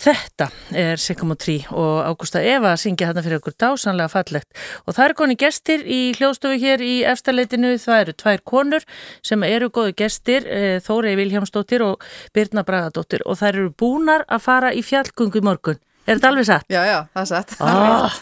[0.00, 0.46] Þetta
[0.80, 5.04] er Sigmund Trí og Ágústa Eva að syngja hérna fyrir okkur dásanlega fallegt og það
[5.04, 8.86] eru koni gestir í hljóðstofu hér í eftirleitinu, það eru tvær konur
[9.26, 14.40] sem eru góðu gestir, eh, Þórei Viljámsdóttir og Birna Bragadóttir og þær eru búnar að
[14.46, 15.82] fara í fjallgungu í morgun.
[16.06, 16.64] Er þetta alveg satt?
[16.72, 17.52] Já, já, það er satt.
[17.60, 18.16] Ah,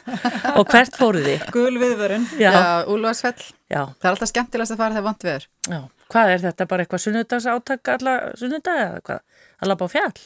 [0.59, 1.45] og hvert fóruð þið?
[1.57, 2.27] Gul viðvörun.
[2.91, 3.47] Úlvarsfell.
[3.71, 3.85] Já.
[3.95, 5.47] Það er alltaf skemmtilegast að fara þegar vant viður.
[5.69, 5.79] Já,
[6.11, 6.67] hvað er þetta?
[6.75, 9.23] Bara eitthvað sunnudags áttak alla sunnudag eða hvað?
[9.63, 10.19] Alla bá fjall?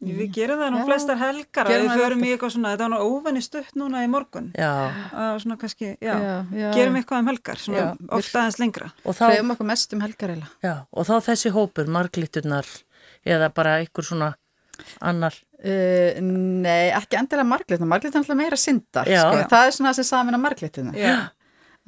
[0.00, 3.00] Við gerum það nú flestar helgar að við förum í eitthvað svona, þetta var nú
[3.04, 4.46] óvenni stutt núna í morgun.
[4.56, 4.70] Já.
[5.12, 6.68] Að svona kannski, já, já, já.
[6.72, 8.88] gerum eitthvað um helgar, svona já, ofta aðeins lengra.
[9.04, 10.32] Og þá Hrefum okkur mest um helgar.
[10.64, 12.70] Já, og þá þessi hópur, marglíturnar
[13.28, 14.30] eða bara einhver svona
[15.04, 15.36] annar.
[15.60, 19.44] Uh, nei, ekki endilega marglíturnar, marglíturnar er alltaf meira syndar, sko.
[19.52, 20.96] Það er svona það sem samin að marglíturnar.
[20.96, 21.12] Já.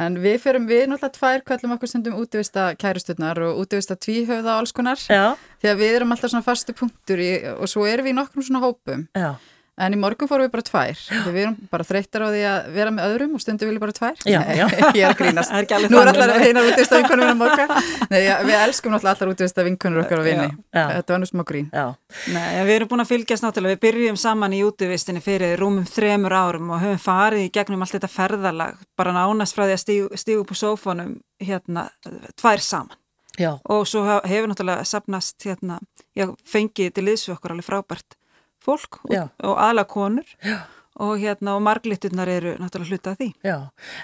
[0.01, 4.62] En við fyrir, við náttúrulega tvær kvöllum okkur stundum útvista kærusturnar og útvista tvíhauða og
[4.62, 5.02] alls konar.
[5.05, 5.34] Já.
[5.60, 8.47] Því að við erum alltaf svona fastu punktur í, og svo erum við í nokkrum
[8.47, 9.05] svona hópum.
[9.12, 9.34] Já.
[9.81, 10.98] En í morgun fórum við bara tvær.
[11.33, 14.19] Við erum bara þreyttar á því að vera með öðrum og stundum viljum bara tvær.
[14.28, 14.67] Já, já.
[14.92, 15.55] Ég er grínast.
[15.56, 17.73] Er Nú er allar heina útvist af vinkunum vinnum okkar.
[18.12, 20.50] Nei, já, við elskum náttúrulega allar útvist af vinkunum okkar og vinni.
[20.77, 21.73] Þetta var nú smá grín.
[21.73, 23.78] Nei, við erum búin að fylgjast náttúrulega.
[23.78, 27.97] Við byrjum saman í útvistinni fyrir rúmum þremur árum og höfum farið í gegnum allt
[27.97, 28.81] þetta ferðalag.
[29.00, 31.89] Bara nánast frá því að stígu, stígu upp á sófónum hérna
[32.37, 32.98] tvær saman.
[33.41, 33.55] Já.
[33.73, 35.78] Og svo hefur náttúrulega sapnast hérna,
[36.12, 38.19] já, fengið til liðsvö okkur alveg frábært
[38.62, 40.58] fólk og, og aðla konur Já.
[41.02, 43.30] og hérna og marglitturnar eru náttúrulega hluta því.
[43.46, 43.56] Já,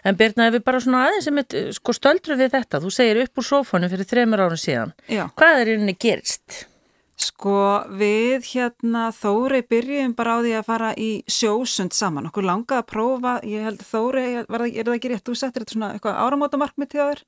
[0.05, 3.23] en Birna, ef við bara svona aðeins sem er sko stöldru við þetta, þú segir
[3.25, 5.27] upp úr sófanu fyrir þreymur árun síðan, Já.
[5.39, 6.65] hvað er einni gerist?
[7.19, 12.79] Sko við hérna Þóri byrjum bara á því að fara í sjósund saman, okkur langaði
[12.79, 16.93] að prófa, ég held Þóri, er það ekki rétt, þú settir þetta svona eitthvað áramótamarkmið
[16.93, 17.25] til þér?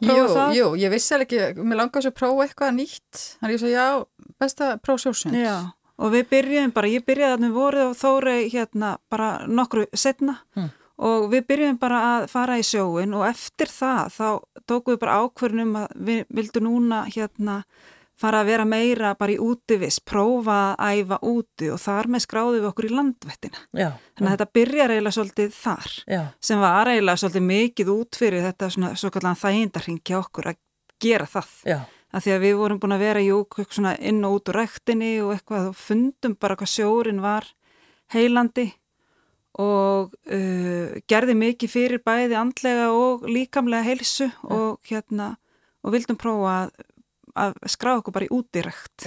[0.00, 0.54] Jú, það?
[0.56, 3.86] jú, ég vissi ekki, mér langaði að prófa eitthvað nýtt, þannig að ég sagði já,
[4.40, 5.36] best að prófa sjósund.
[5.36, 5.56] Já,
[5.96, 10.38] og við byrjuðum bara, ég byrjaði að við voruð á Þórei hérna bara nokkru setna
[10.56, 10.70] mm.
[11.08, 14.28] og við byrjuðum bara að fara í sjóin og eftir það þá
[14.66, 17.60] tókum við bara ákverðunum að við vildum núna hérna
[18.16, 22.62] fara að vera meira bara í útivis, prófa að æfa úti og þar með skráðum
[22.62, 23.64] við okkur í landvettina.
[23.76, 26.22] Já, Þannig að þetta byrjar eiginlega svolítið þar já.
[26.48, 30.62] sem var eiginlega svolítið mikið út fyrir þetta svona svo kallan þægindarhingja okkur að
[31.04, 31.52] gera það.
[31.68, 31.78] Já
[32.16, 33.38] að því að við vorum búin að vera jú,
[34.00, 37.48] inn og út úr rættinni og eitthvað og fundum bara hvað sjórin var
[38.14, 38.70] heilandi
[39.60, 44.36] og uh, gerði mikið fyrir bæði andlega og líkamlega heilsu ja.
[44.48, 45.34] og hérna
[45.84, 46.74] og vildum prófa að
[47.36, 49.06] að skrá okkur bara í útirækt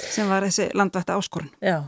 [0.00, 1.50] sem var þessi landvætta áskorun.
[1.64, 1.78] Já,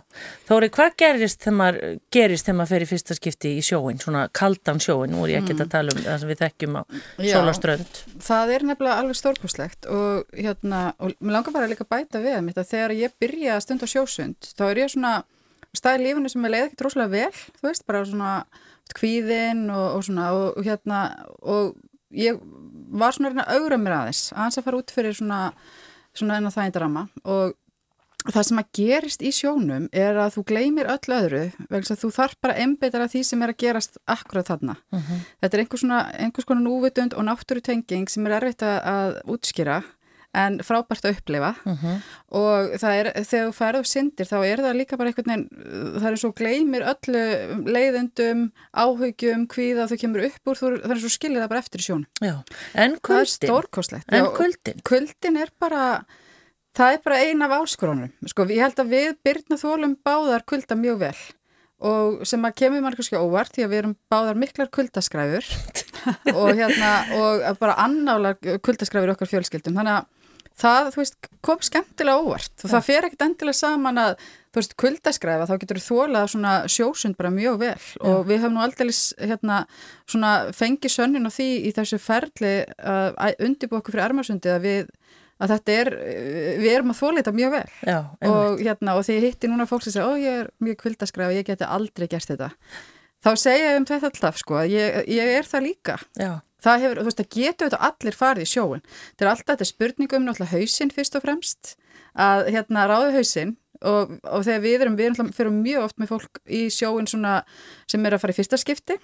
[0.49, 4.25] Þóri, hvað gerist þegar maður gerist þegar maður fer í fyrsta skipti í sjóin svona
[4.35, 5.65] kaldan sjóin, nú er ég ekki mm.
[5.65, 6.83] að tala um það sem við þekkjum á
[7.33, 12.23] sólaströnd Það er nefnilega alveg stórkoslegt og hérna, og mér langar bara að líka bæta
[12.23, 15.15] við mitt að þegar ég byrja að stunda sjósund þá er ég svona
[15.73, 18.35] stað í lífunni sem ég leiði ekki tróslega vel, þú veist, bara svona
[18.93, 21.01] kvíðinn og, og svona og, og hérna
[21.41, 21.73] og
[22.13, 22.41] ég
[22.93, 25.41] var svona að augra mér aðeins aðeins að fara út fyrir svona
[26.13, 27.59] svona enn á það einn drama og
[28.31, 31.43] það sem að gerist í sjónum er að þú gleymir öll öðru
[31.73, 34.77] vegna að þú þarf bara einbeitar af því sem er að gerast akkurat þarna.
[34.93, 35.03] Uh mhm.
[35.09, 35.25] -huh.
[35.41, 39.83] Þetta er einhvers, svona, einhvers konar núvitund og náttúrutenging sem er erfitt að útskýra
[40.33, 41.79] en frábært að upplifa uh mhm.
[41.83, 41.99] -huh.
[42.41, 45.49] og það er, þegar þú færðu syndir þá er það líka bara einhvern veginn
[46.01, 47.25] það er eins og gleymir öllu
[47.69, 48.41] leiðendum,
[48.73, 52.07] áhugjum, hvíða þau kemur upp úr, það er eins og skilir það bara eftir sjón.
[52.21, 52.43] Já,
[52.75, 54.13] en kuldin Það er stórkoslegt.
[54.13, 54.83] En kuldin?
[54.85, 56.05] Kuldin er bara
[56.77, 60.79] það er bara ein af áskorunum sko, ég held að við byrna þólum báðar kulda
[60.79, 61.17] mjög vel
[61.83, 65.49] og sem að kemur mann kannski óvart því að við erum báðar miklar kuldaskræfur
[66.39, 70.22] og hérna og bara annálar kuldaskræfur okkar fjölskyldum þannig að
[70.59, 72.55] það, þú veist, kom skemmtilega óvart.
[72.63, 74.15] Og það fer ekkert endilega saman að
[74.53, 77.73] þú veist, kuldaskræfa, þá getur þú þólað svona sjósund bara mjög vel.
[77.79, 78.05] Já.
[78.11, 79.63] og við höfum nú aldrei hérna
[80.05, 84.93] svona fengið sönnin á því í þessu ferli að undirbú okkur fyrir ermarsundi að við
[85.43, 85.91] að þetta er,
[86.63, 87.69] við erum að þólita mjög vel.
[87.83, 87.99] Já,
[88.29, 91.39] og, hérna, og því hitti núna fólk sem segja, ó ég er mjög kvildaskraf og
[91.39, 92.53] ég geti aldrei gert þetta.
[93.23, 95.99] Þá segja ég um þetta alltaf sko ég, ég er það líka.
[96.19, 96.33] Já.
[96.63, 99.71] Það hefur, þú veist, það getur þetta allir farið í sjóun þetta er alltaf, þetta
[99.71, 101.75] spurningum náttúrulega hausinn fyrst og fremst.
[102.13, 106.13] Að hérna ráðu hausinn og, og þegar við erum, við erum fyrir mjög oft með
[106.13, 107.41] fólk í sjóun svona
[107.91, 108.99] sem er að fara í fyrsta skipti.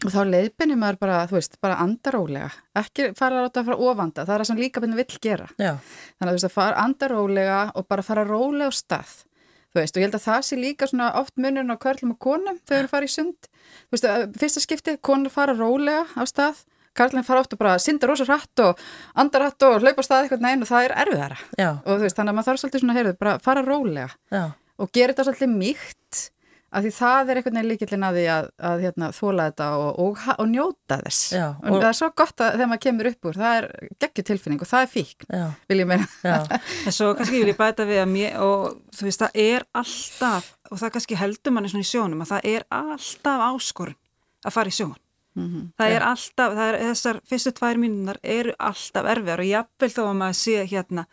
[0.00, 2.48] Og þá leiðbynni maður bara, þú veist, bara andarólega,
[2.80, 4.32] ekki fara að fara ofanda, það.
[4.32, 5.48] Er það sem líka byrni vill gera.
[5.60, 5.74] Já.
[6.16, 9.12] þannig að þú veist að fara andarólega og bara fara rólega á stað.
[9.70, 12.18] Þú veist, og ég held að það sé líka svona oft munurinn á körlum og
[12.24, 13.50] konum þegar þú fara í sund.
[13.84, 14.08] Þú veist,
[14.40, 16.64] fyrsta skipti, konur fara rólega á stað,
[16.96, 18.80] karlinn fara oft og bara synda rosa hratt og
[19.14, 21.38] andar hratt og hlaupa á stað eitthvað neina og það er erfiðara.
[21.58, 21.70] Já.
[21.84, 24.44] og þú veist, þannig að maður þarf svolítið svona, heyrðu, bara fara rólega Já.
[24.78, 26.26] og gera þetta svolítið mýkt
[26.70, 29.96] af því það er einhvern veginn líkillin að því að, að hérna, þóla þetta og,
[30.04, 31.32] og, og njóta þess.
[31.34, 33.66] Já, og, og- það er svo gott að þegar maður kemur upp úr það er
[34.04, 36.06] geggjur tilfinning og það er fík Já, vil ég meina.
[36.86, 40.52] En svo kannski vil ég bæta við að mér og þú veist það er alltaf
[40.70, 43.98] og það kannski heldur manni svona í sjónum að það er alltaf áskorun
[44.46, 44.94] að fara í sjón.
[45.78, 50.00] Það er alltaf, það er, þessar fyrstu tvær mínunar eru alltaf erfiðar og jafnvel þó
[50.04, 51.04] að maður sé hérna,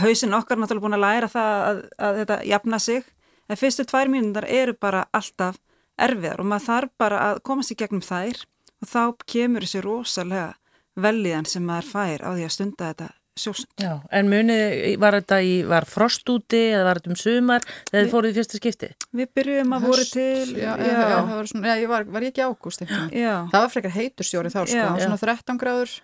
[0.00, 3.10] hausin okkar er náttúrulega búin að læra það að, að þetta jafna sig,
[3.48, 5.60] en fyrstu tvær mínunar eru bara alltaf
[6.00, 8.44] erfiðar og maður þarf bara að komast í gegnum þær
[8.80, 10.54] og þá kemur þessi rosalega
[11.00, 13.08] velíðan sem maður fær á því að stunda þetta
[13.40, 13.70] sjósund.
[13.80, 13.92] já.
[14.20, 18.14] En munið, var þetta í, var frost úti eða var þetta um sumar þegar þið
[18.14, 18.90] fóruð í fyrsta skipti?
[19.20, 22.26] Við byrjum að voru til, já, já, já, það var, svona, já, ég var, var
[22.26, 24.84] ég ekki ágúst það var frekar heitur stjóri þá sko, Já.
[24.84, 25.94] það var svona 13 gráður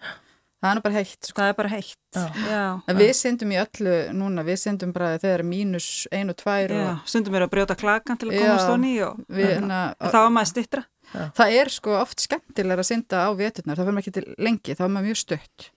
[0.57, 1.37] það er nú bara heitt sko.
[1.41, 1.97] Það er bara heitt.
[2.17, 2.25] Já.
[2.49, 2.65] Já.
[2.89, 6.39] en við syndum í öllu núna, við syndum bara þegar það er mínus 1 og
[6.43, 6.83] 2 Já.
[6.89, 10.35] og Stundum er að brjóta klakan til að komast og við, hérna, en þá var
[10.39, 10.85] maður stittra.
[11.37, 14.77] það er sko oft skemmtilega að synda á veturnar, það fyrir maður ekki til lengi,
[14.79, 15.69] þá er maður mjög stutt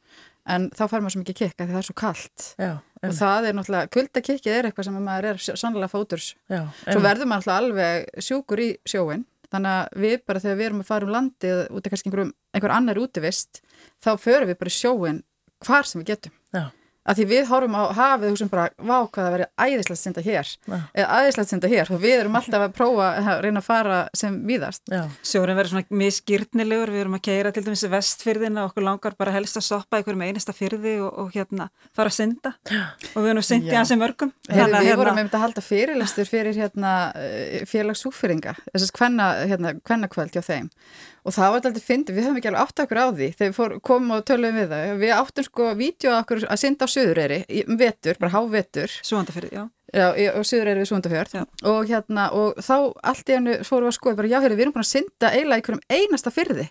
[0.49, 2.45] en þá fær maður svo mikið kikka því það er svo kalt.
[2.59, 6.31] Já, og það er náttúrulega, kuldakikkið er eitthvað sem maður er sannlega fóturs.
[6.51, 10.83] Já, svo verður maður alveg sjúkur í sjóin þannig að við bara þegar við erum
[10.83, 13.61] að fara um landið út af kannski einhver, annar útivist
[14.03, 15.23] þá förum við bara sjóin
[15.65, 16.35] hvar sem við getum.
[16.53, 16.63] Já,
[17.09, 20.01] að því við horfum á hafið og hugsaum bara vá hvað það verið æðislegt að
[20.03, 20.51] synda hér.
[20.69, 20.77] Já.
[20.93, 21.91] eða æðislegt að synda hér.
[21.95, 24.83] Og við erum alltaf að prófa að reyna að fara sem víðast.
[24.91, 25.01] Já,
[25.31, 29.33] Sjórin verður svona miskýrnilegur, við erum að keira til dæmis vestfyrðina og okkur langar bara
[29.35, 32.53] helst að stoppa einhverjum einasta fyrði og, og hérna fara að synda.
[33.15, 33.73] Og við erum að synda í.
[34.49, 36.93] Heyrðu, Þannig að, við vorum einmitt að halda fyrirlestur fyrir hérna,
[37.69, 40.69] félagsúfyringa, þessast kvenna, hérna, kvennakvöld hjá þeim
[41.29, 43.57] og það var alltaf fyndið, við höfum ekki alveg átt okkur á því þegar við
[43.59, 47.41] fór, komum og töluðum við það við áttum sko vídeo okkur að synda á Suðureyri
[47.65, 48.95] um vetur, bara hávetur.
[49.05, 49.63] Svoandafyrði, já.
[49.93, 51.37] já, og Suðureyri við Svondafjörð
[51.69, 52.75] og hérna, og þá
[53.11, 55.31] allt í hennu fórum við að skoða, bara já, heyrðu, við erum búin að synda
[55.35, 56.67] eiginlega í hverjum einasta fyrði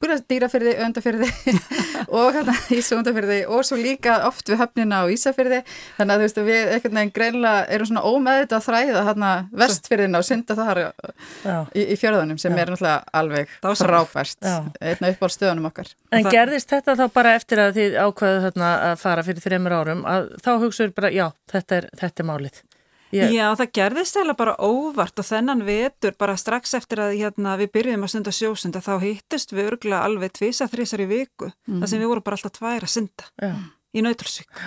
[0.00, 1.26] búin að dýrafyrði, öndafyrði
[2.08, 5.60] og hérna í Svondafyrði og svo líka oft við höfnina á Ísafyrði
[5.98, 9.32] þannig að þú veist, við einhvern veginn greinlega erum svona ómeðið að þræða hérna
[9.62, 11.56] vestfyrðina og synda þar já.
[11.74, 14.56] í, í fjörðunum sem er náttúrulega alveg frábært Já.
[14.80, 18.42] einna upp á stöðunum okkar En það- gerðist þetta þá bara eftir að þið ákveðu
[18.46, 22.28] þarna að fara fyrir þreymur árum að þá hugsaður bara, já, þetta er, þetta er
[22.30, 22.62] málið.
[23.12, 27.56] Ég, Já, það gerðist eða bara óvart og þennan vetur bara strax eftir að hérna,
[27.58, 31.48] við byrjuðum að synda sjósunda þá hittist við örgulega alveg tvisa þrísar í viku.
[31.66, 33.50] Þar sem við vorum bara alltaf tvær að synda já,
[33.98, 34.62] í nautalsvík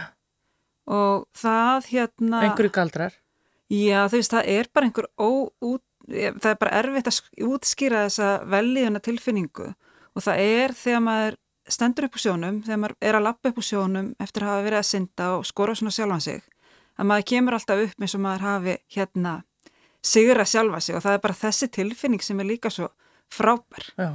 [0.93, 3.13] og það hérna einhverju galdrar.
[3.71, 8.01] Já, þú veist, það er bara einhver óút, það er bara erfitt að sk- útskýra
[8.09, 9.69] þessa velíðuna tilfinningu.
[10.13, 11.37] Og það er þegar maður
[11.71, 14.65] stendur upp úr sjónum, þegar maður er að lappa upp úr sjónum eftir að hafa
[14.67, 16.43] verið að synda og skora svona sjálfan sig,
[16.99, 19.33] að maður kemur alltaf upp eins og maður hafi hérna
[20.03, 22.89] sigra sjálfa sig og það er bara þessi tilfinning sem er líka svo
[23.33, 23.85] frábær.
[23.97, 24.09] Já,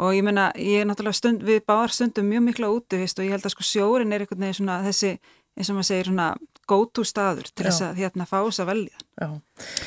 [0.00, 3.28] og ég meina, ég er náttúrulega stund, við báðar stundum mjög mikla úti, veist, og
[3.28, 5.12] ég held að sko sjórin er einhvern veginn svona þessi,
[5.56, 6.28] eins og maður segir svona
[6.70, 9.04] go-to staður til þess að hérna fá þess að velja.
[9.20, 9.28] já,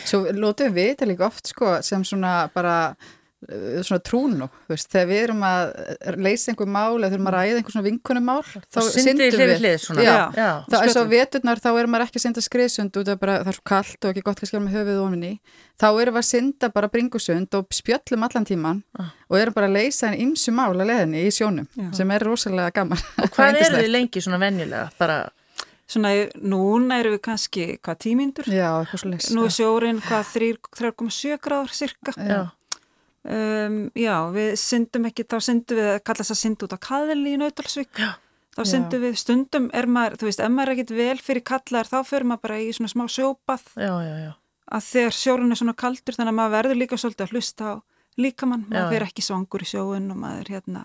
[0.06, 2.96] Svo lótum við þetta líka oft sko sem svona bara
[3.84, 5.74] svona trúnu, þú veist, þegar við erum að
[6.26, 9.76] leysa einhver mál eða þurfum að ræða einhver svona vinkunum mál, þá syndum við við.
[9.84, 10.06] svona.
[10.06, 13.20] Já, já, Það er svo veturnar, þá erum maður ekki að synda skriðsund út af
[13.20, 15.34] bara, það er svo kallt og ekki gott að vera með höfuð ofin í.
[15.84, 19.10] Þá erum við að synda bara bringusund og spjöllum allan tíman Ah.
[19.30, 21.88] og erum bara að leysa einn ymsu mál að leðinni í sjónum Já.
[21.98, 23.00] sem er rosalega gaman.
[23.24, 24.90] Og hvað eru þið lengi svona venjulega?
[25.00, 25.24] Bara,
[25.94, 27.98] Svona, núna eru við kannski, hvað,
[29.12, 29.26] leys.
[29.36, 30.30] Nú er sjórin, hvað,
[30.80, 32.14] 3,7 gráður cirka.
[32.18, 32.40] já,
[33.24, 37.40] Um, já, við syndum ekki, þá syndum við, kallast að synda út á kaðli í
[37.40, 37.94] Nautalsvík.
[38.04, 38.12] Já.
[38.54, 41.88] Þá syndum við, stundum er maður, þú veist, ef maður er ekkit vel fyrir kallar,
[41.90, 44.32] þá fyrir maður bara í svona smá sjópað já, já, já,
[44.78, 47.74] að þegar sjórun er svona kaldur, þannig að maður verður líka svolítið að hlusta á
[48.22, 48.92] líkamann, Já, maður já.
[48.94, 50.84] fyrir ekki svangur í sjóun og maður hérna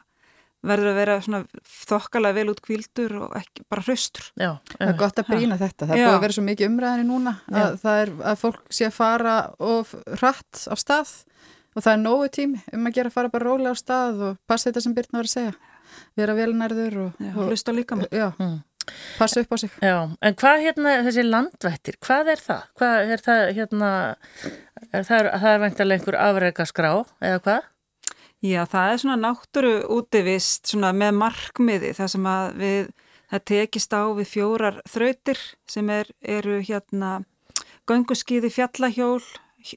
[0.69, 1.43] verður að vera svona
[1.91, 4.25] þokkalega vel út kvíldur og ekki, bara hraustur.
[4.41, 5.87] já, Það er gott að brýna þetta.
[5.87, 6.07] Það er Já.
[6.09, 9.37] búið að vera svo mikið umræðinni núna að, það er að fólk sé að fara
[9.61, 11.13] of hratt á stað
[11.79, 14.39] og það er nógu tími um að gera að fara bara rólega á stað og
[14.51, 15.55] passa þetta sem Birna var að segja.
[16.19, 18.11] Vera velnærður og, Já, og hlusta á líkamann.
[18.11, 18.59] já, Mm.
[19.19, 19.71] passa upp á sig.
[19.83, 22.63] Já, en hvað hérna þessi landvættir, hvað er það?
[22.79, 23.91] Hvað er það hérna,
[24.93, 26.93] er það, það er væntalega einhver afreikaskrá
[27.23, 27.63] eða hvað?
[28.43, 32.91] Já, það er svona náttúru útivist svona með markmiði þar sem að við,
[33.33, 37.25] það tekist á við fjórar þrautir sem er, eru hérna
[37.89, 39.23] gönguskiði fjallahjól,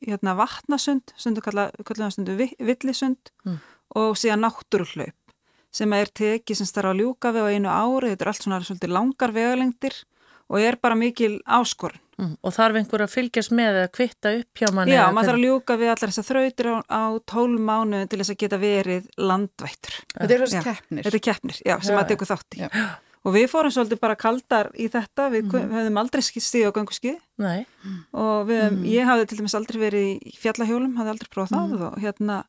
[0.05, 3.59] hérna vatnasund, stundu kalla, kalla stundu vi- villisund Mm.
[3.95, 5.13] og síðan náttúruhlaup
[5.71, 8.59] sem er tekið sem starf að ljúka við á einu ári, þetta er allt svona
[8.61, 10.03] svolítið langar vegalengdir
[10.51, 11.99] og er bara mikil áskorun.
[12.19, 12.37] Mm.
[12.43, 14.91] Og þarf einhver að fylgjast með eða kvitta upp hjá manni?
[14.93, 18.29] Já, maður þarf að ljúka við allar þessar þrautir á, á tólum mánu til þess
[18.35, 19.95] að geta verið landvættur.
[20.19, 21.03] Þetta er þessi keppnir.
[21.07, 22.59] Þetta er keppnir, já, sem já, að teku þátt í.
[22.61, 22.69] Já.
[23.21, 25.73] Og við fórum svolítið bara kaldar í þetta, við mm -hmm.
[25.77, 27.17] höfum aldrei stíð á ganguskið
[28.13, 28.85] og við, mm -hmm.
[28.85, 31.85] ég hafði til dæmis aldrei verið í fjallahjólum, hafði aldrei prófað það -hmm.
[31.87, 32.43] og hérna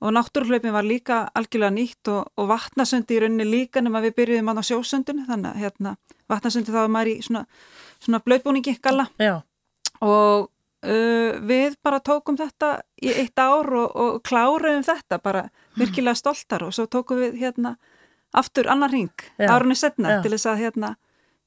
[0.00, 4.52] og náttúrhlaupin var líka algjörlega nýtt og, og vatnasundi í rauninni líka nema við byrjuðum
[4.54, 5.96] á sjósundinu þannig að hérna,
[6.30, 7.44] vatnasundi þá var maður í svona,
[7.98, 9.42] svona blöðbúningi galla Já.
[10.00, 10.50] og
[10.86, 15.48] uh, við bara tókum þetta í eitt ár og, og kláruðum þetta bara
[15.78, 17.76] virkilega stoltar og svo tókum við hérna
[18.32, 20.22] aftur annar ring árunni setna Já.
[20.22, 20.96] til þess að hérna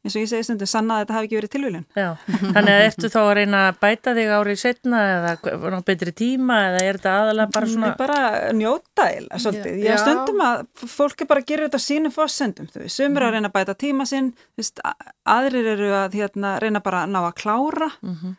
[0.01, 1.83] eins og ég segi stundu, sanna að þetta hafi ekki verið tilvílun.
[1.93, 2.07] Já,
[2.55, 6.81] þannig að ertu þá að reyna að bæta þig árið setna eða betri tíma eða
[6.81, 7.91] er þetta aðalega bara svona?
[7.99, 8.21] Bara
[8.57, 9.77] njóta eða svolítið.
[9.77, 9.85] Já.
[9.85, 10.63] Ég stundum að
[10.95, 13.77] fólk er bara að gera þetta sínum fórsendum, þú veist, sumur að reyna að bæta
[13.85, 14.83] tíma sinn, þú veist,
[15.37, 18.35] aðrir eru að hérna, reyna bara að ná að klára mm -hmm.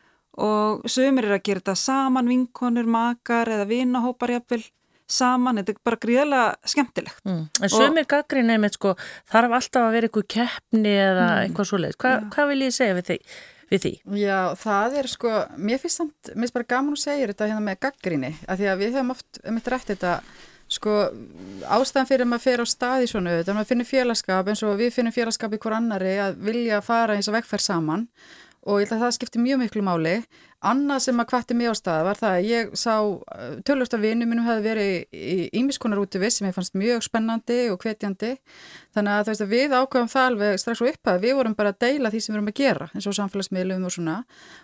[0.50, 4.64] og sumur eru að gera þetta saman, vinkonur, makar eða vinahópar jafnvel
[5.10, 7.22] saman, þetta er bara gríðilega skemmtilegt.
[7.28, 7.40] Mm.
[7.62, 8.92] En sömur gaggrín er með sko,
[9.32, 11.40] þarf alltaf að vera einhver keppni eða mm.
[11.46, 11.98] eitthvað svoleiðis.
[12.02, 12.22] Hva, ja.
[12.34, 13.18] Hvað vil ég segja við því?
[13.72, 13.92] Við því?
[14.20, 17.66] Já, það er sko, mér finnst samt, mér finnst bara gaman að segja þetta hérna
[17.66, 20.12] með gaggríni, af því að við höfum oft um eitt rætt þetta,
[20.72, 20.96] sko,
[21.78, 24.76] ástæðan fyrir að maður fer á staði svona, þannig að maður finnir félagskap eins og
[24.76, 28.06] við finnum félagskap í hver annari að vilja fara eins og vegferð saman
[28.62, 30.14] og ég held að það skiptir mjög miklu máli.
[30.62, 32.94] Annað sem að kvætti mig á staða var það að ég sá
[33.66, 37.02] tölvöld af vinnu minnum hefði verið í ímiskonar út í viss sem ég fannst mjög
[37.02, 38.36] spennandi og hvetjandi.
[38.94, 42.12] Þannig að, að við ákvæðum það alveg strax og upphæði, við vorum bara að deila
[42.14, 44.18] því sem við vorum að gera eins og samfélagsmiðlum og svona.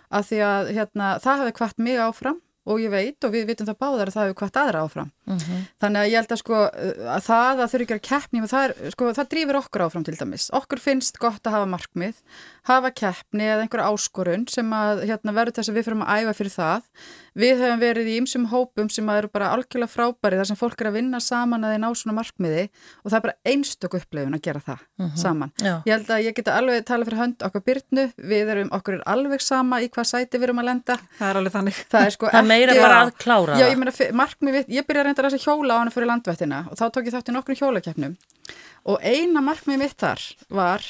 [0.07, 2.39] Að því að hérna, það hefði kvætt mig áfram
[2.69, 5.11] og ég veit og við vitum það báðar að það hefur hvert aðra áfram.
[5.25, 5.41] Uh mhm.
[5.49, 5.63] -huh.
[5.81, 6.59] Þannig að ég held að sko
[7.15, 10.17] að það að þurfi ekki að keppni, það, er, sko, það drýfur okkur áfram til
[10.19, 10.49] dæmis.
[10.59, 12.15] Okkur finnst gott að hafa markmið,
[12.69, 16.33] hafa keppni eða einhverja áskorun sem að hérna, verður þess að við fyrir að æfa
[16.33, 16.81] fyrir það.
[17.37, 20.89] Við hefum verið í ymsum hópum sem eru bara algjörlega frábæri þar sem fólk er
[20.89, 22.65] að vinna saman að þeir ná svona markmiði
[23.03, 25.09] og það er bara einstök upplifun að gera það uh mhm.
[25.09, 25.21] -huh.
[25.21, 25.51] saman.
[25.57, 25.73] Já.
[25.85, 29.03] Ég held að ég geta alveg tala fyrir hönd okkar byrnu, við erum okkur er
[29.05, 30.97] alveg sama í hvað sæti við erum að lenda.
[31.19, 31.75] Það er alveg þannig.
[31.89, 35.07] Það er sko meira já, bara að klára já, ég, meina, markmið, ég byrja að
[35.09, 38.15] reynda að hjóla á hana fyrir landvættina og þá tók ég þátt í nokkrum hjólakeppnum
[38.89, 40.85] og eina markmið mitt þar var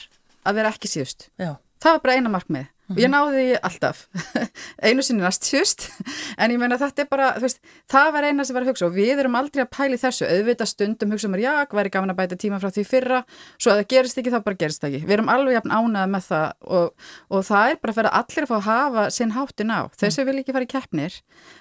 [0.47, 1.57] að vera ekki síðust já.
[1.81, 4.03] það var bara eina markmið og ég náði því alltaf.
[4.85, 5.87] Einu sinni næst sjúst
[6.37, 8.95] en ég meina þetta er bara veist, það var eina sem var að hugsa og
[8.97, 10.27] við erum aldrei að pæli þessu.
[10.29, 13.21] Auðvitað stundum hugsa mér já, væri gaman að bæta tíma frá því fyrra.
[13.57, 15.03] Svo að það gerist ekki, þá bara gerist ekki.
[15.05, 18.45] Við erum alveg jafn ánað með það og, og það er bara að fyrir allir
[18.45, 21.17] að fá að hafa sinn háttin á, þessu vil ekki fara í keppnir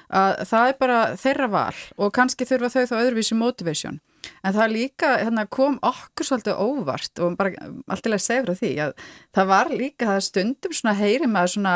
[0.09, 3.99] að það er bara þeirra val og kannski þurfa þau þá öðruvísi motivation.
[4.43, 8.95] En það líka hérna, kom okkur svolítið óvart og bara alltilega segja frá því að
[9.37, 11.75] það var líka það stundum svona heyri maður svona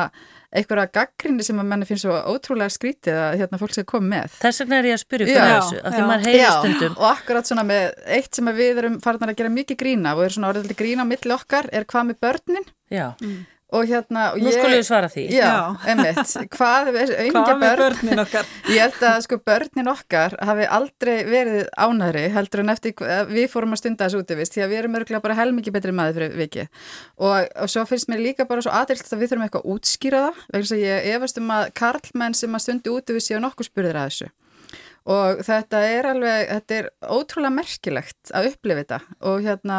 [0.53, 4.35] einhverja gaggrinni sem að menni finnst svo ótrúlega skrítið að hérna fólk sé komið með.
[4.43, 6.99] Þess vegna er ég að spyrja fyrir þessu, að því maður heyri stundum.
[6.99, 7.87] Og akkurat svona með
[8.19, 11.11] eitt sem við erum farin að gera mikið grína og er svona orðið grína á
[11.13, 12.69] milli okkar er hvað með börnin.
[12.93, 13.07] Já.
[13.25, 13.41] Mm
[13.73, 15.25] og hérna og Nú skulle ég svara því.
[15.33, 17.83] Já, einmitt, hvað er auðvitað börn?
[17.83, 18.51] börnin okkar?
[18.73, 22.95] Ég held að sko börnin okkar hafi aldrei verið ánæri heldur en eftir
[23.33, 26.21] við fórum að stunda þessu útivist því að við erum örgulega bara helmikið betri maður
[26.21, 26.67] fyrir viki
[27.19, 30.23] og, og svo finnst mér líka bara svo aðeilt að við þurfum eitthvað að útskýra
[30.23, 33.99] það vegna að ég efast um að karlmenn sem að stundi útivist séu nokkuð spurðir
[33.99, 34.31] að þessu.
[35.13, 38.99] Og þetta er alveg, þetta er ótrúlega merkilegt að upplifa þetta.
[39.27, 39.79] Og hérna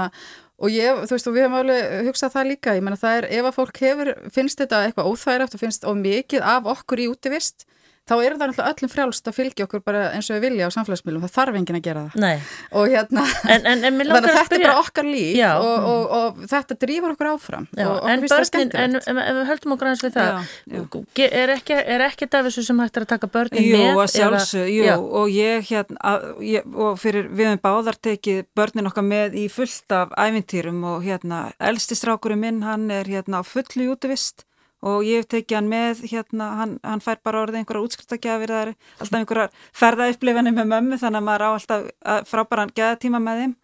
[0.64, 3.30] og ég, þú veist, og við hefum alveg hugsað það líka, ég menna það er,
[3.36, 7.10] ef að fólk hefur, finnst þetta eitthvað óþægilegt og finnst of mikið af okkur í
[7.12, 7.68] útivist
[8.04, 10.76] þá er það náttúrulega öllum frjálst að fylgja okkur bara eins og við vilja á
[10.76, 12.24] samfélagsmiðlum, það þarf enginn að gera það.
[12.24, 12.50] Nei.
[12.76, 16.14] og hérna en, en, en þannig að þetta er bara okkar líf og, og, og,
[16.18, 17.68] og þetta drýfur okkur áfram.
[17.72, 19.08] Já, og okkur það skemmtilegt.
[19.08, 20.38] En ef við höldum okkur aðeins við það já,
[20.76, 21.28] já.
[21.30, 21.80] er ekki,
[22.10, 24.04] ekki þessu sem hægt er að taka börnin jú, með?
[24.14, 29.08] Sjálfsög, jú, jú, og ég hérna ég, og fyrir við hefum báðar tekið börnin okkar
[29.08, 34.46] með í fullt af ævintýrum og hérna elstistrákurinn minn, hann er hérna á fullu útivist
[34.84, 38.64] og ég hef tekið hann með hérna, hann, hann fær bara orðið einhverja útskriftagjafir það
[38.66, 43.56] er alltaf einhverjar ferðaupplifanir með mömmu þannig að maður á alltaf frábæran geðatíma með þeim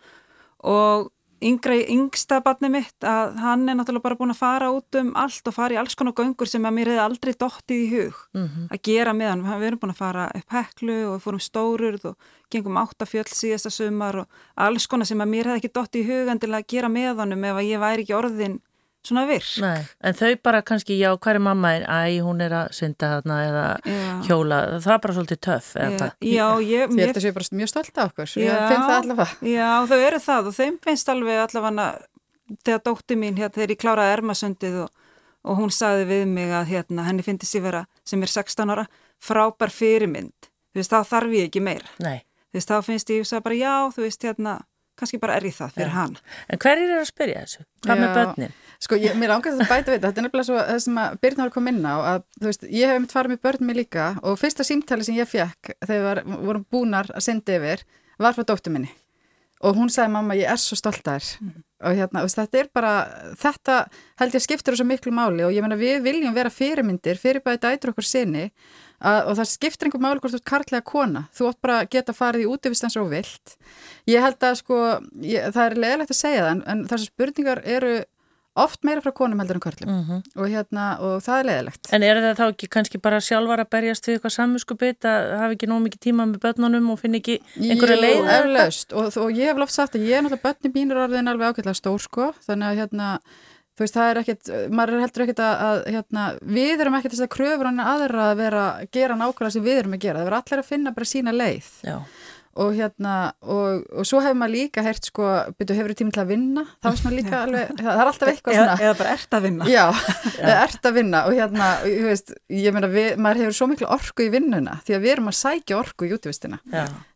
[0.69, 1.09] og
[1.45, 5.11] yngra í yngsta barni mitt að hann er náttúrulega bara búin að fara út um
[5.19, 8.17] allt og fara í alls konar göngur sem að mér hefði aldrei dóttið í hug
[8.35, 8.65] mm -hmm.
[8.73, 12.15] að gera með hann, við erum búin að fara upp heklu og fórum stórurð og
[12.51, 16.27] gengum áttafjöld síðasta sumar og alls konar sem að mér hefði ekki dóttið í hug
[16.27, 18.59] en til að gera með honum ef að ég væri ekki orðin
[19.07, 19.49] svona virk.
[19.63, 21.87] Nei, en þau bara kannski, já, hvað er mamma einn?
[21.87, 24.11] Æ, hún er að synda þarna eða já.
[24.27, 26.93] hjóla, það er bara svolítið töff eða Já, ég...
[26.93, 29.51] Þið ert að séu bara mjög stolt af okkur, ég finn það allavega.
[29.55, 31.89] Já, þau eru það og þeim finnst alveg allavega
[32.65, 34.97] þegar dótti mín, hérna, þegar ég kláraði ermasundið og
[35.47, 38.85] og hún sagði við mig að hérna, henni finnst ég vera sem er 16 ára
[39.23, 42.25] frábær fyrirmynd þú veist, þá þarf ég ekki meira Nei.
[42.51, 44.55] þú veist, þá finnst ég að bara já, þú veist, hérna
[44.99, 45.95] kannski bara er ég það fyrir Já.
[45.97, 46.17] hann
[46.49, 47.65] En hverjir er að spyrja þessu?
[47.85, 48.15] Hvað með Já.
[48.19, 48.57] börnin?
[48.79, 51.15] Sko, ég, mér ángast að bæta við þetta, þetta er nefnilega svo það sem að
[51.23, 53.67] Birna var að koma inn á að, þú veist, ég hef mitt farið með börnum
[53.71, 57.83] mig líka og fyrsta símtali sem ég fekk þegar við vorum búnar að senda yfir
[58.19, 58.93] var frá dóttur minni
[59.59, 62.93] og hún sagði mamma, ég er svo stolt að þér og hérna, þetta er bara
[63.39, 63.79] þetta
[64.19, 65.45] held ég skiptir þessu miklu máli.
[65.47, 68.49] Og ég meina við viljum vera fyrirmyndir fyrir bæði dætur okkur sinni
[68.99, 71.25] að, og það skiptir einhver máli hvort þú ert karlæga kona.
[71.35, 73.55] Þú átt bara geta farið í útivistans og vilt.
[74.09, 74.79] Ég held að sko
[75.23, 77.93] ég, það er leðilegt að segja það en, en þessar spurningar eru
[78.63, 79.89] oft meira frá konum heldur en körlum.
[79.89, 83.63] Mm og hérna, og það er leðilegt En er það þá ekki kannski bara sjálfar
[83.63, 87.19] að berjast við eitthvað samvinskupið að hafa ekki nóg mikið tíma með börnunum og finna
[87.19, 88.93] ekki einhverja leið?
[88.93, 91.79] og, og ég hef loft sagt að ég er náttúrulega börni mínur orðin alveg ágætlega
[91.79, 92.31] stór sko.
[92.47, 93.09] Þannig að hérna
[93.79, 96.23] þú veist það er ekkit, maður er heldur ekkit að, að hérna,
[96.57, 99.95] við erum ekkit þess að kröfur hann aðra að vera gera nákvæmlega sem við erum
[99.95, 101.69] að gera, það verður allir að finna bara sína leið.
[101.87, 101.95] Já,
[102.59, 105.27] og hérna og, og svo hefur maður líka heyrt sko,
[105.59, 106.63] byrju hefur tími til að vinna?
[106.79, 108.85] Það, var svona líka alveg, það er alltaf eitthvað eða, svona.
[108.85, 109.69] eða bara ert að vinna.
[109.69, 109.85] Já,
[110.39, 111.21] það ert að vinna.
[111.29, 114.97] Og hérna, ég veist, ég meina við, maður hefur svo miklu orku í vinnuna því
[114.97, 116.59] að við erum að sækja orku í útvistina.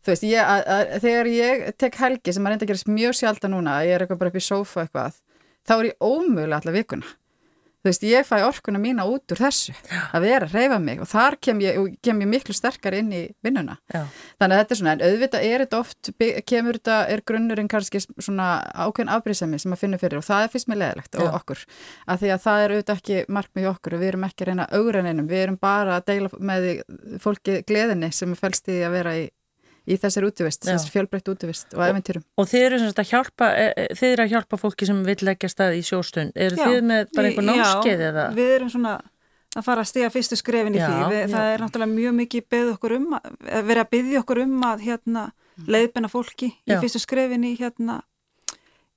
[0.04, 3.20] Þú veist, ég, að, að, þegar ég tek helgi sem maður reynda að gerast mjög
[3.20, 5.20] sjaldan núna, ég er eitthvað bara upp í sófa eitthvað,
[5.68, 7.14] þá er ég ómögulega alla vikuna.
[7.84, 9.74] Þú veist, ég fæ orkuna mína út úr þessu,
[10.16, 13.20] að vera að reyfa mig og þar kem ég, kem ég miklu sterkar inn í
[13.44, 13.76] vinnuna.
[13.92, 14.06] já.
[14.40, 16.12] Þannig að þetta er svona, en auðvitað er þetta oft,
[16.48, 20.56] kemur þetta, er grunnurinn kannski svona ákveðin afbrýðsemi sem að finna fyrir og það er
[20.56, 21.66] fyrst með leðilegt og okkur.
[22.08, 24.52] Af því að það er auðvitað ekki markmið í okkur og við erum ekki að
[24.54, 26.72] reyna augranninum, við erum bara að deila með
[27.20, 29.28] fólki gleðinni sem er fælst í að vera í,
[29.84, 30.74] í þessar útivist, Já.
[30.74, 32.24] þessar fjölbreytt útivist og eventýrum.
[32.40, 35.50] Og þið eru að hjálpa, e, e, þið eru að hjálpa fólki sem vil leggja
[35.52, 36.32] stað í sjóstund.
[36.36, 36.66] Eru Já.
[36.68, 38.28] þið með bara einhver Já, námskeið eða?
[38.38, 38.94] við erum svona
[39.54, 41.32] að fara að stiga fyrstu skrefin í Já, því við, já.
[41.36, 42.44] það er náttúrulega mjög mikið
[42.98, 43.28] um að,
[43.84, 45.26] að byggja okkur um að hérna,
[45.68, 46.50] leiðbenna fólki.
[46.66, 46.78] Já.
[46.78, 48.02] í fyrstu skrefin í hérna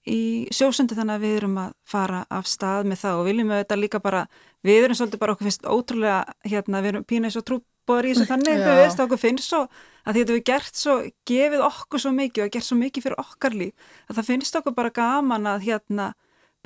[0.06, 3.62] í sjósundi þannig að við erum að fara af stað með það og viljum við
[3.62, 4.26] þetta líka bara
[4.66, 8.12] við erum svolítið bara okkur finnst ótrúlega hérna, við erum pína eins og trúbóðar í
[8.14, 10.98] þessu þannig, þú veist, okkur finnst svo að því þetta við gert svo,
[11.30, 14.78] gefið okkur svo mikið og gert svo mikið fyrir okkar líf að það finnst okkur
[14.78, 16.12] bara gaman að hérna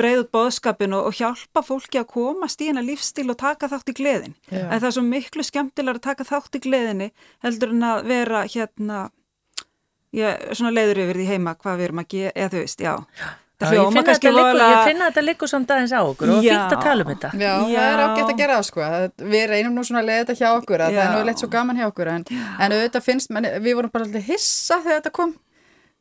[0.00, 3.92] breið út bóðskapin og, og hjálpa fólki að komast í hennar lífstíl og taka þátt
[3.92, 4.36] í gleðin.
[4.50, 7.10] En það er svo miklu skemmtilega að taka þátt í gleðinni
[7.44, 9.02] heldur en að vera hérna,
[10.12, 12.94] já, svona leiður yfir því heima hvað við erum að gera, eða þú veist, já.
[13.20, 13.28] Já,
[13.60, 16.72] Það ég finna voðalega- ég finna að þetta liggur samt aðeins á okkur og fínt
[16.72, 17.30] að tala um þetta.
[17.36, 17.82] Já, það Já.
[17.90, 18.80] er ágætt að gera það sko.
[19.34, 21.48] Við reynum nú svona að leiða þetta hjá okkur að það er nú leitt svo
[21.52, 22.24] gaman hjá okkur en,
[22.58, 25.34] en auðvitað finnst, menn, við vorum bara alltaf hissa þegar þetta kom.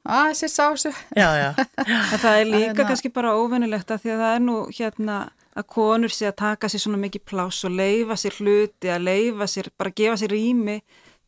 [0.08, 0.94] Að, þessi sá þessu.
[1.20, 1.50] Já, já,
[2.24, 5.18] það er líka Hérna- kannski bara óvennilegt að því að það er nú hérna
[5.60, 9.48] að konur sé að taka sér svona mikið pláss og leifa sér hluti, að leifa
[9.52, 10.80] sér, bara gefa sér rými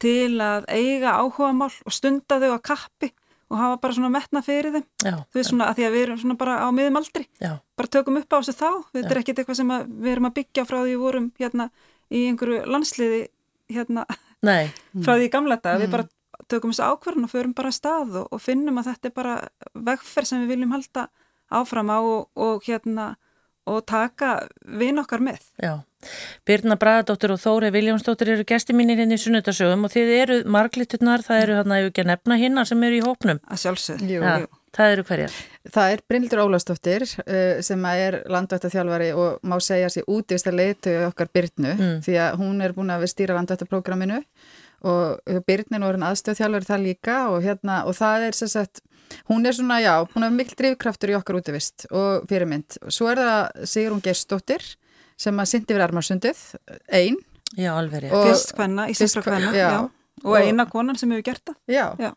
[0.01, 3.11] til að eiga áhugamál og stunda þau að kappi
[3.51, 4.85] og hafa bara svona metna fyrir þeim.
[5.03, 7.51] já, Þú veist svona að því að við erum svona bara á miðum aldri, já,
[7.77, 8.69] bara tökum upp á þessu þá.
[8.95, 11.67] Þetta er ekkit eitthvað sem að við erum að byggja frá því við vorum hérna
[12.11, 13.21] í einhverju landsliði
[13.75, 14.05] hérna
[14.47, 14.71] nei,
[15.03, 15.83] frá því gamla dag.
[15.83, 16.07] Við bara
[16.47, 19.35] tökum þessu ákverðin og förum bara að stað og, og finnum að þetta er bara
[19.91, 21.05] vegferð sem við viljum halda
[21.51, 23.11] áfram á og, og hérna
[23.67, 25.43] og taka vin okkar með.
[25.59, 25.75] já.
[26.47, 31.23] Birna Bragadóttir og Þóri Viljámsdóttir eru gesti mínir inn í sunnudasögum og þið eru margliturnar,
[31.25, 33.39] það eru hérna, ef ekki að nefna hinnar sem eru í hópnum.
[33.47, 34.01] Að sjálfsög.
[34.09, 34.21] Jú.
[34.25, 35.37] Já, það eru hverjar.
[35.75, 40.59] Það er Bryndur Ólastóttir uh, sem að er landvættaþjálfari og má segja sér útivist að
[40.61, 41.97] leitu okkar Byrnu Mm.
[42.05, 44.23] því að hún er búin að stýra landvættaprógraminu
[44.81, 48.81] og Byrnin var hann aðstöðþjálfari það líka og, hérna, og það er sem sagt,
[49.29, 52.79] hún er svona, já, hún er mikil drifkraftur í okkar útivist og fyrirmynd.
[52.89, 54.65] Svo er það Sigrun Gerstóttir
[55.21, 56.41] sem að syndi við Armarsundið,
[57.01, 57.19] einn.
[57.59, 58.09] Já, alveg.
[58.11, 59.67] Og- Fyrst hvenna, íslenskra hvenna, já.
[59.69, 59.79] já.
[60.23, 61.55] Og Og- eina konan sem hefur gert það.
[61.67, 61.85] Já.
[61.99, 62.11] Já.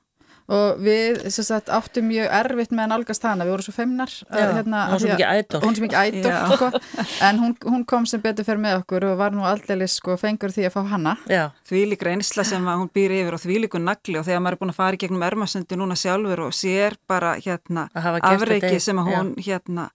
[0.46, 4.10] Og við sem sagt, áttum mjög erfitt með að nálgast hana, við vorum svo feimnar.
[4.28, 5.60] að, Já, hérna, hún því að- mikið ædol.
[5.64, 6.40] Hún svo mikið ædol, Já.
[6.52, 6.66] sko.
[7.28, 10.52] En hún, hún kom sem betur fyrir með okkur og var nú aldeilis sko fengur
[10.52, 11.16] því að fá hana.
[11.32, 14.60] Já, Þvílík reynsla sem að hún býr yfir og þvílíku nagli og þegar maður er
[14.60, 17.88] búin að fara í gegnum ermasundi núna sjálfur og sér bara hérna
[18.20, 19.88] afreiki sem að hún hérna,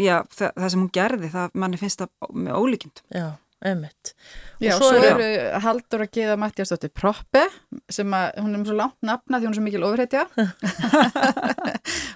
[0.00, 3.02] já, það, það sem hún gerði, það manni finnst það með ólíkjumd.
[3.16, 3.26] já.
[3.64, 4.12] Einmitt.
[4.60, 7.42] Já, Og svo, svo eru er- Haldur að geða Mattiasdóttir Proppe
[7.90, 10.26] sem að hún er með svo langt nafna því hún er svo mikil ofurhetja.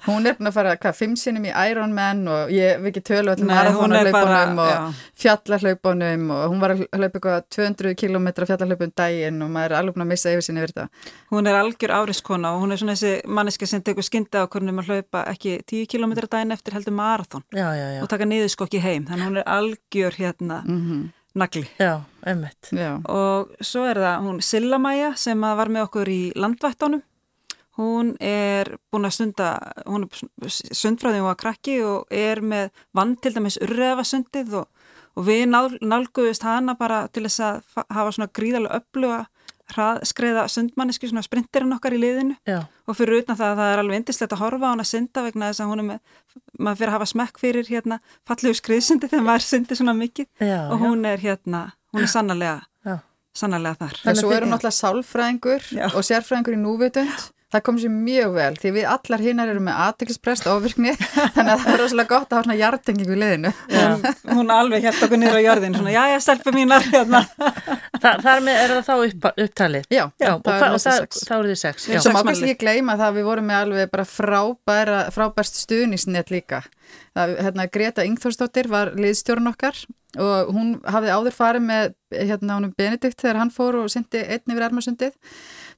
[0.06, 3.30] Hún er búin að fara hvað, fimm sinnum í Ironman og ég hef ekki tölu
[3.34, 9.50] allir bara- og fjallahlaupunum og hún var að hlaupa eitthvað 200 km fjallahlaupun daginn og
[9.54, 10.88] maður er alveg búin að missa yfir sinni yfir þetta.
[11.30, 14.74] Hún er algjör áriskona og hún er svona þessi manneska sem tekur skyndi á hvernig
[14.74, 18.80] maður hlaupa ekki 10 km daginn eftir heldur marathon Já, já, já, og taka niðurskokki
[18.82, 19.06] heim.
[19.06, 21.66] Þannig hún er algjör hérna mm nagli.
[21.78, 22.70] já, einmitt.
[22.72, 27.02] Já, Og svo er það hún Silla Maja sem að var með okkur í landvættunum.
[27.78, 29.50] Hún er búin að stunda,
[29.86, 34.66] hún er sundfræði og að krakki og er með vann til dæmis urreðafasundið og,
[35.16, 39.20] og við nál, nálguðist hana bara til þess að fa- hafa svona gríðarlega öfluga
[39.74, 42.36] hraðskreiða sundmanniski, svona sprinterinn okkar í liðinu.
[42.48, 44.90] Já, og fyrir utan það að það er alveg indislegt að horfa á hann að
[44.90, 46.00] synda vegna þess að hún er með,
[46.58, 50.26] maður fyrir að hafa smekk fyrir hérna fallegu skriðsundi þegar maður syndi svona mikið.
[50.40, 51.62] Já, og hún er hérna,
[51.94, 52.96] hún er sannarlega,
[53.34, 53.94] sannarlega þar.
[53.94, 55.84] en Þannig svo eru þið- náttúrulega sálfræðingur Já.
[55.94, 59.78] og sérfræðingur í núvitund Það kom sér mjög vel því við allar hinnar eru með
[59.84, 60.92] aðteklisprest ofirkni
[61.34, 63.52] þannig að það er rosalega gott að hafa svona hjartengingu í liðinu.
[63.74, 64.04] Hún,
[64.38, 67.22] hún alveg held okkur niður á jörðin, svona, já, já, stelpur mínar, hérna.
[68.00, 69.88] Þa, þar með er það þá upp, upptalið?
[69.90, 71.22] Já, Já, og, það það, sex.
[71.26, 71.88] þá eru þið sex.
[71.88, 75.00] Við Já, Svo má kannski ekki gleyma það að við vorum með alveg bara frábæra,
[75.14, 76.62] frábærst stuðnisnet líka.
[77.18, 79.78] Það, hérna, Greta Ingþórsdóttir var liðstjórun okkar
[80.18, 84.54] og hún hafði áður farið með hérna, honum Benedikt þegar hann fór og syndi einn
[84.54, 85.12] yfir Ermarsundið.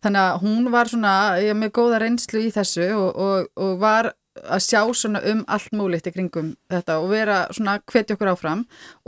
[0.03, 4.13] Þannig að hún var svona já, með góða reynslu í þessu og, og, og var
[4.33, 8.63] að sjá svona um allt múlitt í kringum þetta og vera svona hvetja okkur áfram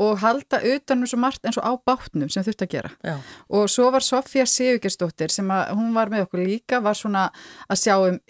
[0.04, 2.90] og halda utanum svo margt eins og á bátnum sem þurfti að gera.
[3.00, 3.16] já,
[3.48, 7.30] Og svo var Sofía Sigurgersdóttir sem að hún var með okkur líka, var svona
[7.68, 8.20] að sjá um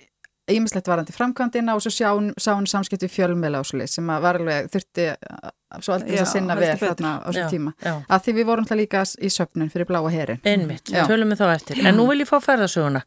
[0.53, 4.25] ímislegt varandi framkvæmdina og svo sjá hún, sá hún samskipt við fjölmeila ásli sem að
[4.27, 7.73] var alveg þurfti uh, svo alltaf Já, að sinna vel þarna á já, þessum tíma.
[7.83, 7.95] já.
[8.15, 10.39] Að því við vorum það líka í söpnun fyrir bláa herin.
[10.47, 11.03] Einmitt, Já.
[11.09, 11.81] tölum við þá eftir.
[11.83, 13.01] En nú vil ég fá ferðasöguna.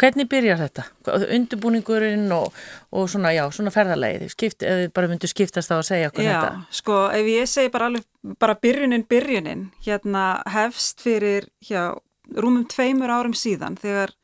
[0.00, 0.84] Hvernig byrjar þetta?
[1.36, 2.54] Undurbúningurinn og,
[2.96, 4.24] og svona, já, svona ferðalagið.
[4.32, 6.64] Skipt, eða þið bara myndu skiptast á að segja okkur Já, þetta.
[6.80, 8.06] sko, ef ég segi bara alveg,
[8.40, 11.90] bara byrjunin, byrjunin, hérna hefst fyrir, já,
[12.40, 14.14] rúmum tveimur árum síðan þegar,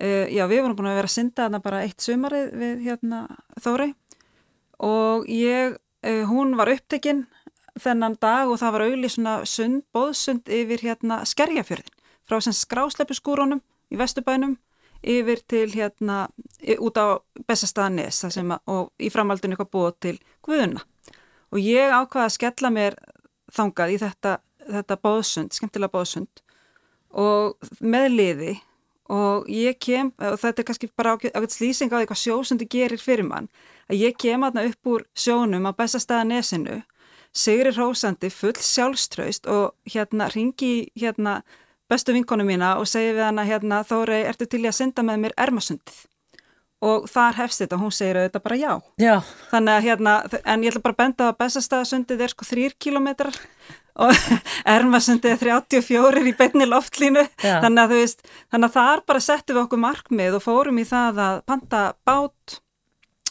[0.00, 3.22] uh, já, við vorum búin að vera að synda þarna bara eitt sumarið við, hérna,
[3.62, 3.92] Þórei
[4.82, 7.26] og ég, uh, hún var upptekinn
[7.80, 13.16] þennan dag og það var auðvitað svona sund, bóðsund yfir hérna skerjafjörðin frá sem skrásleipu
[13.16, 14.58] skúrónum í Vesturbænum
[15.02, 16.28] yfir til hérna
[16.78, 20.84] út á að, og í framhaldinu eitthvað búið til Guðuna
[21.52, 22.96] og ég ákvaða að skella mér
[23.52, 24.36] þangað í þetta,
[24.68, 26.44] þetta bóðsund, skemmtilega bóðsund
[27.12, 28.52] og með liði
[29.10, 33.02] og ég kem, og þetta er kannski bara ágætt slýsing á því hvað sjósundi gerir
[33.02, 33.48] fyrir mann,
[33.90, 36.82] að ég kem aðna upp úr sjónum á Bessastaðanesinu
[37.32, 41.40] Sigri Rósandi full sjálfströist og hérna ringi hérna
[41.88, 45.22] bestu vinkonu mína og segi við hana hérna Þórei, ertu til í að synda með
[45.24, 46.02] mér ermasundið?
[46.82, 48.72] Og þar hefst þetta hún segir auðvitað bara já.
[48.98, 49.14] Já,
[49.52, 53.38] Þannig að hérna, en ég ætla bara að benda að bestastæðasundið er sko þrýr kilometrar
[54.00, 54.12] og
[54.76, 57.24] ermasundið er 34 í beinni loftlínu.
[57.42, 61.22] Þannig að veist, þannig að þar bara settum við okkur markmið og fórum í það
[61.26, 62.60] að panta bát,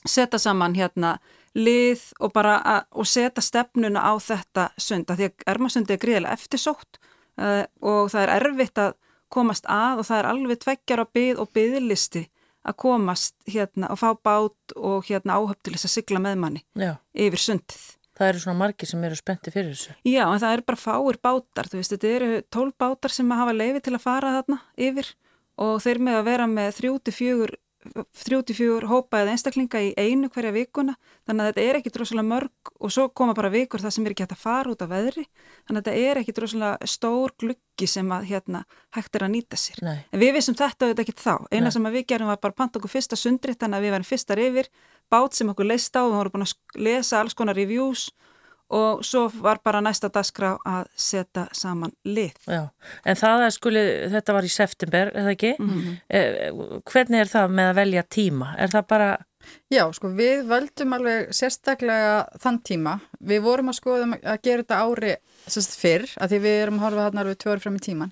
[0.06, 1.18] setja saman hérna
[1.58, 5.10] lið og bara að, og setja stefnuna á þetta sund.
[5.12, 7.02] Því að ermasundið er gríðilega eftirsótt
[7.42, 8.94] uh, og það er erfitt að
[9.32, 12.26] komast að og það er alveg tveggjar á byð og byðlisti
[12.68, 16.64] að komast hérna og fá bát og hérna áhöfn til þess að sigla með manni
[16.78, 16.94] já.
[17.14, 17.82] yfir sundið.
[18.22, 19.96] Það eru svona margir sem eru spennti fyrir þessu.
[20.06, 23.56] Já, en það eru bara fáir bátar, þú veist, þetta eru tól bátar sem hafa
[23.56, 25.10] leifi til að fara þarna yfir
[25.66, 30.94] og þeir með að vera með 34 34 hópa eða einstaklinga í einu hverja vikuna
[31.26, 34.14] þannig að þetta er ekki droslega mörg og svo koma bara vikur það sem er
[34.14, 37.90] ekki hægt að fara út af veðri þannig að þetta er ekki droslega stór gluggi
[37.90, 38.64] sem að hérna
[38.98, 39.98] hægt er að nýta sér Nei.
[40.12, 41.74] en við vissum þetta auðvitað ekki þá eina Nei.
[41.74, 44.70] sem við gerum var bara panta okkur fyrsta sundri þannig að við varum fyrstar yfir
[45.12, 48.12] bát sem okkur leist á, við vorum búin að lesa alls konar reviews
[48.72, 52.70] og svo var bara næsta dagskrá að setja saman lið Já,
[53.06, 55.52] en það að skuli, þetta var í september, er það ekki?
[55.60, 55.98] Mhm.
[56.10, 58.56] Eh, hvernig er það með að velja tíma?
[58.58, 59.12] Er það bara,
[59.72, 63.00] Já, sko, við völdum alveg sérstaklega þann tíma.
[63.24, 65.16] Við vorum að skoða um að gera þetta ári
[65.48, 68.12] sérst fyrr, að því við erum að horfa þarna alveg tvö ári fram í tíman.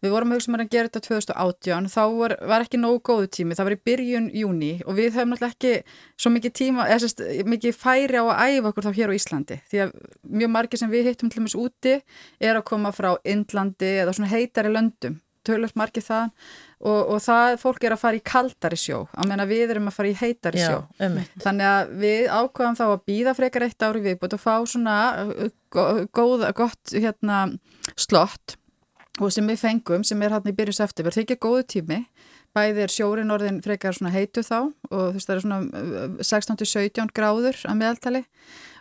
[0.00, 3.30] Við vorum að hugsa um að gera þetta 2018, þá var, var ekki nógu góðu
[3.36, 7.02] tími, það var í byrjun júni og við höfum náttúrulega ekki svo mikið tíma, eða
[7.04, 7.20] sérst,
[7.52, 9.60] mikið færi á að æfa okkur þá hér á Íslandi.
[9.68, 9.92] Því að
[10.40, 11.98] mjög margir sem við hittum til dæmis úti
[12.40, 15.20] er að koma frá Indlandi eða svona heitari löndum.
[15.40, 16.26] Tölvöld margir það
[16.84, 18.98] og, og það fólk er að fara í kaldari sjó.
[19.16, 20.82] Á meðan við erum að fara í heitari sjó.
[20.84, 21.30] Já, einmitt.
[21.40, 25.48] þannig að við ákvaðum þá að býða frekar eitt ári viðbútt og fá svona uh,
[25.72, 27.38] gó- góða, gott hérna
[27.96, 28.58] slott
[29.20, 32.00] og sem við fengum sem er hérna í byrjus eftir verð þykja góðu tími
[32.56, 36.24] bæði er sjórin orðin frekar svona heitu þá og þú veist það er svona uh,
[36.24, 38.24] 16-17 gráður að meðaltali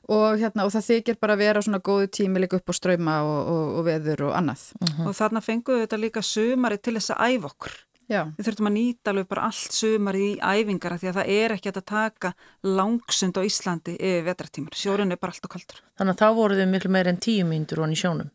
[0.10, 3.19] og, hérna, og það þykir bara að vera svona góðu tími líka upp á ströyma
[3.25, 4.65] og, og, og veður og annað.
[5.06, 7.78] og þarna fengum við þetta líka sumari til þess að æfa okkur.
[8.10, 11.28] Já, Við þurfum að nýta alveg bara allt sumari í æfingar af því að það
[11.36, 12.32] er ekki að taka
[12.65, 14.73] langsund á Íslandi yfir vetratímar.
[14.73, 15.84] Sjórun er bara allt og kaldur.
[15.99, 18.32] Þannig að þá voru þau miklu meir en tíu mínútur hon í sjónum.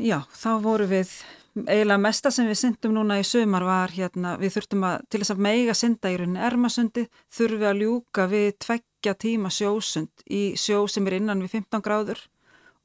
[0.00, 1.10] Já, þá voru við,
[1.60, 5.34] eiginlega mesta sem við syndum núna í sumar var hérna, við þurftum að, til þess
[5.34, 10.42] að meiga synda í rauninni ermasundi, þurfum við að ljúka við tveggja tíma sjósund í
[10.60, 12.24] sjó sem er innan við 15 gráður.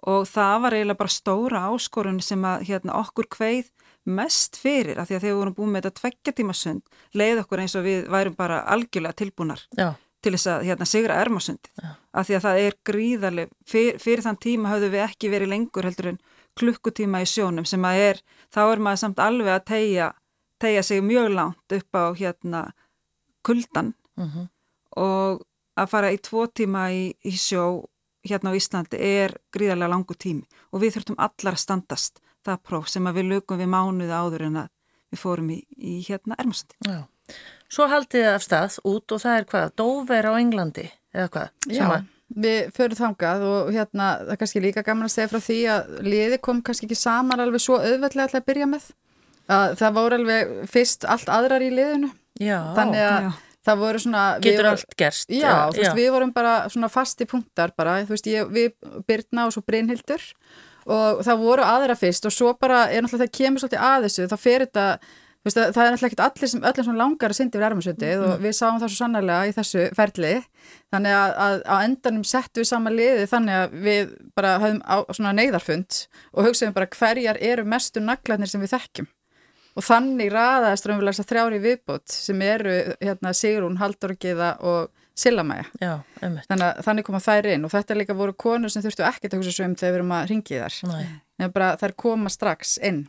[0.06, 3.71] Og það var eiginlega bara stóra áskorun sem að hérna, okkur kveið
[4.06, 6.84] mest fyrir, af því að þegar við vorum búin með þetta tveggja tíma sund,
[7.17, 11.17] leið okkur eins og við værum bara algjörlega tilbúnar Já, til þess að hérna, sigra
[11.23, 15.51] ermasundi af því að það er gríðarlega fyr, fyrir þann tíma höfðu við ekki verið
[15.56, 16.21] lengur heldur en
[16.60, 18.22] klukkutíma í sjónum sem að er,
[18.54, 20.13] þá er maður samt alveg að tegja,
[20.60, 22.72] tegja sig mjög langt upp á hérna
[23.44, 24.48] kuldan Mhm.
[24.98, 25.41] og
[25.78, 27.86] að fara í tvo tíma í, í sjó
[28.26, 32.88] hérna á Íslandi er gríðarlega langu tími og við þurftum allar að standast það próf
[32.89, 34.70] sem að við lukum við mánuði áður en að
[35.12, 36.76] við fórum í, í hérna ermasundi.
[36.86, 37.04] já.
[37.70, 41.50] Svo haldið þið af stað út og það er hvað, Dover á Englandi eða hvað?
[41.68, 41.86] já.
[41.89, 45.58] að- Við förum þangað og hérna það er kannski líka gaman að segja frá því
[45.70, 48.88] að liði kom kannski ekki saman alveg svo auðveldlega til að byrja með.
[49.46, 52.10] Að það voru alveg fyrst allt aðrar í liðinu.
[52.42, 53.30] Já, Þannig að já.
[53.70, 54.24] það voru svona...
[54.40, 55.30] við getur vorum- allt gerst.
[55.38, 59.46] Já, þú veist, við vorum bara svona fasti punktar bara, þú veist, ég, við Birna
[59.46, 60.26] og svo Brynhildur
[60.86, 64.28] og það voru aðra fyrst og svo bara er náttúrulega það kemur svolítið að þessu,
[64.34, 64.88] þá fer þetta
[65.45, 68.23] þú veist, það er náttúrulega ekkert allir sem öllum sem langar að syndi við ermasundið
[68.25, 70.31] og við sáum það svo sannarlega í þessu ferli,
[70.95, 74.95] þannig að, að á endanum settum við sama liði þannig að við bara höfum á
[75.13, 75.99] svona neyðarfund
[76.34, 79.08] og hugsaðum bara hverjar eru mestu naglarnir sem við þekkjum
[79.75, 84.89] og þannig raðaðist raunverulega þessar þrjári viðbót sem eru hérna, Sigrún, Haldorgiða og
[86.23, 86.45] einmitt.
[86.47, 89.39] Þannig, að- þannig koma þær inn og þetta líka voru konur sem þurftu ekkert að
[89.43, 90.79] hugsa svo um þegar við erum að ringi þar.
[91.55, 93.01] Bara þær koma strax inn.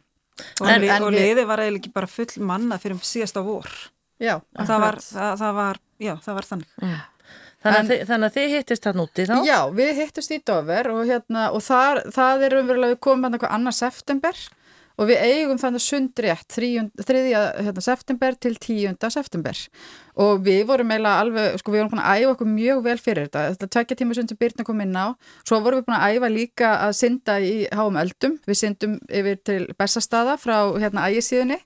[0.60, 3.68] Og, En- en og liði var eiginlega ekki bara full manna fyrir síðasta vor.
[4.20, 6.68] Já, það var, það, það var, já, það var þannig.
[6.76, 9.34] Þannig, En- að þið, þannig að þið hittist hann úti þá?
[9.48, 13.34] Já, við hittust í Dover og, hérna, og þar, það er umverulega við komum hann
[13.38, 14.36] eitthvað annar september
[14.96, 16.68] og við eigum þannig sundrétt 3.
[16.96, 18.96] Hérna, september til 10.
[19.12, 19.60] september
[20.16, 23.26] og við vorum eiginlega alveg, sko við vorum búin að æfa okkur mjög vel fyrir
[23.26, 25.06] þetta, þetta tvekja tíma sundur byrna kom inn á,
[25.44, 29.38] svo vorum við búin að æfa líka að synda í háum öldum, við syndum yfir
[29.44, 31.60] til Bessastaða frá hérna ægisíðunni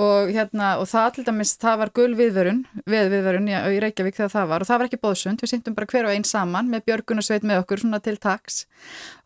[0.00, 4.32] og hérna og það til dæmis, það var gul viðvörun við viðvörun í, Reykjavík þegar
[4.32, 4.64] það var.
[4.64, 7.60] Og það var ekki bóðsund, við syndum bara hver og einn saman með Björgunarsveit með
[7.64, 8.62] okkur svona til taks.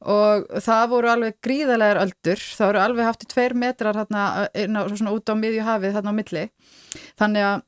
[0.03, 4.27] Og það voru alveg gríðalegar öldur, það voru alveg haft í tveir metrar hérna,
[4.91, 6.45] svona út á miðju hafið þarna á milli.
[7.21, 7.65] Þannig að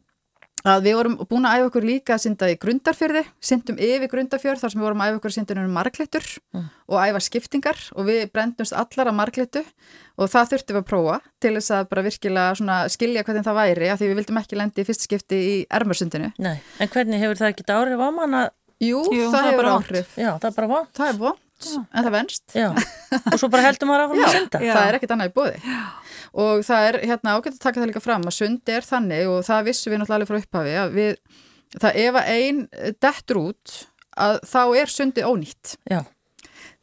[0.66, 4.62] að við vorum búin að æfa okkur líka að synda í grundarfjörði, syndum yfir grundarfjörð
[4.64, 6.28] þar sem við vorum að æfa okkur að synda um marglettur
[6.88, 9.64] og æfa skiptingar og við brendumst allar að marglettu
[10.18, 13.58] og það þurftum við að prófa til þess að bara virkilega svona skilja hvernig það
[13.60, 16.32] væri að því við vildum ekki lendi í fyrst skipti í ermursundinu.
[16.42, 19.52] Nei, en hvernig hefur það ekki áhrif á mann að, Jú, Jú, það, það er
[19.52, 20.10] hefur áhrif.
[20.14, 20.90] já, það er bara vant.
[20.94, 21.40] Það er vond,
[21.90, 22.44] en það venst.
[22.54, 22.68] Já,
[23.32, 24.60] og svo bara heldur maður að að synda.
[24.62, 24.74] Já.
[24.76, 25.56] það er ekkert annað í bóði
[26.32, 29.40] og það er hérna ágætt að taka það líka fram að sundi er þannig og
[29.46, 31.16] það vissum við náttúrulega alveg frá upphafi að við,
[31.78, 32.62] það ef að ein
[33.00, 33.74] dettur út
[34.18, 36.00] að þá er sundi ónýtt Já,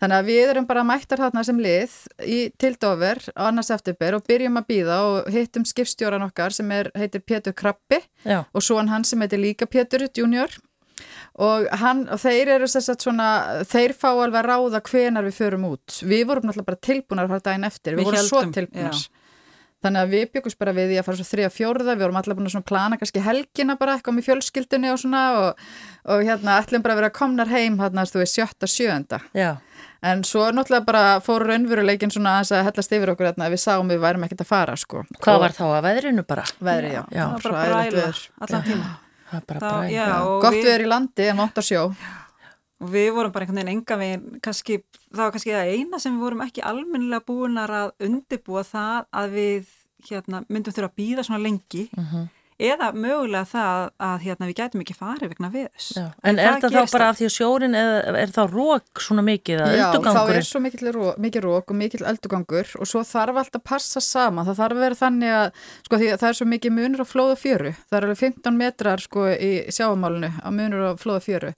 [0.01, 4.25] þannig að við erum bara mættar þarna sem lið í tildover á annars eftirber og
[4.27, 8.79] byrjum að býða og hittum skipstjóran okkar sem er, heitir Pétur Krabbi já, og svo
[8.81, 10.51] hann sem heitir líka Pétur Junior
[11.35, 13.27] og, hann, og þeir eru að svona,
[13.67, 15.97] þeir fá alveg að ráða hvenar við förum út.
[16.07, 19.01] Við vorum náttúrulega bara tilbúnar að fara daginn eftir, við, Við vorum svo héldum, tilbúnar.
[19.01, 19.24] já.
[19.83, 22.35] Þannig að við byggumst bara við því að fara svo þriða fjórða, við vorum allir
[22.39, 25.59] búin að svona plana kannski helgina bara eitthvað með fjölskyldunni og svona og,
[26.09, 29.19] og hérna ætlum bara að vera komnar heim hérna, þú veist, sjötta, sjöunda.
[29.35, 29.57] já,
[30.05, 33.87] En svo náttúrulega bara fóru raunveruleikin svona aðeins að hellast yfir okkur hérna, við sáum
[33.89, 35.03] við værum ekkert að fara, sko.
[35.21, 36.43] hvað Og var þá að veðrinu bara?
[36.61, 37.01] Veðri, já.
[37.11, 38.05] Já, það var bara bræla
[38.45, 38.91] allan tíma.
[39.31, 41.81] Það er bara já, og Gott við- erum í landi en vont að sjó.
[42.85, 46.15] Og við vorum bara einhvern veginn enga veginn, kannski, það var kannski það eina sem
[46.19, 49.75] við vorum ekki almennilega búinar að undibúa það að við
[50.11, 52.27] hérna, myndum þurfa að býða svona lengi Mhm.
[52.55, 55.87] eða mögulega það að hérna, við gætum ekki farið vegna viðs.
[56.23, 59.59] En er það þá bara af því að sjórin eða er þá rók svona mikið
[59.59, 60.13] að öldugangur?
[60.13, 63.99] Já, þá er svo mikið rók og mikið öldugangur og svo þarf alltaf að passa
[63.99, 64.45] saman.
[64.47, 65.51] Það þarf að vera þannig að,
[65.89, 67.73] sko því að það er svo mikið munur á flóða fjöru.
[67.89, 71.51] Það er alveg 15 metrar sko í sjáamálunu á munur á flóða fjöru.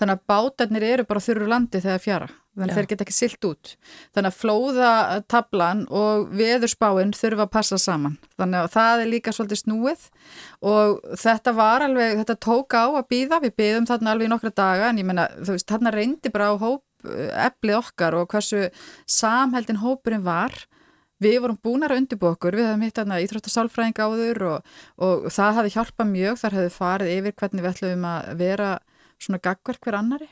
[0.00, 3.46] Þannig að bátarnir eru bara þurru landi þegar fjara þannig að þeir geta ekki silt
[3.48, 3.70] út.
[4.14, 8.16] Þannig að flóðatablan og veðurspáinn þurfa að passa saman.
[8.38, 10.04] Þannig að það er líka svolítið snúið
[10.70, 14.54] og þetta var alveg þetta tók á að býða, við býðum þarna alveg í nokkra
[14.54, 18.70] daga en ég menna þú veist þarna reyndi bara á hóp eflið okkar og hversu
[19.10, 20.54] samheldin hópurinn var.
[21.22, 25.60] Við vorum búinar að undirbú okkur, við hefum hitt aðna íþróttasálfræðing áður og, og það
[25.60, 28.70] hafi hjálpað mjög, þar hefði farið yfir hvernig við ætlum að vera
[29.24, 30.30] svona gagverk hver annari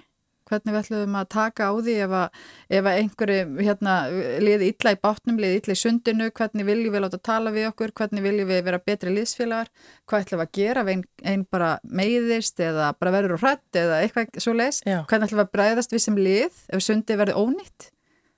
[0.52, 2.40] hvernig við ætlum að taka á því ef að,
[2.76, 3.94] ef að einhverju hérna,
[4.42, 7.94] liði illa í bátnum, liði illa í sundinu, hvernig viljum við láta tala við okkur,
[7.98, 9.70] hvernig viljum við vera betri liðsfélagar,
[10.08, 13.80] hvað ætlum við að gera ef einn ein bara meiðist eða bara verður og hrætt
[13.82, 15.00] eða eitthvað svo leis, Já.
[15.08, 17.90] hvernig ætlum við að bræðast við sem lið ef sundi verður ónýtt.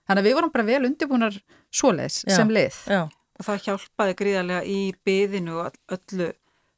[0.05, 1.37] Þannig að við vorum bara vel undirbúnar
[1.73, 2.81] svo leis sem lið.
[2.93, 3.05] Já.
[3.35, 6.29] Og það hjálpaði gríðarlega í byðinu og öllu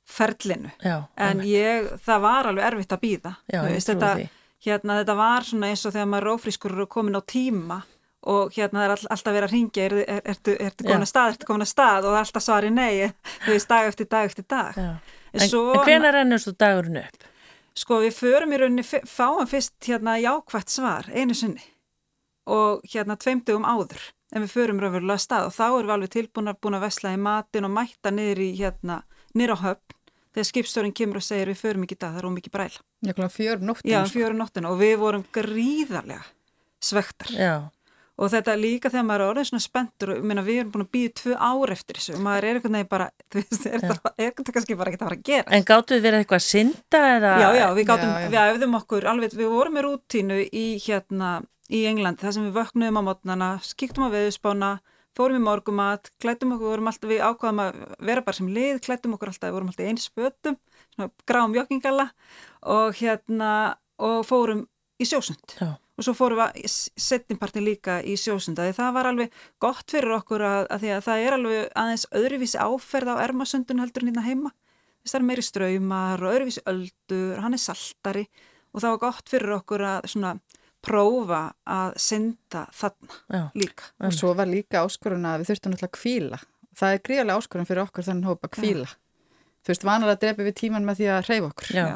[0.07, 0.71] ferlinu.
[0.85, 3.37] Já, en ég, það var alveg erfitt að býða.
[3.51, 4.29] Því
[4.67, 7.83] hérna þetta var svona eins og þegar maður rófrískur eru komin á tíma
[8.27, 11.11] og hérna það er all, alltaf verið að ringja er, er, ertu, ertu komin að
[11.13, 12.91] stað, ertu komin að stað og það er alltaf svari nei,
[13.45, 14.83] þú veist dag eftir dag eftir dag
[15.37, 17.25] En, en, en hvena rennur þú dagurinn upp?
[17.77, 21.65] Sko við förum í rauninni, fáum fyrst hérna jákvægt svar einu sinni
[22.49, 24.01] og hérna tveimtugum áður
[24.33, 27.13] en við förum raunverulega stað og þá erum við alveg tilbúin að búin að vesla
[27.13, 29.03] í matin og mætta niður í hérna,
[29.37, 29.96] á höfn
[30.37, 32.83] þegar skipstjórin kemur og segir við förum ekki dag, það er ómikið bræla.
[33.07, 33.93] Já, fjörum nóttinu.
[33.93, 36.27] Já, fjörum nóttinu og við vorum gríðarlega
[36.85, 37.33] svektar.
[37.33, 37.55] Já.
[38.17, 40.93] Og þetta líka þegar maður er orðið svona spenntur og minna, við erum búin að
[40.97, 44.55] býða tvö ár eftir þessu og maður er einhvern veginn bara, þú veist, er þetta
[44.57, 45.47] kannski bara ekki að fara að gera.
[45.53, 47.33] En gáttu þið verið eitthvað að synda eða?
[47.43, 48.31] Já, já, við gáttum, já, já.
[48.33, 51.33] við æfðum okkur alveg, við vorum með rútínu í hérna
[51.69, 54.73] í England, það sem við vöknuðum á mótnana, skiktum á veðuspána
[55.17, 59.17] fórum í morgumat, klættum okkur, vorum alltaf við ákvaðum að vera bara sem lið, klættum
[59.17, 60.59] okkur alltaf, vorum alltaf eins spötum,
[60.95, 62.11] svona gráum joggingalla
[62.77, 63.51] og hérna,
[64.03, 64.67] og fórum
[65.01, 65.57] í sjósund.
[65.57, 65.75] Já.
[65.97, 66.69] Og svo fórum við
[67.01, 71.07] setjumpartin líka í sjósund, að það var alveg gott fyrir okkur að, að því að
[71.07, 74.53] það er alveg aðeins öðruvísi áferð á ermasundun heldur hérna heima.
[75.07, 78.27] Það er meiri ströymar og öðruvísi öldur, hann er saltari
[78.77, 80.35] og það var gott fyrir okkur að svona
[80.87, 81.41] prófa
[81.77, 83.43] að synda þarna Já.
[83.59, 83.91] líka.
[84.01, 86.41] Og svo var líka áskorun að við þurftum náttúrulega að kvíla.
[86.77, 88.89] Það er gríðarlega áskorun fyrir okkur þannig hópa að kvíla.
[88.89, 88.99] Já.
[89.67, 91.71] Þú veist, vanalega drefi við tíman með því að hreyfa okkur.
[91.75, 91.87] Já.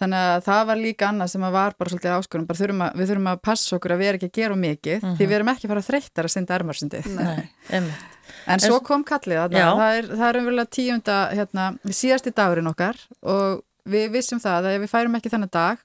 [0.00, 2.46] Þannig að það var líka annað sem var bara svolítið áskorun.
[2.48, 4.96] Bara þurfum að, við þurfum að passa okkur að við erum ekki að gera mikið
[4.96, 5.16] uh -huh.
[5.16, 5.30] því mhm.
[5.30, 7.08] við erum ekki að fara að þreytta að synda ermarsundið.
[7.16, 8.04] Nei, einmitt.
[8.46, 13.00] En svo kom kallið að það er, það er umverulega tíunda, hérna, síðasti dagurinn okkar
[13.22, 15.82] og við vissum það að ef við færum ekki þennan dag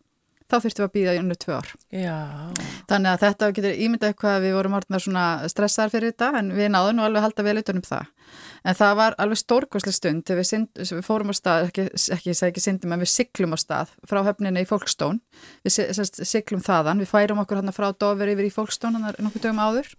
[0.51, 1.69] þá þurftum við að býða í unnu tvö ár.
[1.95, 2.17] Já.
[2.91, 6.51] Þannig að þetta getur ímyndað eitthvað að við vorum orðinlega svona stressaðar fyrir þetta en
[6.57, 8.11] við náðum nú alveg að halda vel utanum það.
[8.61, 12.35] En það var alveg stórkoslega stund þegar við, synd, við fórum á stað, ekki, ekki,
[12.47, 15.19] ekki, syndum en við syklum á stað frá höfninni í Fólkstón.
[15.65, 19.49] Við syklum þaðan, við færum okkur hérna frá Dover yfir í Fólkstón hann er nokkuð
[19.49, 19.91] dögum áður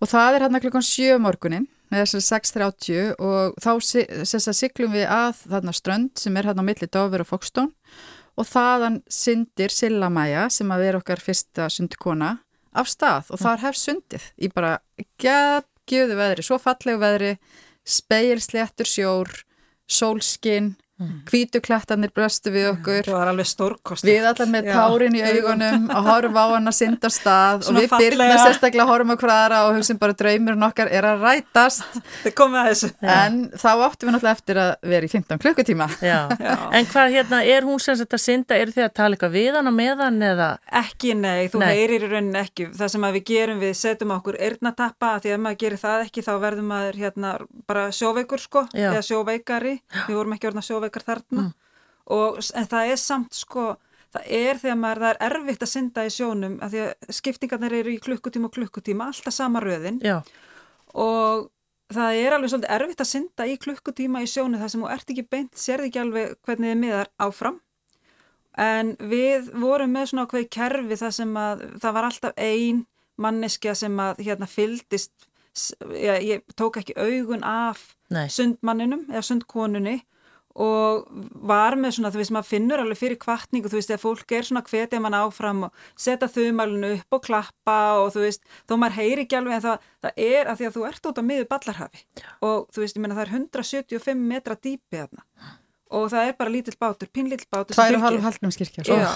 [0.00, 5.44] og það er hérna klukkan 7 morgunin með þessari 6.30 og þá syklum við að
[5.44, 7.70] þarna strönd sem er hérna á milli Dover og Fólkstón
[8.34, 12.36] og þaðan syndir Silla Maja sem að vera okkar fyrsta sundkona
[12.74, 13.30] af stað.
[13.34, 14.78] Og þar hef sundið í bara
[15.22, 17.34] gæðgjöðu veðri, svo fallegu veðri,
[17.84, 19.30] speilsléttur sjór,
[19.86, 20.74] sólskinn
[21.26, 22.14] kvítuklættanir mm.
[22.14, 23.02] bröstu við okkur.
[23.08, 26.76] það var alveg stórkost við allar með tárin í augunum og horfum á hann að
[26.78, 31.08] synda stað og við byrjum sérstaklega horfum á hverjara og hugsim bara draumir nokkar er
[31.08, 31.82] að rætast.
[33.14, 35.86] En þá áttum við náttúrulega eftir að vera í 15 klukkutíma.
[36.02, 36.20] Já.
[36.38, 36.54] Já.
[36.78, 39.70] en hvað hérna, er hún sem þetta synda er þið að tala eitthvað við hann
[39.70, 40.48] og með hann eða?
[40.82, 42.68] Ekki, nei, þú heyrir í rauninni ekki.
[42.74, 46.32] Það sem við gerum, við setjum okkur eirnatappa, því að maður gerir það ekki þá
[46.44, 47.34] verðum maður hérna
[50.84, 51.50] sjóveikar þarna mm.
[52.16, 53.72] og, en það er samt sko
[54.14, 57.76] það er þegar maður, það er erfitt að synda í sjónum að því að skiptingarnir
[57.80, 60.20] eru í klukkutíma og klukkutíma, alltaf sama röðin Já.
[60.94, 61.50] og
[61.94, 65.12] það er alveg svolítið erfitt að synda í klukkutíma í sjónu þar sem þú ert
[65.14, 67.60] ekki beint, sérði ekki alveg hvernig þið miðar áfram
[68.60, 72.84] en við vorum með svona okkur kerfi þar sem að það var alltaf ein
[73.20, 75.12] manneskja sem að hérna fyldist,
[75.94, 77.82] ég, ég tók ekki augun af
[78.14, 78.26] Nei.
[78.30, 80.00] sundmanninum eða sundkonunni
[80.54, 81.08] og
[81.42, 84.46] var með svona, þú veist, maður finnur alveg fyrir kvartningu, þú veist, þegar fólk er
[84.46, 88.98] svona hvetja mann áfram og setja þumalinu upp og klappa og þú veist, þó maður
[89.00, 91.48] heyri ekki alveg en það, það er að því að þú ert út á miður
[91.50, 92.04] ballarhafi
[92.46, 95.26] og þú veist, ég menna það er 175 metra dýpi þarna
[95.94, 99.10] og það er bara lítill bátur, pinnlítill bátur Það er halv haldnumskirkja Já,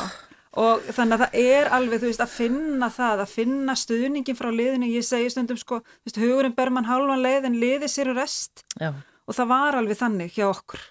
[0.58, 4.50] og þannig að það er alveg, þú veist, að finna það, að finna stuðningin frá
[4.50, 8.10] liðinu, ég segi stundum sko, þú veist, hugurinn ber mann halvan leið en liði sér
[8.16, 8.64] rest.
[8.78, 8.90] Já.
[9.28, 10.86] og það var alveg þannig hjá okkur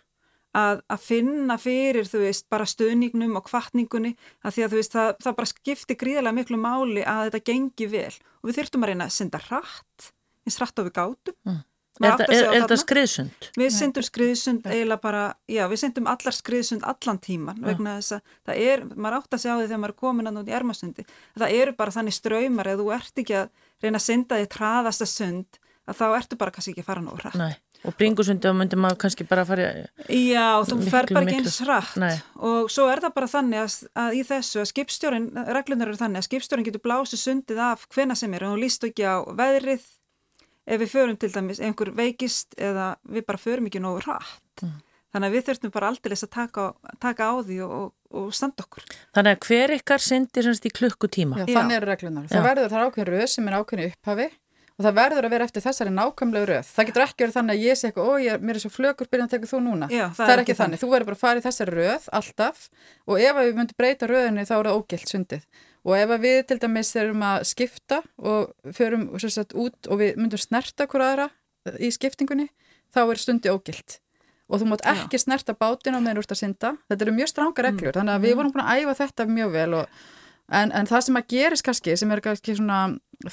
[0.58, 4.98] að, að finna fyrir, þú veist, bara stuðningnum og kvartningunni að því að þú veist,
[4.98, 8.94] það, það bara skipti gríðarlega miklu máli að þetta gengi vel og við þurftum að
[8.94, 10.12] reyna að senda rætt,
[10.48, 11.38] eins rætt á við gátum.
[11.48, 11.64] Mm.
[11.98, 13.46] Er þetta- á er er skriðsund?
[13.58, 18.22] Við syndum skriðsund eiginlega bara, já, við syndum allar skriðsund allan tíman vegna þess að
[18.46, 21.06] það er, maður átt að sjá því þegar maður er komin að nút í ermasundi,
[21.42, 23.50] það eru bara þannig ströymar eða þú ert ekki að
[23.82, 27.18] reyna að synda því traðasta sund, að þá ertu bara kannski ekki að fara nóg
[27.24, 27.40] hratt.
[27.42, 27.56] Nei.
[27.88, 29.68] Og bringusundi þá myndi maður kannski bara að fara.
[30.12, 32.16] Já, þú fer bara ekki eins hratt Nei.
[32.50, 36.24] og svo er það bara þannig að, að í þessu að skipstjórin, reglunar eru þannig
[36.24, 39.86] að skipstjórin getur blásið sundið af hvena sem er og þú líst ekki á veðrið
[40.68, 44.66] ef við förum til dæmis einhver veikist eða við bara förum ekki nógu hratt.
[44.66, 44.76] Mm.
[45.16, 46.64] Þannig að við þurftum bara aldrei að taka,
[47.00, 48.84] taka á því og, og, og standa okkur.
[49.16, 51.40] Þannig að hver ykkar syndir semst í klukkutíma?
[51.40, 52.28] Já, þannig eru reglunar.
[52.28, 54.28] Það verður það er ákveðin röð sem er ákveðin upphafi
[54.78, 56.68] og það verður að vera eftir þessari nákvæmlega röð.
[56.76, 59.10] Það getur ekki verið þannig að ég sé eitthvað, ó, ég, mér er svo flögur,
[59.10, 59.88] byrjan að teka þú núna.
[59.90, 60.82] Já, það, er ekki þannig.
[60.82, 62.68] Þú verður bara að fara í þessari röð alltaf
[63.08, 65.48] og ef við myndum breyta röðinni þá er það ógilt sundið.
[65.88, 70.42] Og ef við til dæmis erum að skipta og förum sagt, út og við myndum
[70.42, 71.30] snerta hver aðra
[71.82, 72.52] í skiptingunni,
[72.94, 73.98] þá er stundi ógilt.
[74.48, 74.94] Og þú mátt Já.
[74.94, 76.76] ekki snerta bátin á meðan úr að synda.
[76.88, 79.74] Þetta eru mjög stranga reglur, þannig að við vorum búin að æfa þetta mjög vel
[79.82, 79.98] og
[80.48, 82.80] En, en það sem að gerist kannski, sem er kannski svona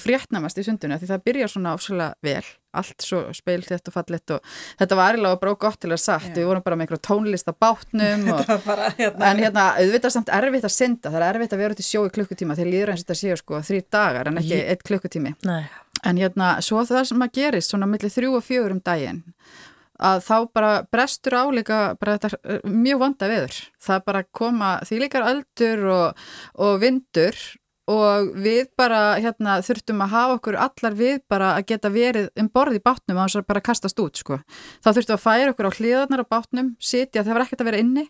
[0.01, 4.55] fréttnamast í sundinu, því það byrjar svona ofslega vel, allt svo speilþett og fallet og
[4.81, 6.39] þetta var eiginlega bara gott til að sagt, Já.
[6.39, 10.33] við vorum bara með einhverjum tónlist á bátnum og, bara, hérna, en hérna, auðvitað samt
[10.41, 12.95] erfitt að synda, það er erfitt að vera út í sjó í klukkutíma, þeir líður
[12.95, 15.37] eins og þetta séu sko þrý dagar en ekki eitt klukkutími.
[15.47, 15.63] Nei.
[16.05, 19.23] En hérna, svo það sem að gerist svona millir þrjú og fjögur um daginn
[19.99, 23.59] að þá bara brestur áleika bara þetta eh, mjög vanda veður.
[23.83, 26.25] Það bara koma þvíleikar öldur og,
[26.59, 27.39] og vindur
[27.91, 32.49] og við bara hérna þurftum að hafa okkur allar við bara að geta verið um
[32.49, 34.39] borð í bátnum að þess að bara kastast út sko.
[34.81, 37.83] þá þurftum að færa okkur á hliðarnar á bátnum sitja, það var ekkert að vera
[37.85, 38.07] inni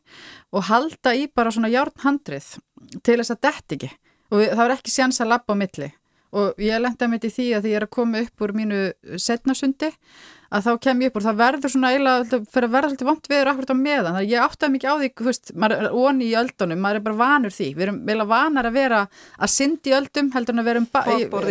[0.53, 2.55] og halda í bara svona járnhandrið
[3.03, 3.91] til þess að dett ekki.
[4.31, 5.91] Og við, það var ekki séns að labba á milli.
[6.35, 8.81] Og ég lenda mitt í því að því ég er að koma upp úr mínu
[9.23, 9.91] setnasundi
[10.55, 13.29] að þá kem ég upp úr, það verður svona eiginlega fyrir að verða svolítið vant
[13.33, 15.99] viður akkurat á meðan þannig að ég áttaði mikið á því, þú veist, maður er
[16.05, 19.03] onni í öldunum, maður er bara vanur því við erum vel vanar að vera
[19.35, 20.89] að syndi í öldum heldur en að vera um,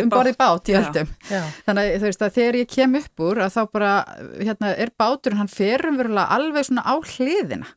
[0.04, 0.80] um borð í bát í Já.
[0.80, 1.40] öldum Já.
[1.68, 3.94] þannig að þú veist að þegar ég kem upp úr að þá bara,
[4.40, 7.74] hérna, er báturinn hann fer umverulega alveg svona á hliðina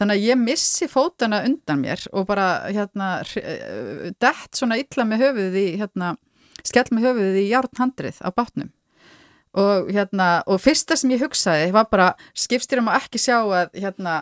[0.00, 5.26] Þannig að ég missi fótana undan mér og bara hérna eh, dett svona illa með
[5.26, 6.14] höfuðið í hérna,
[6.64, 8.70] skell með höfuðið í járnhandrið á bátnum.
[9.58, 14.20] Og hérna, og fyrsta sem ég hugsaði var bara skipstýrum að ekki sjá að hérna,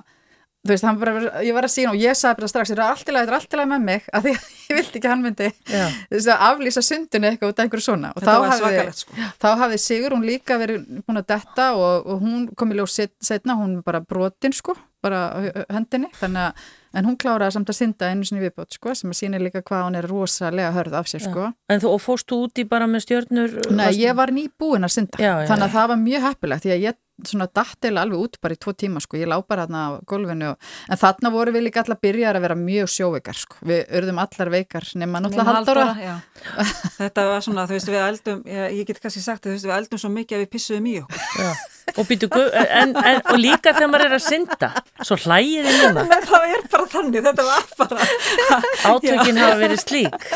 [0.65, 2.93] þú veist, hann bara, ég var að sína og ég sagði bara strax, þetta er
[2.95, 4.99] allt í lagi, þetta er allt í lagi með mig, að því að ég vildi
[5.03, 8.11] ekki hann myndi þess að aflýsa sundinu eitthvað út af einhverju svona.
[8.17, 9.29] Og þetta þá hafði- sko.
[9.45, 13.13] þá hafði Sigur hún líka verið búin að detta og, og hún kom í set,
[13.21, 15.27] setna, hún bara brotin sko, bara
[15.69, 19.19] hendinni, þannig að en hún kláraði samt að synda einu sinni viðbót sko, sem að
[19.21, 21.51] sína líka hvað hún er rosalega hörð af sér sko.
[21.69, 23.59] En þú, fórstu úti bara með stjörnur?
[23.75, 25.69] Nei, ég var nýbúin að synda, Já, já, þannig já.
[25.69, 28.75] að það var mjög heppilegt því að ég svona dattila alveg út bara í tvo
[28.79, 31.99] tíma sko, ég lá bara þarna á gólfinu og, en þarna voru við líka allar
[32.03, 35.89] byrjar að vera mjög sjóveikar sko, við örðum allar veikar nema náttúrulega haldóra.
[36.03, 36.15] já.
[37.01, 39.77] Þetta var svona, þú veist, við eldum, ég, ég get kannski sagt, þú veist, við
[39.81, 41.67] eldum svo mikið að við pissuðum í okkur.
[41.97, 44.69] Og, býtu, en, en, og líka þegar maður er að synda,
[45.09, 46.19] svo hlægir þið núna.
[46.29, 48.09] það er bara þannig, þetta var bara...
[48.91, 50.27] Átökin hafa verið slík.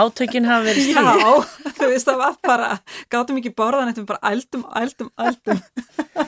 [0.00, 0.98] Átökin hafa verið slík.
[1.04, 2.70] Já, þú veist, það var bara,
[3.12, 5.62] gátum ekki borðan, þetta var bara eldum, eldum, eldum.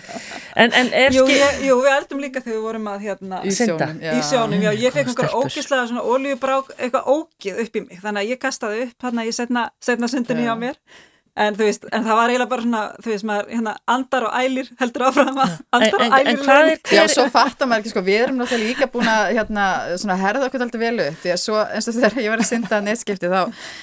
[0.63, 1.37] En, en er Jú, skil...
[1.37, 3.89] ég, jú, við eldum líka þegar við vorum að, hérna, Í Synda.
[3.91, 4.13] sjónum, já.
[4.17, 5.51] í sjónum, já, ég fekk einhver Stelpur.
[5.51, 9.35] ógislega svona olíubrák, eitthvað ógið upp í mig, þannig að ég kastaði upp hérna í
[9.37, 10.79] setna, setna sundinni á mér,
[11.37, 14.37] en þú veist, en það var eiginlega bara svona, þú veist, maður, hérna, andar og
[14.41, 17.13] ælir heldur áfram að, En, andar en, og ælir en hvað er Já, hver...
[17.13, 19.67] svo fattar maður ekki, sko, við erum náttúrulega líka búin að hérna,
[20.01, 22.49] svona herða okkur alltaf vel upp því að svo, eins og þegar ég var að
[22.49, 23.41] synda neðskipti þá,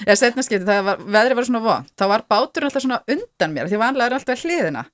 [0.07, 3.69] eða setnaskipti, það var, veðri var svona von, þá var báturinn alltaf svona undan mér,
[3.69, 4.85] því vanlega er alltaf hliðina.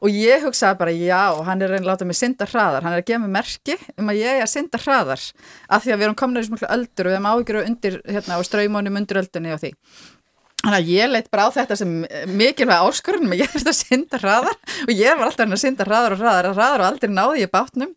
[0.00, 3.08] Og ég hugsaði bara, já, hann er að láta mig synda hraðar, hann er að
[3.10, 5.28] gefa mig merki um að ég er að synda hraðar,
[5.68, 7.98] af því að við erum komin í smukla öldur og við erum áhyggjur og undir,
[8.08, 9.74] hérna, og straumunum undir öldunni og því
[10.66, 11.92] Þannig að ég leitt bara á þetta sem
[12.34, 15.62] mikilvæg áskorunum að ég þurfti að synda hraðar og ég var alltaf að reyna að
[15.62, 17.94] synda hraðar og hraðar og hraðar og aldrei náði ég bátnum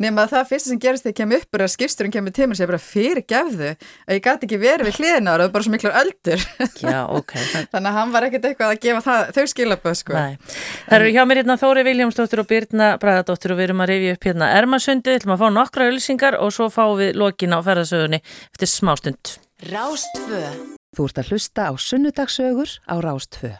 [0.00, 2.54] nema það fyrsta sem gerist þegar ég kem upp er að skipsturinn kemur til mér
[2.54, 5.52] og segir bara fyrir gefðu að ég gæti ekki verið við hliðina og það er
[5.56, 6.46] bara svo miklar öldur
[6.94, 7.36] Já, ok.
[7.74, 10.16] þannig að hann var ekkert eitthvað að gefa það, þau skilaböð sko.
[10.16, 10.56] Nei.
[10.88, 14.16] Það eru hjá mér hérna Þóri Viljámsdóttir og Birna Bragadóttir og við erum að rifja
[14.16, 18.24] upp hérna Ermasundið, ætlum að fá nokkra ölsingar og svo fáum við lokin á ferðasögunni
[18.24, 19.36] eftir smástund.
[19.68, 20.78] Rástfö.
[20.96, 23.52] Þú ert að hlusta á sunnudagsögur á Rástfö.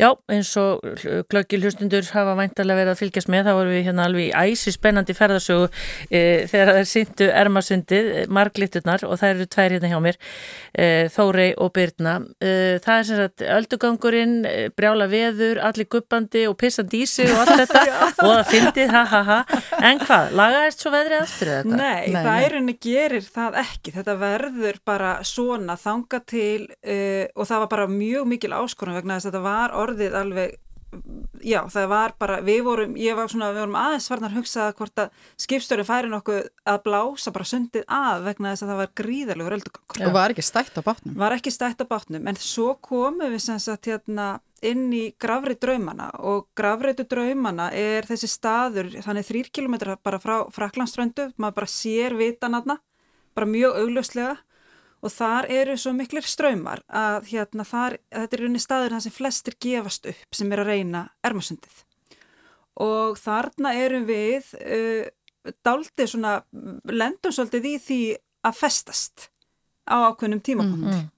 [0.00, 0.80] Já, eins og
[1.30, 4.72] glöggil hlustundur hafa væntalega verið að fylgjast með, þá vorum við hérna alveg í æsi
[4.74, 5.68] spennandi ferðarsögu
[6.08, 10.18] e, þegar það er syndu ermasundið, marglitturnar og það eru tvær hérna hjá mér,
[10.72, 12.14] e, Þórei og Byrna.
[12.42, 14.34] E, það er sem sagt öldugangurinn,
[14.78, 17.84] brjála veður, allir guppandi og pissandi í sig og allt þetta
[18.24, 19.38] og það fyndið, ha ha ha.
[19.78, 21.84] En hvað, lagaðist svo veðrið aftur eða eitthvað?
[21.84, 23.94] Nei, Nei, það er henni gerir það ekki.
[24.00, 29.28] Þetta verður bara svona þanga til og það var bara mjög mikil áskorun vegna þess
[29.28, 29.51] að þetta var
[29.82, 30.58] orðið alveg
[31.42, 35.00] já það var bara, við vorum ég var svona, við vorum aðeins varnar hugsað hvort
[35.00, 39.56] að skipstöru færi nokkuð að blása bara sundið að vegna þess að það var gríðarlegur
[39.56, 40.04] öldugangur.
[40.08, 41.16] Og var ekki stætt á bátnum?
[41.22, 44.28] Var ekki stætt á bátnum, en svo komum við sem sagt hérna
[44.62, 50.36] inn í gravri draumana og gravreitu draumana er þessi staður, þannig þrýr kilometra bara frá
[50.54, 52.78] Fraklandströndu, maður bara sér vitan aðna,
[53.34, 54.36] bara mjög augljóslega
[55.02, 59.14] og þar eru svo miklir ströymar að hérna þar, þetta er unni staður þar sem
[59.14, 61.80] flestir gefast upp sem er að reyna ermasundið.
[62.82, 65.08] Og þarna erum við uh,
[65.66, 66.36] daldið svona,
[66.88, 68.02] lendum svolítið í því
[68.46, 69.26] að festast
[69.90, 71.08] á ákveðnum tímapunkt mm -hmm.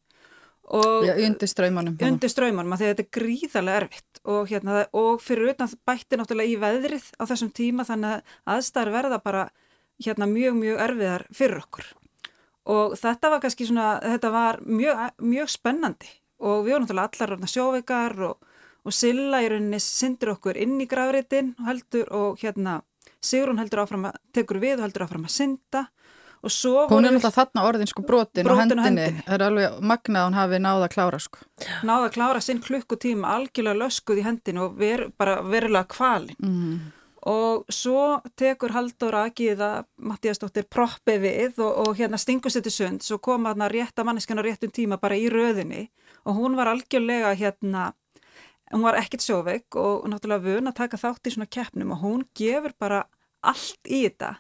[0.81, 4.21] og ja, undir ströymanum undir ströymanum að þetta er gríðarlega erfitt.
[4.25, 8.23] Og, hérna, og fyrir utan bætti náttúrulega í veðrið á þessum tíma þannig að
[8.55, 9.43] aðstæður verða bara
[10.01, 11.85] hérna, mjög mjög erfiðar fyrir okkur
[12.71, 16.11] og þetta var kannski svona, þetta var mjög, mjög spennandi.
[16.45, 18.55] Og við vorum náttúrulega allar sjóveikar og,
[18.85, 22.81] og Silla í rauninni syndir okkur inn í gravritin og heldur og hérna
[23.25, 25.87] Sigrun heldur áfram að, tekur við og heldur áfram að synda.
[26.45, 29.79] Og svo Hún er náttúrulega þarna orðin sko brotin, brotin á hendinni, það er alveg
[29.93, 31.47] magnað hún hafi náða að klára sko.
[31.89, 36.37] Náða að klára sinn klukkutíma algjörlega löskuð í hendinu og ver, bara verulega kvalin.
[36.41, 36.93] Mm
[37.31, 43.05] og svo tekur Haldur Agiða Mattíastóttir proppi við og, og hérna stingur sér til sund
[43.05, 45.89] svo kom hann að rétta manneskjan á réttum tíma bara í röðinni
[46.25, 47.93] og hún var algjörlega hérna
[48.73, 52.25] hún var ekkert sjóveik og náttúrulega vun að taka þátt í svona keppnum og hún
[52.37, 53.05] gefur bara
[53.45, 54.37] allt í þetta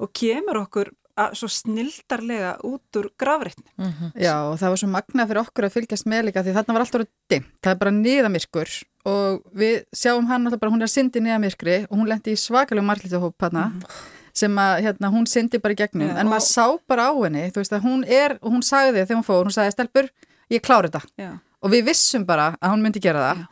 [0.00, 3.68] og kemur okkur að, svo snildarlega út úr gravreitni.
[3.76, 4.10] Mm -hmm.
[4.14, 6.80] Já og það var svo magna fyrir okkur að fylgjast með líka því þarna var
[6.80, 8.70] alltaf dimm, það er bara niðamirkur
[9.08, 12.40] og við sjáum hann alltaf bara, hún er að syndi niðamirkri og hún lendi í
[12.40, 14.00] svakalega marglítahóp hana mm.
[14.42, 17.46] sem að hérna, hún syndi bara í gegnum Já, en maður sá bara á henni,
[17.54, 20.10] þú veist að hún er og hún sagði þegar hún fór, hún sagði Stelbur,
[20.52, 21.06] ég klári þetta.
[21.20, 23.46] Já og við vissum bara að hún myndi gera það Já.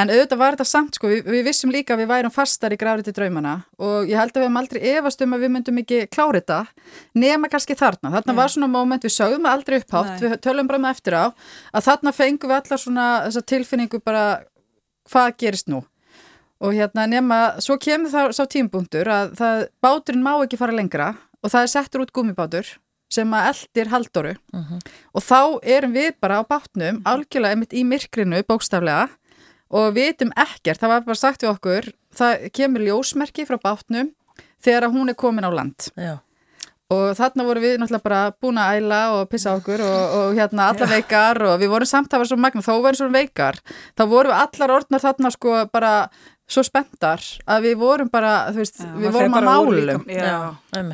[0.00, 2.78] en auðvitað var þetta samt sko, við, við vissum líka að við værum fastar í
[2.80, 5.80] grafrið til draumana og ég held að við hefum aldrei efast um að við myndum
[5.80, 6.58] ekki klára þetta
[7.24, 10.26] nema kannski þarna, þarna var svona móment við sögum aldrei upphátt, Nei.
[10.26, 14.26] við tölum bara með eftir á að þarna fengum við allar svona þessa tilfinningu bara
[15.10, 15.82] hvað gerist nú
[16.64, 21.12] og hérna nema, svo kemur það sá tímbúndur að það, báturinn má ekki fara lengra
[21.42, 22.70] og það er settur út gummibátur
[23.12, 24.64] sem að eldir haldoru uh mhm.
[24.70, 24.80] -huh.
[25.12, 25.40] og þá
[25.76, 29.08] erum við bara á bátnum algjörlega einmitt í myrkrinu bókstaflega
[29.70, 34.12] og við veitum ekkert, það var bara sagt við okkur, það kemur ljósmerki frá bátnum
[34.62, 36.18] þegar hún er komin á land Já.
[36.92, 40.68] Og þarna voru við náttúrulega bara búin að æla og pissa okkur og, og hérna
[40.72, 43.60] alla veikar og við vorum samt að vera svo magna, þó verðum svo veikar
[43.96, 45.94] þá vorum við allar orðnar þarna sko bara
[46.44, 50.04] svo spenntar að við vorum bara, þú veist, já, við vorum að málum.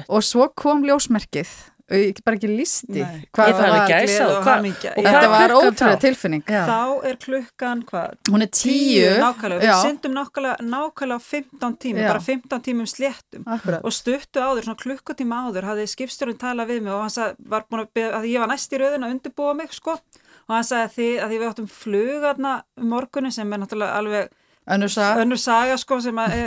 [0.07, 1.51] og svo kom ljósmerkið
[1.91, 3.03] og ég bara ekki listi
[3.35, 6.45] hvað var gæsa og hvað þetta var ótrúlega tilfinning.
[6.47, 6.63] Já.
[6.69, 8.17] þá er klukkan hvað?
[8.31, 9.11] Hún er tíu.
[9.19, 12.09] Nákvæmlega, við syndum nákvæmlega, nákvæmlega 15 tímum, já.
[12.13, 13.47] bara 15 tímum sléttum.
[13.47, 13.85] Akkurat.
[13.85, 17.67] og stuttu áður, svona klukkutíma áður hafði skipstjórun talað við mig og hann sagði, var
[17.71, 19.99] búin að, að ég var næst í rauðin að undirbúa mig sko.
[20.47, 22.55] Og hann sagði að því að því við áttum flugarna
[22.91, 24.31] morgunin sem er náttúrulega alveg
[24.75, 25.23] Önnur saga.
[25.25, 26.43] Önnur saga sko sem að e,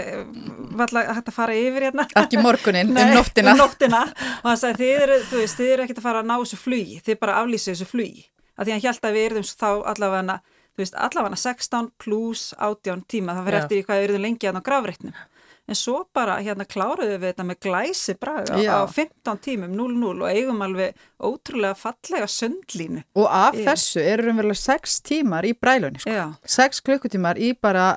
[0.80, 2.06] var hægt að fara yfir hérna.
[2.24, 3.54] Ekki morgunin, Nei, um nóttina.
[3.56, 4.04] um nóttina.
[4.44, 7.02] Og hann sagði þið eru, veist, þið eru ekkert að fara að ná þessu flugi,
[7.06, 8.26] þið bara aflýsið þessu flugi.
[8.54, 10.40] Að því hann held að við erum þá allavega,
[10.80, 14.58] veist, allavega 16 pluss 18 tíma, það fyrir eftir í hvað við erum lengi að
[14.60, 15.22] ná gravreitnum.
[15.64, 20.26] En svo bara hérna kláruðu við þetta með glæsi braga á 15 tímum 0-0 og
[20.28, 23.06] eigum alveg ótrúlega fallega söndlínu.
[23.16, 23.64] Og af Ég.
[23.70, 26.26] þessu eru umverulega 6 tímar í brælunni sko.
[26.44, 27.94] 6 klukkutímar í bara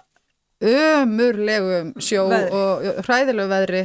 [0.64, 2.54] ömurlegum sjó veðri.
[2.54, 3.82] og hræðilegu veðri.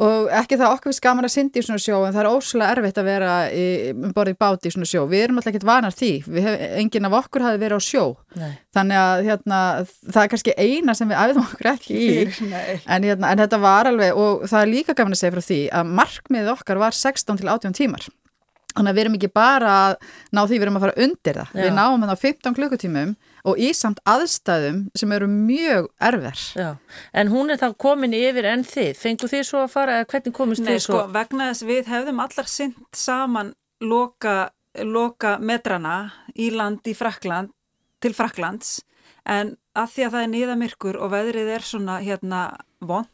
[0.00, 2.76] Og ekki það okkur við skaman að syndi í svona sjó en það er óslulega
[2.76, 5.96] erfitt að vera í, um borðið báti í svona sjó, við erum alltaf ekki vanar
[5.96, 6.10] því,
[6.46, 8.04] hef, enginn af okkur hafi verið á sjó.
[8.38, 8.54] Nei.
[8.72, 9.58] þannig að hérna,
[10.06, 12.08] það er kannski eina sem við æfum okkur ekki í.
[12.86, 15.60] En, hérna, en þetta var alveg og það er líka gafin að segja frá því
[15.82, 18.06] að markmið okkar var 16 til 18 tímar
[18.74, 19.96] þannig að við erum ekki bara að
[20.32, 21.62] ná því við erum að fara undir það, Já.
[21.64, 23.14] við náum þetta á 15 klukkutímum
[23.50, 26.70] og í samt aðstæðum sem eru mjög erfir Já,
[27.16, 30.36] en hún er þá komin yfir en þið, fengu þið svo að fara, eða hvernig
[30.36, 31.06] komist Nei, þið sko, svo?
[31.16, 34.36] vegna þess við hefðum allar sint saman loka,
[34.84, 35.96] loka metrana
[36.36, 37.52] í land í Frakland,
[38.00, 38.80] til Fraklands,
[39.28, 42.42] en að því að það er niðamirkur og veðrið er svona hérna
[42.84, 43.08] vond,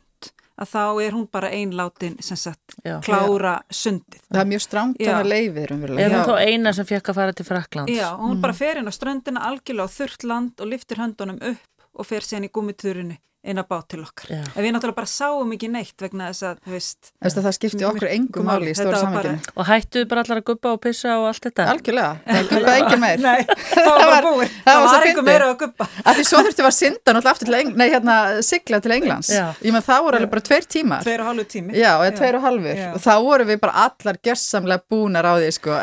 [0.56, 2.96] að þá er hún bara einlátin sem sagt Já.
[3.04, 4.20] klára sundið.
[4.32, 5.12] það er mjög stránt Já.
[5.20, 6.08] að leiði Er raunverulega.
[6.08, 6.24] hún Já.
[6.26, 7.92] þá eina sem fekk að fara til Fraklands?
[7.92, 11.88] Já, hún bara fer inn á ströndina algjörlega á þurrt land og liftir höndunum upp
[11.96, 13.16] og fer síðan í gummiturinu
[13.46, 14.30] inn að bát til okkar.
[14.32, 14.40] Já.
[14.56, 17.86] En við náttúrulega bara sáum ekki neitt vegna þess að, þú veist, að það skipti
[17.88, 19.52] okkur engum máli í stóra var samveginu.
[19.56, 21.66] Og hættuðu bara allar að guppa og pissa og allt þetta?
[21.72, 23.22] Algjörlega, það guppaði engin meir.
[23.26, 23.40] Nei,
[23.74, 24.50] það var bara búið.
[24.52, 25.28] það Það var var fyndið.
[25.30, 25.88] meira að guppa.
[26.04, 28.16] Af því svo þurfti við að synda náttúrulega aftur til Eng nei, hérna,
[28.46, 29.30] sigla til Englands.
[29.32, 29.44] Já.
[29.62, 31.04] Ég menn það voru alveg bara tveir tímar.
[31.06, 31.76] Tveir og hálfu tími.
[31.78, 32.82] Já, eða tveir og halvur.
[32.92, 35.76] Og þá voru við bara allar gjössamlega búnar á því, sko.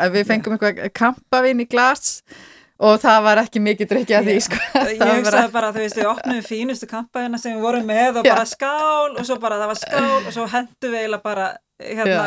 [2.82, 4.58] Og það var ekki mikið drikja því, sko.
[4.90, 8.46] Ég hugsaði bara, þú veist, við opnum fínustu kampaðina sem við vorum með og bara
[8.50, 11.46] skál og svo bara það var skál og svo hendu við eiginlega bara
[11.78, 12.26] hérna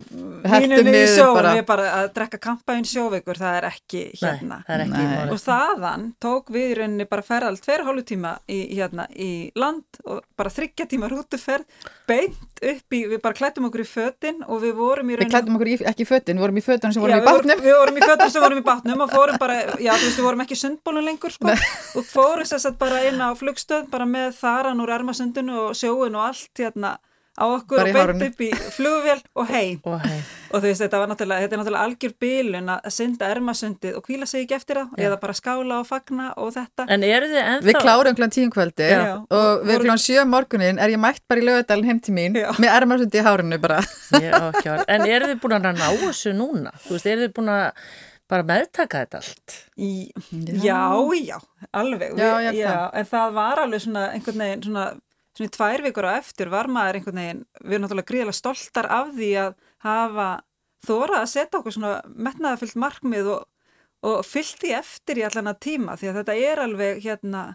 [0.00, 1.50] Vínunni í sjóun bara.
[1.58, 4.60] við bara að drekka kampaðin sjóveikur, það er ekki hérna.
[4.60, 5.32] Nei, það er ekki Nei.
[5.34, 10.00] Og þaðan tók við í rauninni bara ferðal tveir hálfu tíma í, hérna, í land
[10.06, 11.66] og bara þryggja tíma rútuferð
[12.08, 15.34] beint upp í, við bara klættum okkur í fötin og við vorum í Við rauninni
[15.34, 17.30] klættum okkur í, ekki í fötin, við vorum í fötunum sem vorum Já, í við
[17.32, 17.66] bátnum.
[17.66, 20.26] Við vorum í fötum sem vorum í bátnum og fórum bara, já þú veist við
[20.30, 24.38] vorum ekki sundbólun lengur sko og fórum sér satt bara inn á flugstöð bara með
[24.38, 26.96] þaran úr ermasundinu og sjóin og allt hérna
[27.40, 30.18] á okkur og beint upp í flugvél og heim Og hei,
[30.50, 34.04] og þú veist þetta var náttúrulega, þetta er náttúrulega algjör bílun að synda ermasundið og
[34.06, 37.40] kvíla sig ekki eftir það eða bara skála og fagna og þetta en eru þið
[37.46, 37.66] ennþá?
[37.70, 39.16] Við klárum kláðum tíum kvöldi Já.
[39.24, 42.36] og við kláðum sjö um morgunin er ég mætt bara í lögadalinn heim til mín
[42.38, 42.50] Já.
[42.60, 43.80] með ermarsundi í hárinu bara.
[44.20, 44.84] Ég á ekki orð.
[44.90, 46.72] En eru þið búin að ná þessu núna?
[46.86, 47.66] Þú veist, eru þið búin að
[48.30, 49.54] bara meðtaka þetta allt?
[49.80, 49.90] í,
[50.62, 50.80] já,
[51.18, 51.38] já,
[51.74, 52.84] alveg Já, það.
[53.00, 54.84] en það var alveg svona einhvern veginn svona,
[55.40, 59.14] svona tvær vikur á eftir var maður einhvern veginn, við erum náttúrulega gríðilega stoltar af
[59.16, 59.54] því að
[59.86, 60.28] hafa
[60.86, 63.46] þóra að setja okkur svona metnaðafyllt markmið og,
[64.06, 67.46] og fyllt því eftir í allan að tíma því að þetta er alveg hérna,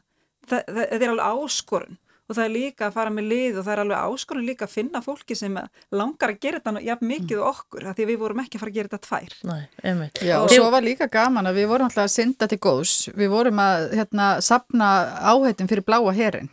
[0.49, 3.79] þetta er alveg áskorun og það er líka að fara með lið og það er
[3.83, 5.57] alveg áskorun líka að finna fólki sem
[5.93, 8.63] langar að gera þetta jafn mikið og okkur af því að við vorum ekki að
[8.63, 10.07] fara að gera þetta tvær Nei.
[10.25, 12.95] Já, og svo var líka gaman að við vorum alltaf að synda til góðs.
[13.13, 14.89] Við vorum að hérna, sapna
[15.21, 16.49] áhættum fyrir bláa herin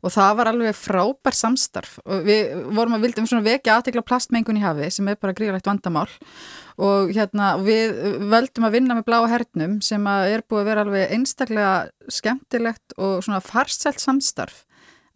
[0.00, 1.98] og það var alveg frábær samstarf.
[2.06, 5.68] Og við vorum að vildum svona vekja aðtekla plastmengun í hafi sem er bara gríðalegt
[5.68, 6.08] vandamál.
[6.80, 7.98] Og hérna við
[8.30, 11.74] völdum að vinna með bláa hernum sem er búið að vera alveg einstaklega
[12.08, 14.64] skemmtilegt og svona farselt samstarf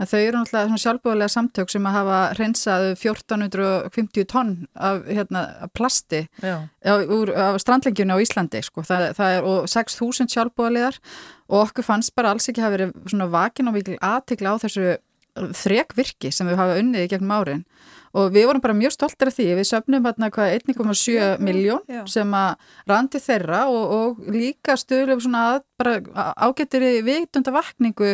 [0.01, 5.45] en þau eru náttúrulega svona sjálfbúðlega samtök sem að hafa reynsað 1450 tonn af hérna,
[5.65, 6.57] af plasti Já,
[7.05, 8.83] úr, af strandlengjunni á Íslandi sko.
[8.87, 11.01] það, það er, og 6.000 sjálfbúðaliðar
[11.49, 14.97] og okkur fannst bara alls ekki hafa verið svona vakin og mikil aðtikla á þessu
[15.35, 17.63] þrekvirki sem við hafa unnið í gegnum árin.
[18.15, 19.47] Og við vorum bara mjög stoltir af því.
[19.59, 25.41] Við söfnum hérna hvað 1,7 miljón sem að randi þeirra og, og líka stöðlum svona
[25.57, 25.97] að, bara
[26.39, 28.13] ágættir í vitundavakningu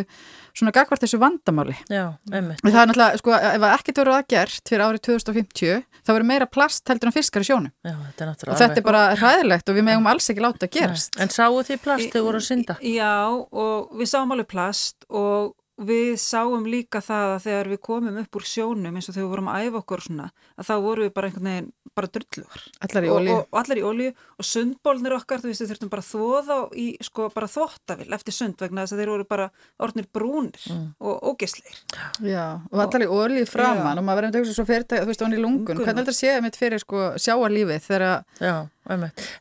[0.57, 4.85] svona gagvart þessu vandamáli já, það er náttúrulega, sko, ef ekkert verður að gert fyrir
[4.87, 8.61] árið 2050, þá verður meira plast heldur en fiskar í sjónum Já, þetta er og
[8.61, 11.15] þetta er bara hræðilegt og við megum alls ekki láta að gerast.
[11.17, 11.23] Nei.
[11.25, 12.77] En sáu þið plast þegar voru að synda?
[12.85, 18.17] Já, og við sáum alveg plast og við sáum líka það að þegar við komum
[18.21, 20.27] upp úr sjónum eins og þegar við vorum að æfa okkur og svona,
[20.61, 22.65] að þá vorum við bara einhvern veginn bara drullugar.
[22.87, 23.33] Allar í Og, olíu.
[23.35, 26.59] og, og allar í olíu og sundbólnir okkar, þú veist, við þurftum bara að þóða
[26.79, 29.49] í, sko, bara þvóttavil eftir sund vegna þess að þeir voru bara
[29.83, 30.69] orðnir brúnir
[31.01, 31.81] og ógeisleir.
[32.23, 34.01] Já, og allar í olíu framann Já.
[34.01, 35.81] og maður verður að hugsa svo fyrir þetta, þú veist, onni í lungun.
[35.83, 38.69] Hvernig heldur að séða mitt fyrir sko sjáarlífið þegar að.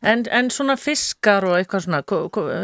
[0.02, 2.00] En, en svona fiskar og eitthvað svona,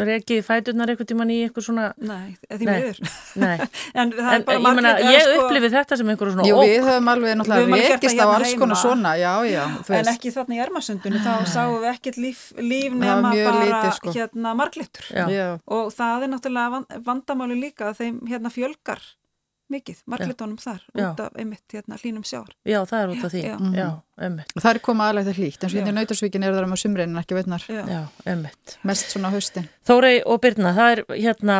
[0.09, 3.01] reykið fæturnar eitthvað tíman í eitthvað svona, Nei, því miður.
[3.43, 3.57] nei.
[4.01, 6.71] en það En er bara ég sko- upplifið þetta sem einhverju svona jú, ók.
[6.71, 9.65] við höfum alveg náttúrulega það á hérna alls konar svona, já, já,
[10.01, 14.15] En ekki þarna í ermasundinu, þá sáum við ekkert líf, líf nema bara lítið, sko.
[14.17, 15.13] hérna marglittur.
[15.67, 19.01] Og það er náttúrulega van- vandamáli líka að þeim hérna fjölgar
[19.73, 22.53] mikið, marglitónum þar út af einmitt hérna hlínum sjáar.
[22.67, 23.43] Já, það er út af því.
[23.47, 23.57] Já.
[23.77, 23.89] Já.
[24.17, 25.81] Og það er komað aðlægt að hlýtt, eins og Já.
[25.83, 27.83] hérna í Nautasvíkin eru það um að sumrein en ekki veitnar, Já.
[27.91, 28.03] Já,
[28.33, 28.77] emmitt.
[28.89, 29.67] mest svona haustin.
[29.87, 31.59] Þórei og Birna, það er hérna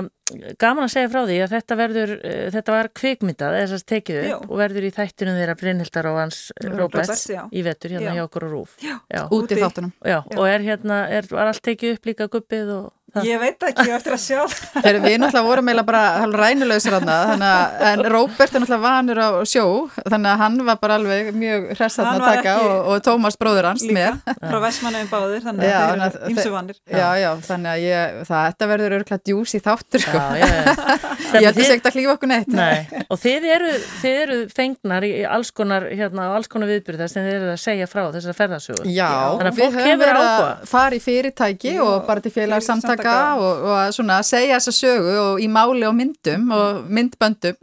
[0.59, 4.21] gaman að segja frá því að þetta verður, uh, þetta var kvikmyndað, þess að tekið
[4.23, 4.37] upp Já.
[4.41, 8.17] og verður í þættinum þeirra Brynhildar og hans Róberts, Róberts í vetur hérna Já.
[8.17, 8.77] hjá okkur og rúf.
[8.83, 8.95] Já.
[9.13, 9.23] Já.
[9.29, 9.61] Út í Úti.
[9.63, 9.93] þáttunum.
[10.01, 10.39] Já, Já.
[10.39, 12.93] og er hérna, er, var allt tekið upp líka guppið og?
[13.25, 14.83] Ég veit ekki, ég eftir að sjá það.
[14.85, 16.03] Þegar við náttúrulega vorum eiginlega bara
[16.37, 19.65] rænulegsir hann að, en Róbert er náttúrulega vanur á sjó,
[20.03, 23.39] þannig að hann var bara alveg mjög hress Hann þarna að taka og, og Tómas
[23.41, 24.35] bróður hans líka með.
[24.43, 26.81] frá Vestmannum báðir, þannig Já, að þeir eru ymsu þeir- vannir.
[26.93, 30.21] Já, já, þannig að ég, það, þetta verður örgulega djús í þáttur, sko.
[30.21, 30.75] Já, já, já.
[31.37, 32.53] Ég ætti segt að hlýfa okkur neitt.
[32.55, 37.25] Nei, og þið eru, þið eru fengnar í alls konar, hérna, alls konar viðbyrða sem
[37.27, 38.87] þið eru að segja frá þessar ferðarsögur.
[38.89, 43.47] Já, við höfum hefur verið að fara í fyrirtæki og bara til félagsamtaka félagasamtaka.
[43.47, 47.57] og, og svona segja þessa sögu og í máli og myndum og myndböndum.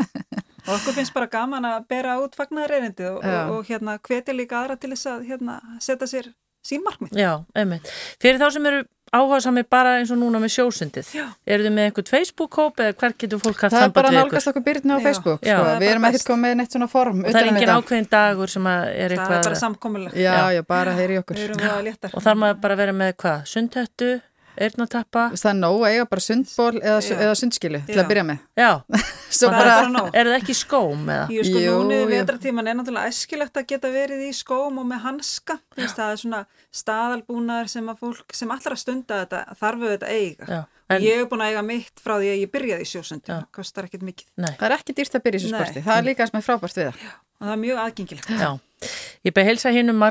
[0.63, 4.61] Og okkur finnst bara gaman að bera út fagnarreynindi og, og, og hérna hvetja líka
[4.61, 6.29] aðra til þess að hérna, setja sér
[6.63, 7.17] sín markmið.
[7.19, 7.89] Já, einmitt.
[8.23, 11.09] Fyrir þá sem eru áhuga sami bara eins og núna með sjósundið,
[11.45, 14.15] eru þið með eitthvað Facebook-hóp eða hver getur fólk haft Það er bara samband að
[14.15, 14.97] við nálgast okkur byrjun á.
[15.03, 15.57] Facebook, Já.
[15.59, 15.75] sko.
[15.83, 18.53] Við erum ekkert komið með neitt svona form Og það er um engin ákveðin dagur
[18.55, 20.17] sem að er Það er eitthvað bara samkomuleg.
[20.17, 21.37] Já, já, bara heyri okkur.
[21.37, 22.15] Við erum við að léttar.
[22.15, 24.11] og þar maður bara vera með hvað, sundhættu,
[24.57, 28.41] eyrnatappa Það er nóg að eiga bara sundból eða, eða sundskilu til að byrja með.
[28.59, 28.69] Já,
[29.37, 31.25] Svo Það er bara, eru það ekki í skóm eða?
[31.33, 32.09] Jú, sko, Jú, núni jú.
[32.11, 35.57] vetratíman er náttúrulega æskilegt að geta verið í skóm og með hanska.
[35.79, 36.41] Það er svona
[36.83, 40.49] staðalbúnaður sem að fólk sem allar að stunda þetta þarf við þetta að eiga.
[40.53, 43.29] Já, En, ég hef búin að eiga mitt frá því að ég byrjaði í sjósundi.
[43.29, 43.37] Já.
[43.39, 44.27] Það kostar ekkert mikið.
[44.37, 45.59] nei, það er ekki dýrt að byrja í þessu Nei.
[45.63, 45.83] sporti.
[45.87, 47.07] Það er líka sem er frábært við það.
[47.39, 48.29] Og það er mjög aðgengilegt.
[48.29, 48.51] já.
[49.23, 50.01] Ég beð heilsa hinn um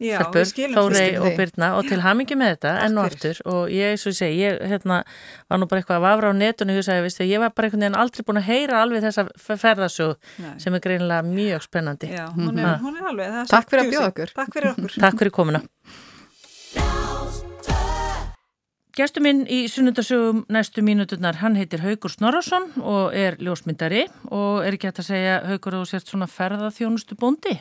[0.00, 1.18] Já, Þórey því.
[1.20, 4.38] og Birna og til hamingi með þetta enn og aftur og ég, og ég segi,
[4.40, 5.02] ég hérna,
[5.50, 8.00] var nú bara eitthvað að vafra á netinu og veistu, ég var bara einhvern veginn
[8.00, 10.54] aldrei búin að heyra alveg þessa ferðarsög Nei.
[10.64, 12.08] sem er greinilega mjög spennandi.
[12.16, 13.32] Já, hún er, hún er alveg.
[13.36, 13.92] það er Takk svo fyrir að
[18.96, 24.72] Gestur minn í sunnundasögum næstu mínuturnar, hann heitir Haugur Snorarsson og er ljósmyndari og er
[24.72, 27.58] ekki hægt að segja Haugur og sért svona ferðaþjónustu bóndi?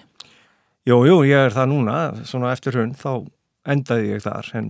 [0.87, 3.25] Jú, jú, ég er það núna, svona eftir hún, þá
[3.67, 4.69] endaði ég þar, en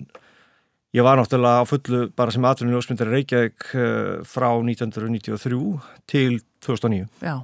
[0.98, 5.62] ég var náttúrulega á fullu bara sem atvinnum ljósmyndari Reykjavík uh, frá 1993
[6.10, 7.06] til 2009.
[7.22, 7.36] Já,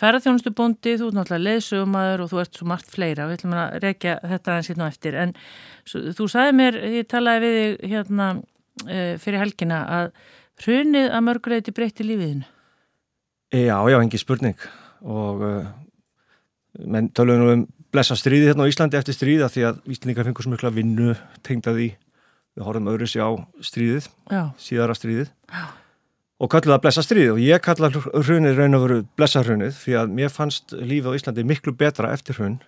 [0.00, 3.78] ferðaþjónustu bóndi, þú ert náttúrulega leðsögumadur og þú ert svo margt fleira, við ætlum að
[3.84, 5.38] reykja þetta aðeins hérna eftir, en
[5.92, 8.32] þú sagði mér, ég talaði við hérna
[8.82, 10.10] fyrir helgina að
[10.64, 12.46] hrunið að mörguleiti breytti lífiðinu.
[13.54, 14.58] Já, já, engi spurning.
[15.04, 15.66] Og uh,
[16.90, 17.64] menn töluðu nú um
[17.94, 21.14] blessa stríði hérna á Íslandi eftir stríða því að Íslandingar fengur svo mikla vinnu
[21.46, 21.92] tengda því,
[22.58, 25.30] við horfum öðru sér á stríðið, Já, síðara stríðið.
[26.42, 27.32] Og kalluðu það blessa stríðið.
[27.36, 31.16] Og ég kalla hrunið raun og veru blessa hrunið því að mér fannst lífið á
[31.20, 32.58] Íslandi miklu betra eftir hrun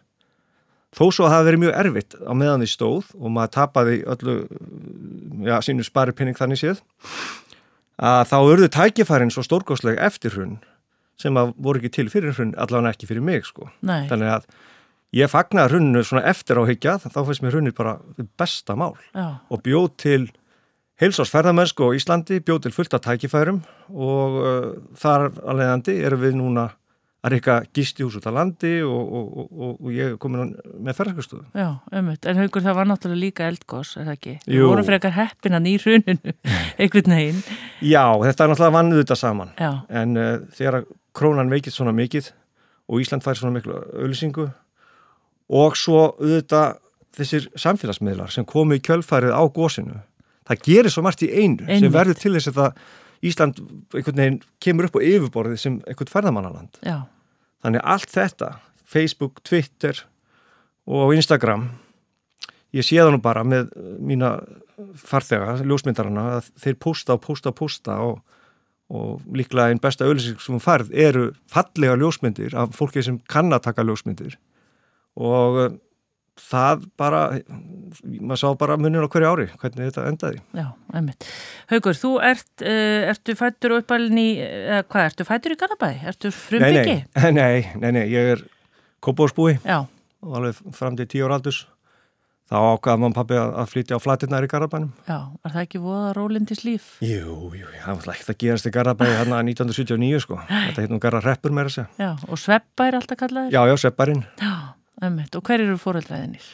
[0.97, 4.37] þó svo að það verið mjög erfitt á meðan því stóð og maður tapaði öllu
[5.47, 6.81] já, sínu spari pinning þannig séð
[7.97, 10.57] að þá urðu tækifærin svo stórgóðsleg eftir hrun
[11.21, 13.71] sem að voru ekki til fyrir hrun allavega ekki fyrir mig sko.
[13.87, 14.49] Nei, þannig að
[15.17, 17.97] ég fagnaði hruninu svona eftir á higgja þá finnst mér hruninu bara
[18.37, 18.93] besta mál.
[19.17, 20.23] Já, og bjóð til
[21.01, 26.71] heilsásferðamennsku á Íslandi, bjóð til fullt af tækifærum og uh, þar alvegandi erum við núna
[27.27, 30.53] að reyka gistihús út af landi og, og, og, og, og ég er komin
[30.87, 31.43] með ferðarskastofu.
[31.59, 31.69] já,
[31.99, 32.29] ömmut.
[32.31, 34.35] En haugur það var náttúrulega líka eldgós, er það ekki?
[34.47, 34.69] Við Jú.
[34.71, 36.35] vorum frekar heppina í hruninu,
[36.81, 37.43] einhvern veginn.
[37.83, 39.71] Já, þetta er náttúrulega vannuð þetta saman Já,
[40.03, 40.85] en uh, þegar
[41.17, 42.31] krónan veikist svona mikið
[42.87, 44.47] og Ísland fær svona miklu auðlýsingu
[45.57, 46.77] og svo auðvitað
[47.17, 49.99] þessir samfélagsmiðlar sem komu í kjölfærið á gósinu
[50.47, 51.83] það gerir svo margt í einu Einmitt.
[51.83, 52.81] sem verður til þess að
[53.27, 53.59] Ísland
[53.97, 56.99] einhvern veginn kemur upp á yfirborðið sem einhvern ferðamannaland já,
[57.67, 58.53] þannig allt þetta,
[58.87, 59.99] Facebook, Twitter
[60.87, 61.67] og Instagram
[62.77, 63.71] ég sé það nú bara með
[64.03, 64.37] mína
[65.01, 68.19] farþega, ljósmyndarana að þeir posta og posta og posta og,
[68.93, 73.65] og líklega einn besta auðlýsing sem færð eru fallega ljósmyndir af fólki sem kann að
[73.71, 74.37] taka ljósmyndir.
[75.17, 75.79] Og
[76.41, 77.21] það bara
[78.05, 80.43] maður sá bara munin á hverju ári hvernig þetta endaði.
[80.57, 80.67] já,
[81.01, 81.29] ömmut.
[81.73, 86.03] Haugur, þú ert, uh, ertu fættur uppalinn í, eða hvað, ertu fættur í Garabæði?
[86.13, 86.99] Ertu frumbyggi?
[87.17, 88.45] Nei, nei, nei, nei, ég er
[89.05, 89.81] kópóðsbúi Já,
[90.27, 91.65] og alveg fram til tíu ára aldurs
[92.47, 96.13] þá ákvaða mann pappi að, flytja á flatirnar í Garabænum já, er það ekki voða
[96.15, 96.93] rólindis líf?
[97.03, 101.01] Jú, jú, það var ekkert að gerast í Garabæði hérna 1979 sko þetta heit nú
[101.03, 103.51] Garra Reppur meira að segja Já, og sveppa er alltaf kallaður?
[103.51, 104.53] Já, já, Sepparinn Já,
[105.03, 105.35] ömmut.
[105.37, 106.47] Og hver eru fóröldræðinir?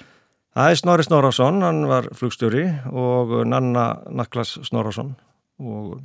[0.53, 5.15] Það er Snorri Snorrason, hann var flugstjóri og Nanna Naklas Snorrason
[5.63, 6.01] og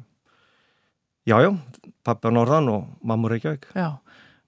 [1.27, 1.49] Já, já,
[2.07, 3.65] pappi á Norðan og mamma Reykjavík.
[3.75, 3.97] Já,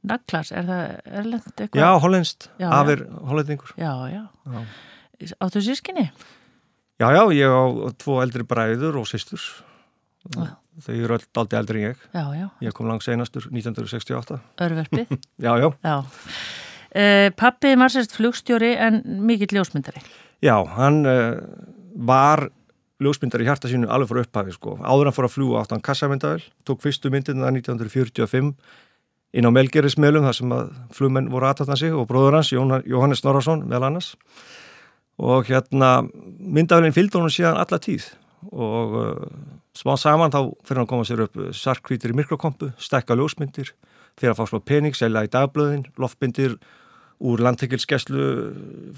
[0.07, 0.83] Naglas, er það
[1.19, 1.81] erlend eitthvað?
[1.81, 3.73] Já, hollenskt, Já, afir hollendingur.
[3.75, 4.21] Já, já.
[4.47, 5.33] Já.
[5.43, 6.05] Áttu sískinni?
[6.99, 7.63] Já, já, ég á
[7.99, 9.43] tvo eldri bræður og systur.
[10.37, 10.55] Já.
[10.79, 12.07] Þau eru aldrei eldri en ég.
[12.15, 14.39] Já, já, Ég kom langt senastur 1968.
[14.63, 15.11] örverfið.
[15.35, 15.67] Já, já.
[15.83, 15.97] já.
[16.89, 20.01] Uh, pappi var sérst flugstjóri en mikill ljósmyndari.
[20.41, 21.37] Já, hann uh,
[21.93, 22.47] var
[22.99, 24.77] ljósmyndar í hjarta sínu alveg frá upphafi sko.
[24.81, 28.53] Áður hann fór að fljúa átt hann kassamyndavel, tók fyrstu myndina 1945
[29.37, 33.61] inn á Melgerismelum þar sem að flugmenn voru aðtatna sig og bróður hans, Jóhannes Norrason
[33.69, 34.15] meðal annars
[35.19, 35.99] og hérna
[36.39, 38.07] myndavelin fylgd honum síðan alla tíð
[38.49, 39.13] og uh,
[39.75, 43.73] smá saman þá fyrir hann að koma sér upp sarkvítir í mirkrokompu, stekka ljósmyndir
[44.19, 46.57] fyrir að fá slá pening, selja í dagblöðin loftmyndir
[47.19, 48.25] úr landtekilskeslu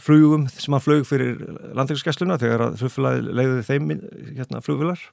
[0.02, 1.40] flugum sem hann flög fyrir
[1.74, 3.94] landtekilskesluna þegar að flugfélagi leiði þeim
[4.38, 5.06] hérna, flugfélag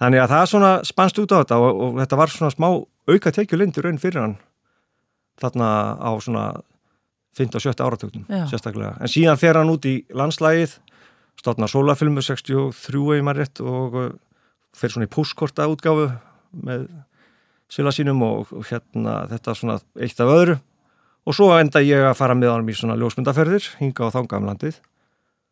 [0.00, 2.68] þannig að það svona spannst út á þetta og, og þetta var svona smá
[3.10, 4.36] auka tekjulindur raun fyrir hann
[5.40, 5.70] þarna
[6.02, 6.44] á svona
[7.38, 8.96] 15 og 17 áratöknum sérstaklega.
[9.00, 10.74] En síðan fer hann út í landslægið
[11.40, 14.08] státna sólafilmu 63 ef maður rétt og uh,
[14.76, 16.10] fer svona í púskorta útgáfu
[16.66, 16.88] með
[17.70, 20.58] sila sínum og, og hérna þetta svona eitt af öðru
[21.26, 24.80] og svo enda ég að fara með honum í svona ljósmyndaferðir hinga á þangam landið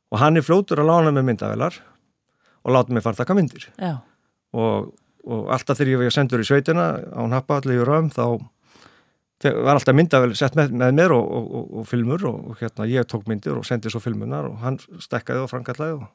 [0.08, 1.80] og hann er fljótur að lána með myndavelar
[2.64, 4.92] og láta mig fara taka myndir og,
[5.28, 8.40] og alltaf þegar ég var sendur í sveitina á Nappalli í Römm þá
[9.44, 13.06] var alltaf myndavel sett með, með mér og, og, og, og filmur og, hérna ég
[13.06, 16.08] tók myndir og sendi svo filmunar og hann stekkaði og frangallaði og,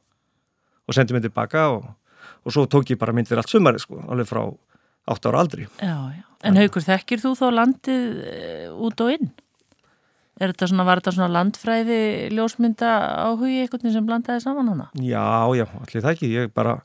[0.89, 1.88] og sendi myndir baka og,
[2.43, 4.43] og svo tók ég bara myndir allt sumari sko, alveg frá
[5.04, 5.68] 8 ára aldri.
[5.80, 6.24] já, já.
[6.43, 9.30] En haukur, þekkir þú þá landið eh, út og inn?
[10.44, 11.98] Er þetta svona, var þetta svona landfræði
[12.36, 12.91] ljósmynda
[13.30, 14.88] áhugi eitthvað sem blandaði saman hana?
[15.00, 15.24] Já,
[15.56, 16.78] já, allir það ekki, ég bara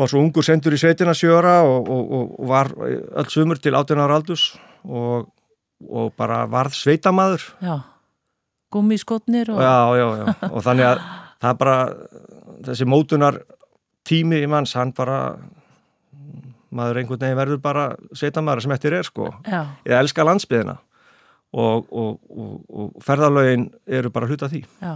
[0.00, 4.02] var svo ungur sendur í sveitina sjöra og, og, og, var öll sumur til 18
[4.02, 4.48] ára aldurs
[4.82, 5.28] og,
[5.86, 7.44] og bara varð sveitamaður.
[7.62, 7.76] Já,
[8.74, 9.60] gummiskotnir og...
[9.62, 11.04] já, já, já, og þannig að
[11.44, 11.76] það bara,
[12.70, 13.38] þessi mótunar
[14.08, 15.20] tími í manns, hann bara
[16.74, 19.30] maður einhvern veginn verður bara sveitamæður sem eftir er sko.
[19.46, 20.80] Já, ég elska landsbyðina
[21.54, 24.94] og, og, og, og ferðalögin eru bara hluta því já.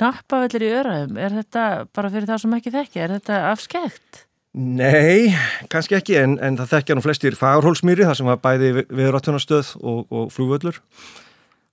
[0.00, 1.64] Nappavellir í öraðum, er þetta
[1.96, 4.22] bara fyrir það sem ekki þekki, er þetta afskekt?
[4.56, 5.34] Nei,
[5.70, 10.00] kannski ekki en, en það þekkja nú flestir fagurhólsmýri þar sem var bæði viðrattunastöð og,
[10.08, 10.80] og flugvöllur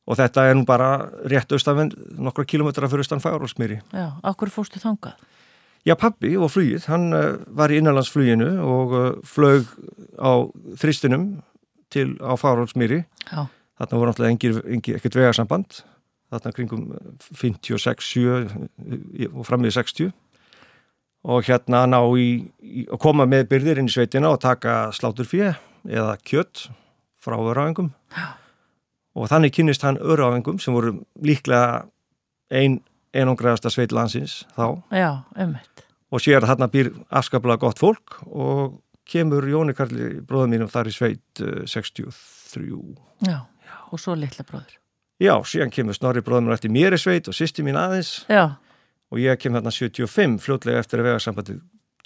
[0.07, 0.91] og þetta er nú bara
[1.27, 1.89] rétt austafinn
[2.19, 5.17] nokkra kilómetra fyrir austan fagurhólsmýri Já, okkur fórstu þangað?
[5.87, 9.69] Já, pappi og flugið, hann uh, var í innanlandsfluginu og uh, flög
[10.19, 10.43] á
[10.81, 11.37] þristinum
[11.93, 13.05] til á Fárhólsmýri.
[13.31, 13.47] Já,
[13.77, 15.81] Þarna voru náttúrulega ekkert vegarsamband.
[16.33, 16.87] Þarna kringum
[17.29, 20.11] 56, 7 og fram við 60.
[21.27, 22.27] Og hérna ná í,
[22.61, 25.55] í að koma með byrðir inn í sveitina og taka sláturfíð
[25.87, 26.67] eða kjött
[27.23, 27.91] frá öraðingum.
[29.17, 31.87] Og þannig kynist hann öraðingum sem voru líklega
[32.53, 32.81] ein
[33.15, 35.09] einangraðasta sveit landsins þá já,
[36.11, 40.91] og sér að þarna býr afskaplega gott fólk og kemur Jóni Karli bróðum mínum þar
[40.91, 42.67] í sveit uh, 63
[43.27, 43.39] Já,
[43.91, 44.75] og svo litla bróður.
[45.19, 48.25] já, síðan kemur Snorri bróðum minn eftir mér í sveit og sýsti mín aðeins.
[48.29, 48.57] Já,
[49.11, 51.59] og ég kem þarna 75 fljótlega eftir að vegarsambandið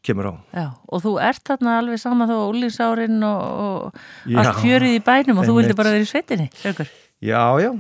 [0.06, 0.34] kemur á.
[0.56, 5.42] Já, og þú ert þarna alveg sama þá úlísárin og, og allt fjörið í bænum
[5.42, 6.90] og þú vildi bara vera í sveitinni, Haukur.
[7.22, 7.72] já, já,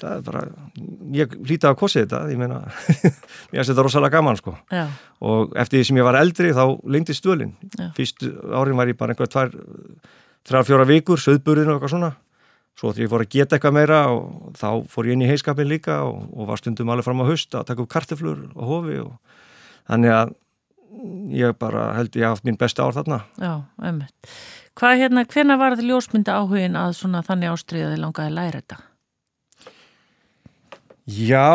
[0.00, 0.42] það er bara
[1.16, 2.58] ég hlýta að kosið þetta, ég meina
[3.50, 4.56] mér finnst þetta rosalega gaman sko.
[4.72, 4.84] Já,
[5.24, 6.64] og eftir því sem ég var eldri þá
[6.96, 7.54] lengdi stölin.
[7.78, 7.88] Já.
[7.96, 9.54] fyrst árin var ég bara einhver tvær
[10.48, 12.12] þrjár fjóra vikur, söðburðin og eitthvað svona
[12.78, 15.68] svo þegar ég fór að geta eitthvað meira og þá fór ég inn í heiskapin
[15.68, 19.00] líka og, og var stundum alveg fram á haust að taka upp karteflur og hofi
[19.02, 19.16] og
[19.90, 20.36] þannig að
[21.34, 24.32] ég bara held ég haft mín besta ár þarna já, ummitt.
[24.78, 28.80] Hvað hérna, hvena var þetta ljósmynda áhugin að svona þannig ástriðaði langaði að læra þetta?
[31.10, 31.50] Já,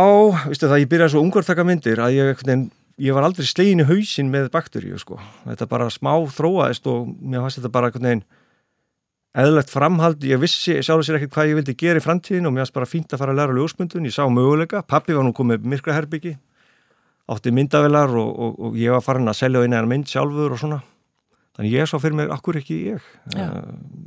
[0.49, 2.65] veistu það, ég byrjaði svo ungur að taka myndir að ég, veginn,
[3.01, 5.19] ég var aldrei slegin í hausin með bakteríu sko.
[5.45, 8.25] Þetta bara smá þróaðist og mér fannst þetta bara einhvern veginn
[9.35, 10.23] eðlegt framhald.
[10.25, 12.89] Ég vissi sjálfur sér ekkert hvað ég vildi gera í framtíðin og mér fannst bara
[12.89, 14.07] fínt að fara að læra ljósmyndun.
[14.07, 14.83] Ég sá möguleika.
[14.87, 16.35] Pappi var nú komið myrkra herbyggi,
[17.31, 20.81] átti myndavelar og, og, og ég var farin að selja eina mynd sjálfur og svona.
[21.55, 23.09] Þannig ég sá fyrir mig, akkur ekki ég.
[23.35, 23.59] Uh,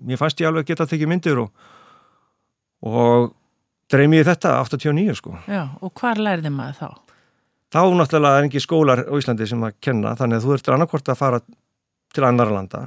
[0.04, 1.68] mér fannst ég alveg að geta að tekja myndir og,
[2.84, 3.30] og
[3.88, 5.36] dreymi ég þetta 89 sko.
[5.48, 7.04] Já, og hvar lærði maður þá?
[7.72, 11.10] þá náttúrulega er ekki skólar á Íslandi sem að kenna, þannig að þú ert annarkvort
[11.12, 11.40] að fara
[12.14, 12.84] til annar landa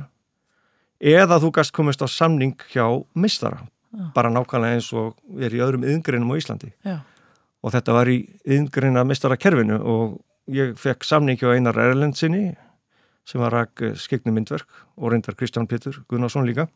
[1.01, 2.85] eða þú gast komist á samning hjá
[3.17, 4.11] mistara, Já.
[4.15, 6.71] bara nákvæmlega eins og er í öðrum yðngreinum á Íslandi.
[6.85, 6.99] Já,
[7.61, 10.19] og þetta var í yðngreina mistara kerfinu og
[10.51, 12.51] ég fekk samning hjá Einar Erlendsinni
[13.27, 16.67] sem var rak skegni myndverk og reyndar Kristján Pétur Gunnarsson líka.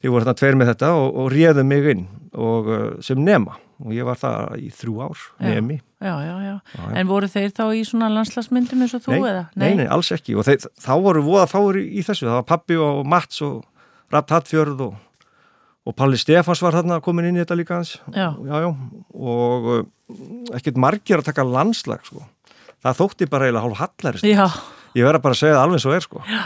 [0.00, 3.58] Þið voru þarna tveir með þetta og, og réðu mig inn og, uh, sem nema
[3.82, 5.78] og ég var það í þrjú ár, nemi.
[6.04, 6.88] Já, já, já, já.
[7.00, 9.44] En voru þeir þá í svona landslagsmyndum eins og þú nei, eða?
[9.60, 12.28] Nei, nei, alls ekki og þeir, þá voru voða fáir í, þessu.
[12.28, 13.64] Það var pappi og Mats og
[14.14, 15.00] Rapt Hattfjörð og,
[15.88, 17.96] og Palli Stefans var þarna komin inn í þetta líka hans.
[18.12, 18.28] Já.
[18.36, 18.70] Já, já,
[19.16, 19.82] og uh,
[20.58, 22.22] ekkert margir að taka landslag, sko.
[22.84, 24.28] Það þótti bara eiginlega hálf hallarist.
[24.28, 24.46] Já.
[24.94, 26.24] Ég verða bara að segja það alveg svo er, sko.
[26.28, 26.44] Já.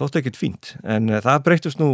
[0.00, 1.90] Þótti ekkert fínt, en uh, það breytist nú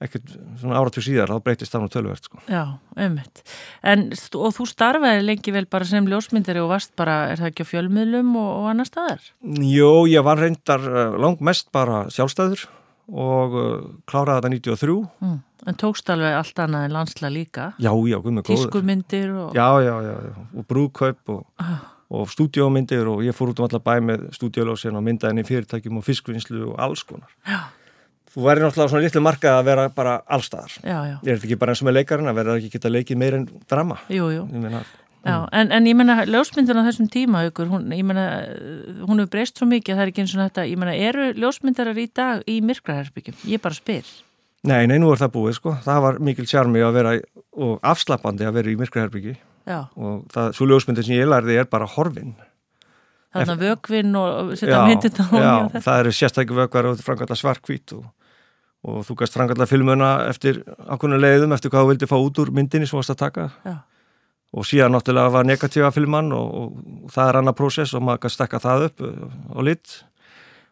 [0.00, 2.40] ekkert svona áratug síðar, þá breytist það nú tölverkt sko.
[2.48, 2.62] Já,
[3.04, 3.42] ummitt.
[3.84, 4.06] En
[4.38, 7.70] og þú starfaði lengi vel bara sem ljósmyndari og varst bara, er það ekki á
[7.74, 9.26] fjölmiðlum og, og annar staðar?
[9.44, 12.64] Jó, ég var reyndar uh, langt mest bara sjálfstæður
[13.10, 13.74] og uh,
[14.08, 14.98] kláraði þetta 93.
[15.26, 15.38] Mm.
[15.68, 17.66] En tókst alveg allt annað en landslega líka?
[17.76, 18.54] Já, já, gummi góður.
[18.54, 19.50] Tískumyndir og...
[19.58, 20.44] Já, já, já, já.
[20.56, 21.82] og brúðkaup og, ah.
[22.08, 26.00] og stúdíómyndir og ég fór út um allar bæ með stúdíólósin og myndaðin í fyrirtækjum
[26.00, 27.28] og fiskvinnslu og alls konar.
[27.44, 27.60] Já
[28.30, 30.78] þú væri náttúrulega svona litlu markað að vera bara allstaðar.
[30.82, 31.14] Já, já.
[31.26, 33.46] Ég er ekki bara eins og með leikarinn að vera ekki geta leikið meir en
[33.70, 33.98] drama.
[34.12, 34.46] Jú, jú.
[34.52, 34.82] Meina,
[35.24, 35.48] já, mm.
[35.60, 38.26] en, en ég menna, ljósmyndin á þessum tíma ykkur, hún, ég menna,
[39.08, 41.30] hún hefur breyst svo mikið að það er ekki eins og þetta, ég menna, eru
[41.36, 43.40] ljósmyndarar í dag í myrkraherbyggjum?
[43.50, 44.14] Ég bara spyr.
[44.68, 45.74] Nei, nei, nú er það búið, sko.
[45.86, 47.16] Það var mikil sjarmi að vera
[47.56, 49.34] og afslappandi að vera í myrkraherbyggi
[49.70, 52.34] og það, svo ljósmyndin sem ég lærði er bara horfinn.
[53.30, 55.44] Þannig að vögvinn og setja myndin á hún.
[55.44, 58.08] Já, það eru sérstaklega vögvar og frangalla svarkvít og
[58.86, 62.52] og þú gæst frangalla filmuna eftir ákveðinu leiðum eftir hvað þú vildi fá út úr
[62.56, 63.48] myndinni sem varst að taka.
[63.64, 63.76] Já.
[64.50, 68.40] og síðan náttúrulega var negatíva filman og, og það er annar prósess og maður gæst
[68.40, 70.00] stekka það upp á uh, lit.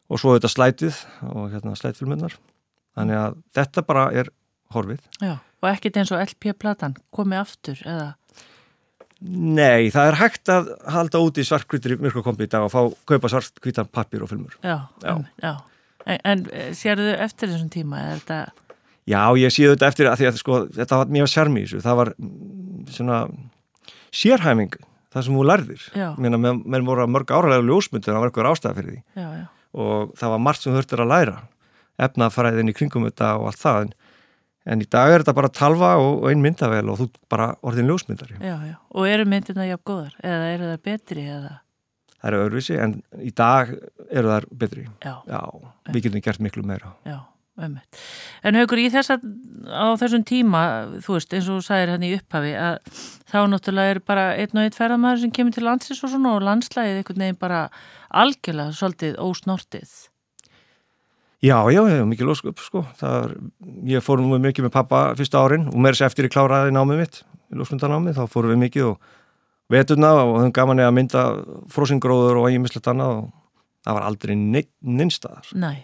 [0.09, 2.39] Og svo þetta slætið og hérna slætfilmunar
[2.97, 4.33] þannig að þetta bara er
[4.75, 5.05] horfið.
[5.21, 8.09] Já, og ekkert eins og LP-platan komið aftur eða?
[9.29, 12.81] Nei, það er hægt að halda út í svartkvítur í myrkakombi í dag og fá
[13.11, 14.57] kaupa svartkvítan pappir og filmur.
[14.63, 15.53] Já, já, já
[16.09, 18.01] En, en eh, sér þau eftir þessum tíma?
[18.17, 18.41] Þetta...
[19.09, 21.65] Já, ég sé þetta eftir að, að sko, þetta var mjög sjarmi.
[21.75, 23.21] Það var mm, svona
[24.15, 24.75] sérhæming,
[25.13, 25.87] það sem þú lærðir.
[26.25, 29.01] Mér voru mörg áralega ljósmyndir, það var eitthvað ástæða fyrir því.
[29.21, 29.47] Já, já.
[29.79, 31.39] Og það var margt sem þurftir að læra.
[32.09, 33.81] Efnafræðin í kringum þetta og allt það.
[33.85, 33.95] En,
[34.73, 37.91] en í dag er þetta bara talva og, og ein myndavel og þú bara orðin
[37.91, 38.41] ljósmyndari.
[38.41, 38.77] Já.
[38.97, 40.21] Og eru myndina jafn góðar?
[40.25, 41.57] Eða eru það betri eða?
[42.19, 43.73] Það eru öðruvísi en í dag
[44.09, 44.87] eru það betri.
[45.05, 45.41] Já, Já
[45.93, 46.93] við getum gert miklu meira.
[47.07, 47.21] Já,
[47.59, 48.03] ummitt
[48.47, 49.25] En haugur í þess að
[49.71, 50.63] á þessum tíma
[51.05, 52.77] þú veist eins og þú sagðir hann í upphafi að
[53.31, 56.47] þá náttúrulega er bara einn og einn ferðamæður sem kemur til landsins og svona og
[56.47, 57.65] landslægið einhvern veginn bara
[58.09, 59.97] algjörlega svolítið ósnortið.
[61.39, 62.81] Já, já, já, mikið lóskup sko.
[63.07, 63.37] Er,
[63.87, 67.05] ég fór nú mikið með pappa fyrsta árin og mér sé eftir í kláraði námið
[67.05, 69.13] mitt í lósmundanámið, þá fórum við mikið og
[69.73, 71.25] veturna og höfum gaman eða mynda
[71.73, 73.29] frósingróður og einmislegt annað og
[73.85, 75.77] það var aldrei nynstaðar Nei.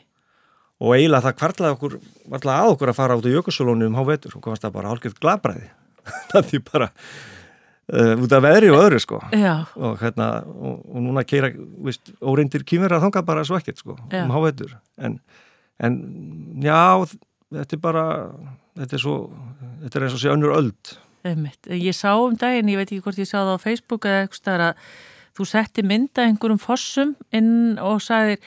[0.81, 4.37] og eiginlega það kvartlaði okkur að okkur að fara át í jökulsólónu um hávetur.
[4.39, 5.71] Og komast það bara hálfgeft glabræði
[6.33, 9.21] það því bara uh, út af veðri og öðru sko.
[9.77, 11.53] Og, hérna, og, og núna keira
[12.21, 14.25] óreindir kýmur að þanga bara svo ekkert sko já.
[14.25, 14.77] um hávetur.
[14.97, 15.21] En,
[15.81, 16.01] en
[16.65, 16.83] já
[17.55, 18.05] þetta er bara
[18.75, 19.17] þetta er, svo,
[19.85, 21.67] þetta er eins og sé önnur öld Einmitt.
[21.73, 24.65] Ég sá um daginn, ég veit ekki hvort ég sá það á Facebook eða eitthvað
[24.69, 24.89] að
[25.35, 28.43] þú setti mynda einhverjum fossum inn og sagðir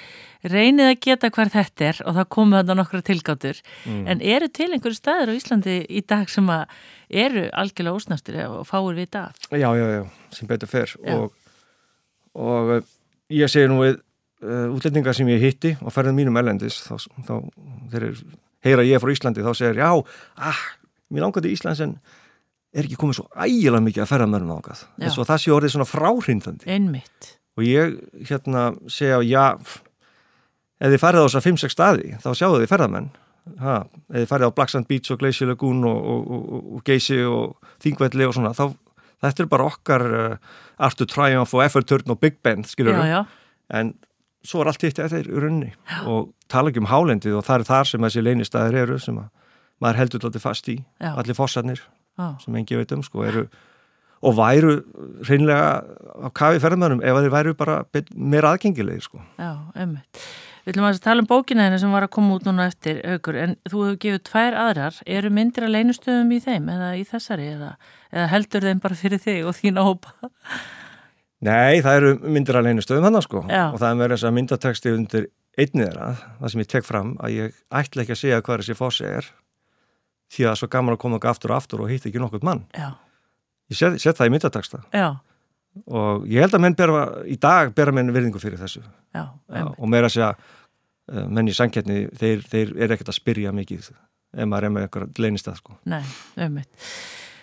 [0.47, 4.03] reynið að geta hver þetta er og það komið þannig nokkra tilgáttur mm.
[4.13, 6.77] en eru til einhverju staður á Íslandi í dag sem að
[7.23, 9.41] eru algjörlega ósnastir og fáir við dag?
[9.51, 10.03] Já, já, já,
[10.37, 11.35] sem betur fer og,
[12.39, 12.91] og uh,
[13.35, 16.95] ég segi nú við uh, útlendingar sem ég hitti og ferðin mínum ellendis þá,
[17.27, 17.35] þá
[17.91, 18.07] þeir
[18.63, 19.91] heyra ég frá Íslandi þá segir já,
[20.39, 20.63] ah,
[21.11, 21.97] mér langar til Íslands en
[22.77, 25.73] er ekki komið svo ægilega mikið að ferða mörgum ákað þess að það sé orðið
[25.75, 26.69] svona fráhrindandi.
[26.69, 27.29] Einmitt.
[27.57, 27.95] Og ég
[28.29, 29.45] hérna segja já
[30.77, 33.09] ef þið ferðið á þess að 5-6 staði þá sjáu þið ferðamenn.
[33.63, 33.77] Ha,
[34.11, 37.21] ef þið ferðið á Black Sand Beach og Glacier Lagoon og, og, og, og Geysi
[37.23, 38.65] og Þingvelli og svona þá
[39.23, 43.15] þetta er bara okkar uh, Artur Triumph og Effort Turn og Big Band skilur við
[43.77, 43.95] en
[44.47, 45.71] svo er allt hitt eftir í runni
[46.07, 49.17] og tala ekki um hálendið og það er þar sem þessi leinistæðir eru sem
[49.83, 50.77] maður heldur alltaf fast í.
[51.01, 51.11] Já.
[51.15, 51.81] allir fossarnir
[52.17, 52.35] ah.
[52.43, 53.47] sem engi veit um sko eru
[54.25, 54.73] og væru
[55.27, 55.69] hreinlega
[56.25, 57.79] á kafi ferðmennum ef þeir væru bara
[58.15, 59.21] meira aðgengilegir sko.
[59.37, 60.27] Já, ummitt.
[60.67, 63.37] Við ætlum að tala um bókina henni sem var að koma út núna eftir aukur
[63.39, 67.45] en þú hefur gefið tvær aðrar eru myndir að leinustöðum í þeim eða í þessari
[67.53, 67.69] eða,
[68.11, 70.33] eða heldur þeim bara fyrir þig og þína hópa?
[71.47, 73.63] Nei, það eru myndir að leinustöðum hann sko Já.
[73.69, 76.09] og það er með þess að myndateksti undir einnið þeirra,
[76.41, 79.31] það sem ég tek fram að ég ætla ekki að segja hvað þessi fósi er
[80.33, 82.45] því að það er svo gaman að koma aftur og aftur og hitta ekki nokkurt
[82.47, 82.91] mann Já.
[83.71, 84.83] ég set, set það í myndataksta
[85.85, 88.83] og ég held að menn bera, í dag bera menn virðingu fyrir þessu
[89.15, 89.29] Já,
[89.77, 93.91] og meira að segja uh, menn í sankjarni, þeir, þeir er ekkert að spyrja mikið
[94.35, 95.77] ef maður er með eitthvað leynist að sko.
[95.89, 96.03] Nei,
[96.45, 96.89] ummitt.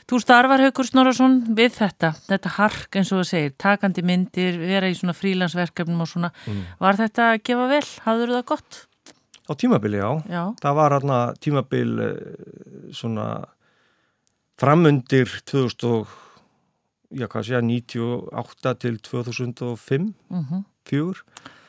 [0.05, 4.91] Þú starfar Haugur Snorarsson við þetta, þetta hark eins og það segir, takandi myndir, vera
[4.93, 6.31] í svona frílansverkefnum og svona.
[6.45, 6.59] Mm.
[6.85, 7.87] Var þetta að gefa vel?
[8.05, 8.81] Hafður það gott?
[9.45, 10.11] Á tímabili, já.
[10.29, 10.45] já.
[10.63, 11.91] Það var hérna tímabil
[12.93, 13.45] svona
[14.57, 16.09] framundir 2000 og,
[17.13, 20.65] já hvað sé að 98 til 2005, mm -hmm.
[20.85, 21.25] fjögur.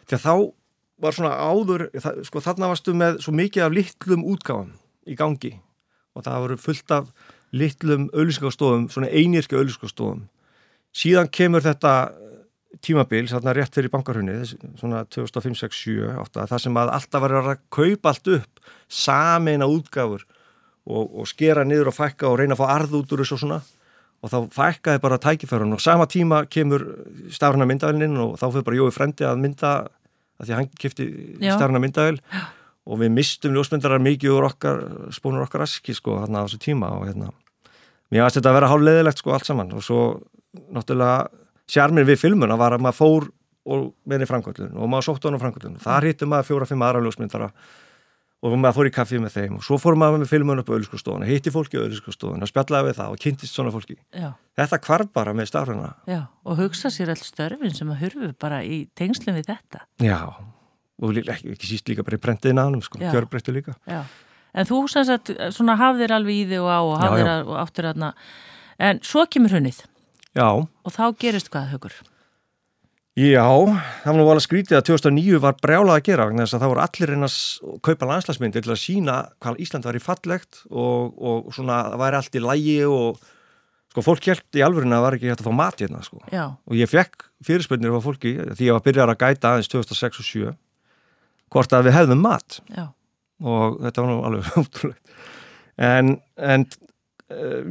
[0.07, 0.53] Þegar þá
[0.97, 1.89] var svona áður,
[2.23, 4.71] sko þarna varstu með svo mikið af litlum útgáðum
[5.07, 5.59] í gangi
[6.15, 7.11] og það voru fullt af
[7.51, 10.29] litlum auðlýskastofum, svona einirki auðlýskastofum.
[10.95, 12.11] Síðan kemur þetta
[12.83, 14.41] tímabil, svona rétt fyrir bankarhunni,
[14.79, 19.69] svona 2005, 6, 7, 8, það sem að alltaf var að kaupa allt upp, sameina
[19.69, 20.25] útgáfur
[20.85, 23.43] og, og skera niður og fækka og reyna að fá arð út úr þessu og
[23.43, 23.61] svona.
[24.25, 26.85] Og þá fækkaði bara tækifærun og sama tíma kemur
[27.33, 29.73] stafrana myndavælinn og þá fyrir bara Jói Frendi að mynda
[30.39, 31.07] að því að hann kipti
[31.41, 32.19] stafrana myndavæl
[32.85, 34.81] og við mistum ljósmyndarar mikið úr okkar,
[35.13, 37.31] spónur okkar aski sko hérna á þessu tíma og hérna.
[38.13, 39.73] Mér aðast þetta að vera hálfleðilegt sko allt saman.
[39.73, 40.01] Og svo
[40.73, 43.31] náttúrulega sjarmir við filmuna var að maður fór
[43.65, 46.85] og meðin í framkvöldun og maður sótt á hann á framkvöldun þar hittum maður fjóra-fimm
[46.85, 47.49] aðra ljósmyndara
[48.45, 50.73] og maður fór í kaffi með þeim og svo fór maður með filmun upp á
[50.75, 53.95] auðvilskustofun hitti fólki á auðvilskustofun og spjallaði við það og kynntist svona fólki.
[54.13, 54.27] Já.
[54.59, 58.61] þetta kvarf bara með stafruna Já, og hugsa sér all störfin sem að hurfu bara
[58.61, 59.81] í tengslum við þetta.
[60.03, 60.19] Já,
[61.01, 63.75] og ekki, ekki síst líka bara í prentiðin aðnum sko, kjörbreyttu líka.
[63.89, 64.03] Já.
[64.55, 67.89] En þú sem sagt, svona hafðir alveg í þig og á og hafðir og áttur
[67.89, 68.13] aðna,
[68.79, 69.81] en svo kemur hunnið.
[70.35, 70.49] Já.
[70.51, 71.95] Og þá gerist hvað, Haugur?
[73.15, 76.71] Já, það var nú alveg skrítið að 2009 var brjálað að gera, þannig að það
[76.73, 81.15] voru allir reyna að kaupa landslagsmyndi til að sína hvað Ísland var í fallegt og,
[81.15, 83.23] og svona það væri allt í lægi og
[83.93, 86.19] sko fólk held í alvörinu að það var ekki hægt að fá mat hérna sko.
[86.27, 86.43] Já.
[86.67, 90.29] Og ég fekk fyrirspöldnir á fólki því ég var byrjar að gæta aðeins 2006 og
[90.35, 90.53] 2007
[91.55, 92.59] hvort að við hefðum mat.
[92.75, 92.89] Já
[93.43, 95.15] og þetta var nú alveg útrúlegt
[95.75, 96.67] en, en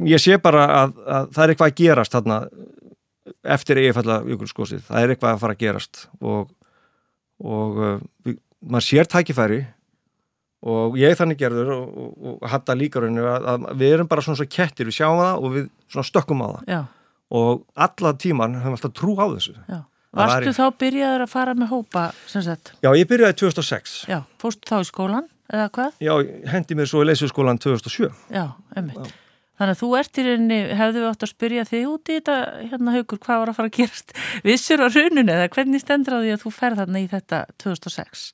[0.09, 2.39] ég sé bara að, að það er eitthvað að gerast þarna
[3.55, 6.51] eftir eigifalla jökulskósið, það er eitthvað að fara að gerast og,
[7.41, 7.95] og uh,
[8.25, 9.61] við, maður sér tækifæri
[10.65, 14.39] og ég þannig gerður og, og, og hatta líkarunni að, að við erum bara svona
[14.41, 16.79] svo kettir, við sjáum það og við svona stökkum á það Já.
[17.41, 19.83] og alla tíman höfum alltaf trú á þessu Já.
[20.15, 22.71] Varstu þá byrjaður að fara með hópa sem sagt?
[22.79, 25.31] Já, ég byrjaði 2006 Já, fórstu þá í skólan?
[25.51, 25.99] eða hvað?
[26.03, 26.13] Já,
[26.51, 28.09] hendi mér svo í leysuskólan 2007.
[28.33, 28.45] Já,
[28.75, 29.13] einmitt.
[29.55, 32.35] Þannig að þú ert í rauninni, hefðu við átt að spyrja þig út í þetta,
[32.71, 34.15] hérna haugur, hvað var að fara að gerast
[34.47, 38.25] vissur á rauninu eða hvernig stendur á því að þú ferð þarna í þetta 2006?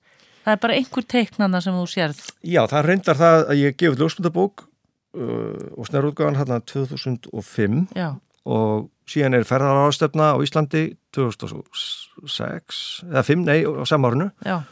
[0.42, 2.26] Það er bara einhver teiknana sem þú sérð.
[2.42, 8.08] Já, það reyndar það að ég gefið ljósmyndabók uh, og snarútgáðan hérna 2005 Já.
[8.50, 14.32] og síðan er ferðarárastefna á Íslandi 2006, eða 5, nei, á samárunu.
[14.42, 14.64] Já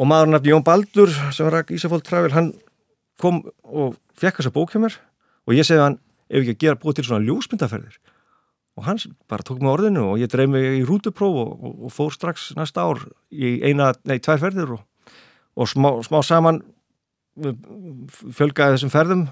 [0.00, 2.50] og maður nefndi Jón Baldur sem var að Ísafóld Travel hann
[3.20, 4.96] kom og fekk þessa bók hjá mér
[5.50, 5.98] og ég segði hann
[6.30, 7.98] ef ekki að gera búið til svona ljósmyndaferðir
[8.78, 11.94] og hann bara tók mig orðinu og ég dreif mig í rútupróf og, og, og
[11.94, 14.84] fór strax næsta ár í eina, nei, tvær ferðir og,
[15.58, 16.62] og smá, smá saman
[17.40, 19.26] fjölgaði þessum ferðum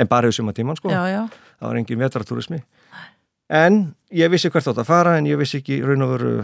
[0.00, 1.22] en bara í suma tíman sko já, já.
[1.60, 2.62] það var engin vetraturismi
[3.50, 3.82] en
[4.14, 6.34] ég vissi hvert átt að fara en ég vissi ekki raun og veru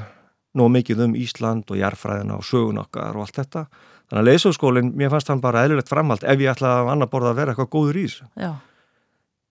[0.57, 3.67] nóg mikið um Ísland og jarfræðina og sögun okkar og allt þetta.
[4.07, 7.33] Þannig að leysóskólinn, mér fannst hann bara eðlilegt framhald ef ég ætlaði að annar borða
[7.33, 8.29] að vera eitthvað góður í þessu.
[8.41, 8.51] Já.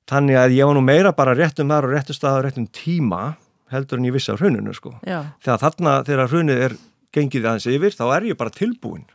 [0.10, 3.22] Þannig að ég var nú meira bara réttum þar og réttum stað og réttum tíma
[3.74, 4.94] heldur en ég vissi á hruninu sko.
[5.08, 5.24] Já.
[5.42, 6.76] Þegar þarna, þegar hrunið er
[7.16, 9.06] gengið aðeins yfir, þá er ég bara tilbúin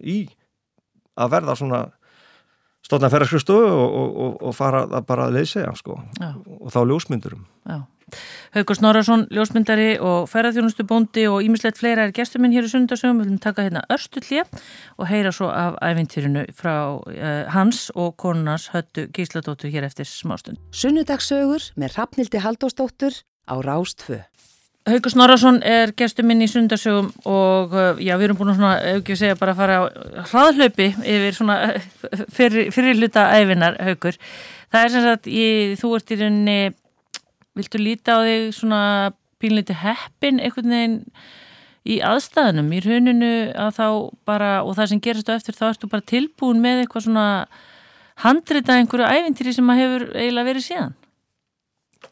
[0.00, 0.22] í
[1.20, 1.82] að verða svona
[2.82, 5.98] stofna ferðarskristofu og, og, og, og fara að bara að leysa sko.
[6.00, 7.44] og þá ljósmyndurum.
[7.68, 7.82] Já.
[8.52, 13.22] Haugur Snorarsson, ljósmyndari og ferðarþjónustu bóndi og ímislegt fleira er gestur minn hér í sundarsögum.
[13.22, 14.44] Við viljum taka hérna örstullja
[14.98, 20.60] og heyra svo af æfintýrinu frá uh, hans og konunars höttu gísladóttu hér eftir smástund.
[20.76, 24.20] Sunnudagsögur með Rafnildi Haldósdóttur á Rástfö.
[24.82, 28.74] Haugur Snorarsson er gestur minn í sundarsögum og uh, já, við erum búin að svona,
[28.82, 29.82] ef ekki að segja, bara að fara á
[30.28, 31.58] hraðlöpi yfir svona
[32.34, 34.18] fyrir, fyrir hluta æfinar, Haugur.
[34.72, 36.58] Það er sem sagt, ég, þú ert í rauninni
[37.58, 38.82] viltu líta á þig svona
[39.42, 40.98] pínleiti heppin einhvern veginn
[41.82, 43.86] í aðstæðanum, í rauninu að þá
[44.28, 47.26] bara, og það sem gerist á eftir þá ertu bara tilbúin með eitthvað svona
[48.22, 50.94] handrita einhverju ævintýri sem að hefur eiginlega verið síðan?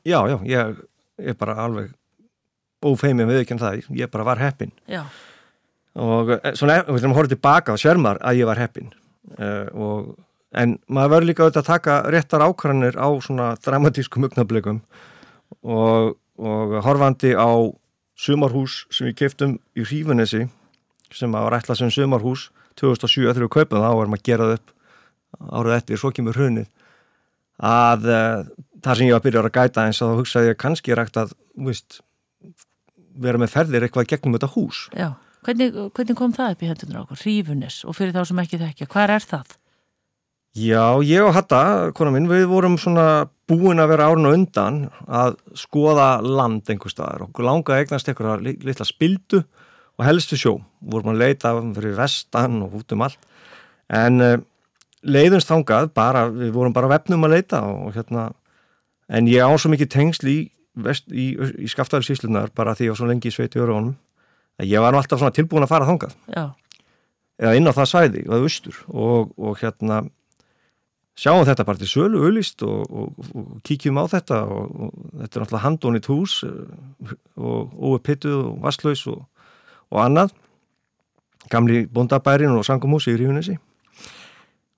[0.07, 0.81] Já, já, ég
[1.31, 1.93] er bara alveg
[2.87, 5.05] ófeimið við ekki en það, ég bara var heppin Já.
[6.01, 8.91] Og eh, svona, við þurfum að horfa tilbaka og sérmar að ég var heppin
[9.37, 10.11] uh, og
[10.57, 14.81] en maður verður líka auðvitað að taka réttar ákvæðanir á svona dramatískum uppnaflögum
[15.63, 17.51] og, og horfandi á
[18.21, 20.47] sumarhús sem við keftum í Hrífunesi
[21.15, 22.49] sem var ætlað sem sumarhús
[22.81, 24.77] 2007 þegar við kaupum þá varum að gera það upp
[25.51, 26.69] árið eftir, svo kemur hrunið
[27.61, 28.45] að uh,
[28.81, 31.19] það sem ég var að byrja að gæta eins og þá hugsaði ég kannski rægt
[31.21, 31.35] að
[31.69, 32.01] víst,
[33.21, 35.11] vera með ferðir eitthvað gegnum þetta hús Já,
[35.47, 37.25] hvernig, hvernig kom það upp í hendunar okkur?
[37.27, 39.57] Rífunis og fyrir þá sem ekki þekkja, hvað er það?
[40.59, 41.63] Já, ég og Hatta,
[41.95, 46.93] kona minn, við vorum svona búin að vera árun og undan að skoða land einhver
[46.93, 49.43] staðar og langa eignast einhverja litla spildu
[49.99, 50.55] og helstu sjó.
[50.81, 53.27] Vorum að leita fyrir vestan og út um allt
[53.91, 54.37] en uh,
[55.03, 58.31] leiðumst þangað bara, við vorum bara vefnum að leita og hérna,
[59.11, 60.39] en ég á svo mikið tengsl í,
[61.11, 63.97] í, í skaftafelsíslunar bara því ég var svo lengi í sveiti öruðunum
[64.61, 66.17] að ég var alltaf tilbúin að fara þangað.
[66.31, 66.45] Já.
[67.41, 70.03] Eða inn á það svæði og það austur og, og hérna
[71.21, 75.27] sjáum þetta bara til sölu auðlist og, og, og kíkjum á þetta og, og þetta
[75.27, 80.33] er náttúrulega handónit hús eh, og óupittuð og vasslaus og annað.
[81.51, 83.57] Gamli bondabærin og sangumhúsi í Rífunissi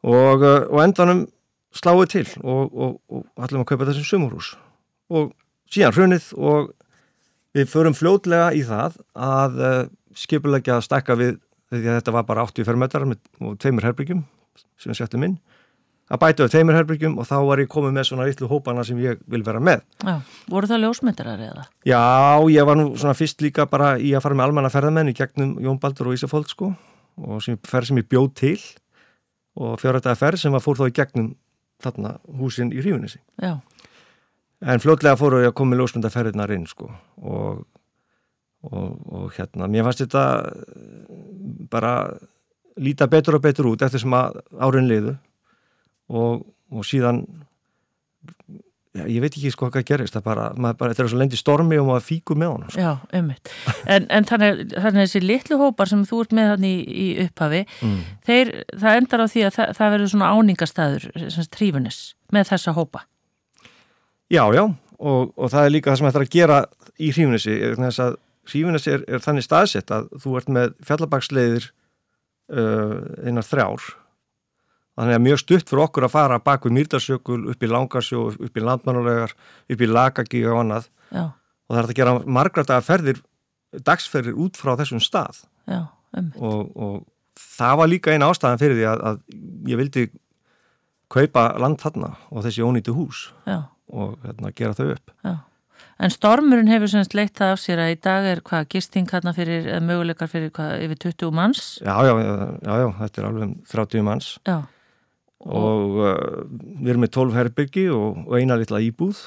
[0.03, 1.27] og endanum
[1.77, 2.97] sláðu til og
[3.39, 4.53] ætlum að kaupa þessum sumurhús.
[5.13, 5.31] Og
[5.71, 6.73] síðan hrunið og
[7.57, 9.81] við förum fljótlega í það að uh,
[10.17, 11.37] skipulegja að stakka við
[11.73, 14.25] því að þetta var bara 80 fermetrar og tveimur herbyggjum
[14.81, 15.39] sem settum inn
[16.11, 19.21] að bæta upp teimirherbyggjum og þá var ég komið með svona yllu hópana sem ég
[19.31, 19.85] vil vera með.
[20.03, 20.17] Já,
[20.51, 21.65] voru það ljósmyndarar eða?
[21.89, 22.03] Já,
[22.53, 25.55] ég var nú svona fyrst líka bara í að fara með almanna ferðamenn í gegnum
[25.63, 26.73] Jón Baldur og Ísafóld sko
[27.23, 28.59] og sem, ferð sem ég bjóð til
[29.61, 31.33] og fjárhættaði ferð sem var fór þá í gegnum
[31.83, 33.21] þarna húsin í Rífunissi.
[33.43, 33.57] Já.
[34.63, 36.93] En fljótlega fóru ég að koma með ljósmyndaferðinar inn sko
[37.23, 37.65] og,
[38.69, 40.27] og, og hérna, mér fannst þetta
[41.73, 41.97] bara
[42.81, 45.17] líta betur og betur út eftir sem að árin liðu
[46.13, 47.25] og, og síðan
[48.93, 51.79] já, ég veit ekki sko hvað gerist það bara, bara þetta er svo lendi stormi
[51.81, 52.85] og maður fíkur með honum sko.
[52.85, 53.53] Já, ummitt
[53.87, 57.63] en, en þannig, þannig þessi litlu hópar sem þú ert með hann í, í upphafi
[57.69, 58.03] mm.
[58.29, 58.53] þeir,
[58.85, 61.09] það endar á því að það, það verður svona áningastæður
[61.57, 62.03] trífunis
[62.35, 63.07] með þessa hópa
[64.33, 66.61] Já, já og, og það er líka það sem er að gera
[66.97, 68.19] í hrífunissi þess að
[68.53, 71.69] hrífunissi er, er þannig staðsett að þú ert með fjallabagsleiðir
[72.53, 73.91] uh, einar þrjár
[74.99, 78.59] Þannig að mjög stutt fyrir okkur að fara bak við Mýrdarsjökul, upp í Langarsjó, upp
[78.59, 79.33] í Landmannulegar,
[79.73, 80.89] upp í Lagagi og annað.
[81.09, 81.23] Já.
[81.33, 83.23] Og það er að gera margra dagar ferðir,
[83.89, 85.47] dagsferðir út frá þessum stað.
[85.71, 85.87] Já,
[86.19, 86.29] um.
[86.37, 86.99] og, og
[87.41, 90.05] það var líka eina ástæðan fyrir því að, að ég vildi
[91.13, 93.63] kaupa land þarna og þessi ónýttu hús Já.
[93.93, 95.17] og hérna, gera þau upp.
[95.25, 95.35] Já.
[96.03, 99.33] En stormurinn hefur semst leitt það af sér að í dag er hvað gisting hérna
[99.37, 101.67] fyrir, eða möguleikar fyrir hvað, yfir 20 manns?
[101.81, 104.31] Já, já, já, já þetta er alveg 30 manns.
[104.49, 104.57] Já
[105.43, 106.13] og uh,
[106.83, 109.25] við erum með 12 herbyggi og, og eina litla íbúð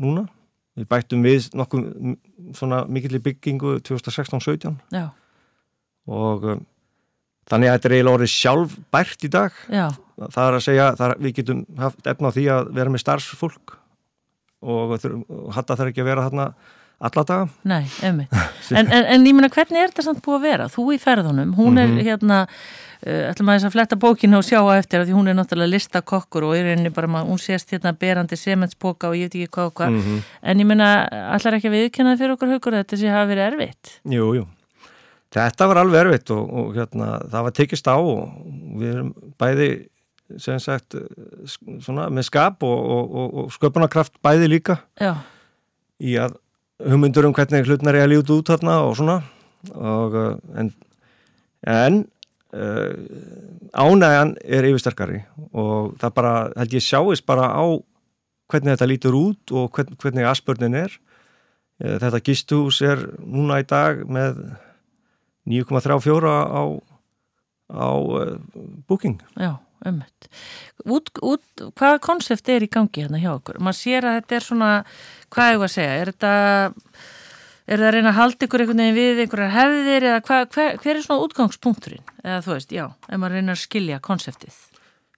[0.00, 0.26] núna.
[0.74, 1.84] Við bættum við nokkuð
[2.58, 4.80] svona mikill byggingu 2016-17
[6.10, 6.64] og um,
[7.50, 9.60] þannig að þetta er eiginlega orðið sjálf bært í dag.
[9.70, 9.86] Já.
[10.24, 13.76] Það er að segja að við getum haft efna á því að vera með starfsfólk
[14.64, 14.96] og
[15.54, 16.48] hatta þarf ekki að vera þarna
[17.08, 17.50] alla daga.
[17.68, 18.28] Nei, emi.
[18.78, 20.70] en, en, en ég menna hvernig er þetta samt búið að vera?
[20.72, 22.08] Þú í ferðunum, hún er mm -hmm.
[22.08, 22.46] hérna
[23.04, 25.74] Uh, ætlum að þess að fletta bókinu og sjá á eftir því hún er náttúrulega
[25.74, 29.66] listakokkur og er einni bara, hún sést hérna berandi sementsboka og ég veit ekki hvað
[29.68, 30.22] og hvað mm -hmm.
[30.40, 30.88] en ég minna,
[31.36, 34.46] allar ekki að viðkennaði fyrir okkur haugur þetta sé hafa verið erfitt Jú, jú,
[35.36, 38.28] þetta var alveg erfitt og, og hérna, það var tekist á og
[38.80, 39.68] við erum bæði
[40.38, 40.96] sem sagt
[41.84, 45.20] svona, með skap og, og, og sköpunarkraft bæði líka Já.
[46.00, 46.40] í að
[46.84, 49.20] hugmyndur um hvernig hlutnar er að líta út þarna og svona.
[50.60, 50.74] En
[51.64, 52.04] en
[52.54, 52.94] Uh,
[53.74, 55.24] ánægjan er yfirsterkari
[55.58, 57.66] og það bara, held ég sjáist bara á
[58.52, 60.94] hvernig þetta lítur út og hvern, hvernig aðspörnin er.
[61.82, 64.38] Uh, þetta gistuhús er núna í dag með
[65.50, 66.62] 9,34 á
[67.74, 68.38] á uh,
[68.86, 69.18] booking.
[69.34, 69.58] Já,
[69.90, 70.30] umhett
[70.84, 73.60] Hvaða konsept er í gangi hérna hjá okkur?
[73.62, 74.70] Man sér að þetta er svona
[75.34, 76.32] hvað er það að segja, er þetta
[77.64, 80.74] Er það að reyna að halda ykkur einhvern veginn við einhverjar hefðir eða hva, hver,
[80.82, 82.02] hver er svona útgangspunkturinn?
[82.20, 84.58] Eða þú veist, já, ef maður reynar að skilja konseptið.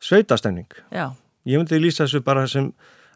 [0.06, 0.76] Sveitastemning.
[0.94, 1.09] Já.
[1.47, 2.68] Ég myndi lýsa þessu bara sem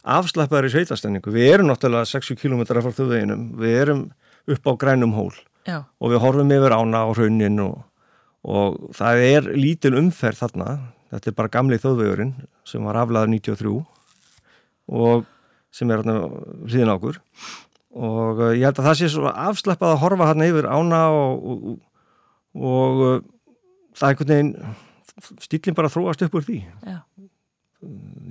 [0.03, 1.31] afslappaður í sveitastemningu.
[1.31, 4.03] Við erum náttúrulega 60 km frá þjóðveginum, við erum
[4.51, 5.31] upp á grænum hól
[5.63, 5.85] já.
[5.87, 7.77] og við horfum yfir ána á raunin og,
[8.43, 10.75] og það er lítil umferð þarna.
[11.11, 12.35] Þetta er bara gamli þjóðvegurinn
[12.67, 13.73] sem var aflaður 93
[14.91, 15.25] og
[15.75, 17.19] sem er hlýðin ákur
[17.91, 21.43] og uh, ég held að það sé svo afslappað að horfa hann yfir ána og,
[21.51, 21.75] og,
[22.55, 23.17] og uh,
[23.97, 24.53] það er einhvern veginn
[25.43, 26.61] stílinn bara þróast upp úr því.
[26.87, 26.97] Já.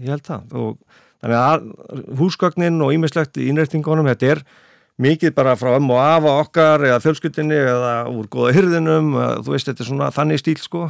[0.01, 0.57] ég held það.
[0.57, 4.43] Og þannig að húsgögnin og ímislegt í innrættingunum, þetta er
[5.01, 9.12] mikið bara frá ömm og afa okkar eða fjölskyldinni eða úr goða hyrðinum,
[9.44, 10.89] þú veist þetta er svona þannig stíl sko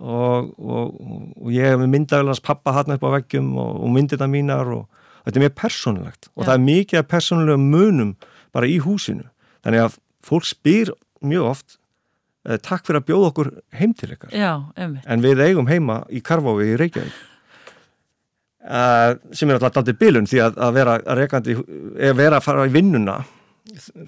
[0.00, 0.94] og, og,
[1.36, 4.86] og ég hef með myndavelans pappa hann upp á veggjum og, og myndina mínar og
[5.24, 6.30] þetta er mjög persónulegt.
[6.34, 6.46] Og Já.
[6.48, 8.14] það er mikið af persónulega munum
[8.56, 9.28] bara í húsinu.
[9.64, 11.76] Þannig að fólk spyr mjög oft
[12.48, 13.50] eh, takk fyrir að bjóða okkur
[13.80, 14.32] heim til ykkar.
[15.04, 17.26] En við eigum heima í Karfói í Reykjavík.
[18.60, 21.54] Uh, sem er alltaf daldið bilun því að, að vera að rekandi,
[21.96, 23.14] eða vera að fara í vinnuna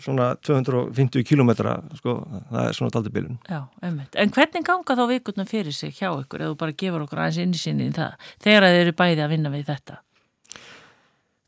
[0.02, 2.14] svona 250 kilometra sko,
[2.50, 4.16] það er svona daldið bilun Já, einmitt.
[4.18, 7.40] En hvernig ganga þá vikurnar fyrir sig hjá ykkur ef þú bara gefur okkur aðeins
[7.44, 9.98] innsýni í það þegar að þið eru bæði að vinna við þetta?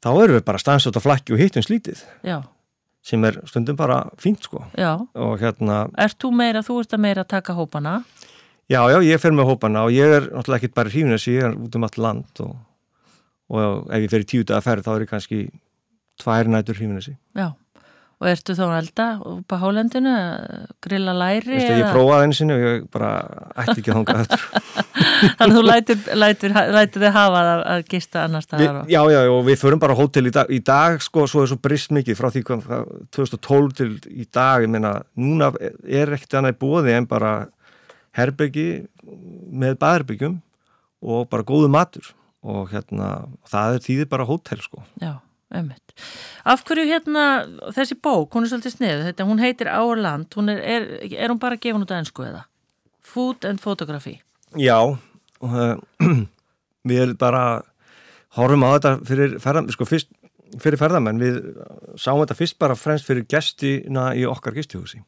[0.05, 2.43] þá erum við bara stansjótt á flakki og hittum slítið Já,
[3.05, 4.99] sem er stundum bara fínt sko já.
[5.17, 8.03] og hérna, Ert þú meira, þú ert að meira að taka hópana?
[8.69, 11.57] já já, ég fer með hópana og ég er náttúrulega ekkit bara hrífnesi, ég er
[11.57, 12.55] út um allt land og,
[13.49, 15.41] og ef ég fer í tíu daga ferð þá er ég kannski
[16.21, 17.49] tvær nætur hrífnesi Já.
[18.23, 21.51] Og ertu þá að elda upp á hálendinu, að grilla læri?
[21.51, 23.09] Veistu, ég prófaði einu sinni og ég bara
[23.65, 24.45] ætti ekki að hanga eftir
[25.39, 28.79] Þannig að þú lætur, lætur, lætur þið hafa að, að gista annars Við, staðar.
[28.85, 31.51] og- já, já, og við förum bara hótel í dag, í dag sko, svo er
[31.53, 32.89] svo brist mikið frá því hvað, hvað,
[33.19, 35.51] 2012 til í dag, ég meina, núna
[35.85, 37.35] er ekkert annað í bóði en bara
[38.15, 38.67] herbergi
[39.55, 40.39] með baðherbyggjum
[41.05, 42.13] og bara góðu matur
[42.45, 43.13] og hérna,
[43.49, 44.83] það er tíði bara hótel, sko.
[45.01, 45.17] Já,
[45.55, 45.95] einmitt.
[46.45, 47.25] Af hverju hérna,
[47.77, 51.33] þessi bók, hún er svolítið sniðu, þetta, hún heitir Our Land, hún er, er, er
[51.33, 52.45] hún bara gefin út að ennsku eða?
[53.05, 54.19] Food and Photography.
[54.59, 55.75] Já, uh,
[56.91, 57.45] við bara
[58.39, 60.11] horfum á þetta fyrir ferðamenn, sko, fyrst,
[60.63, 61.41] fyrir ferðamenn, við
[62.01, 65.03] sáum þetta fyrst bara fremst fyrir gestina í okkar gestihúsi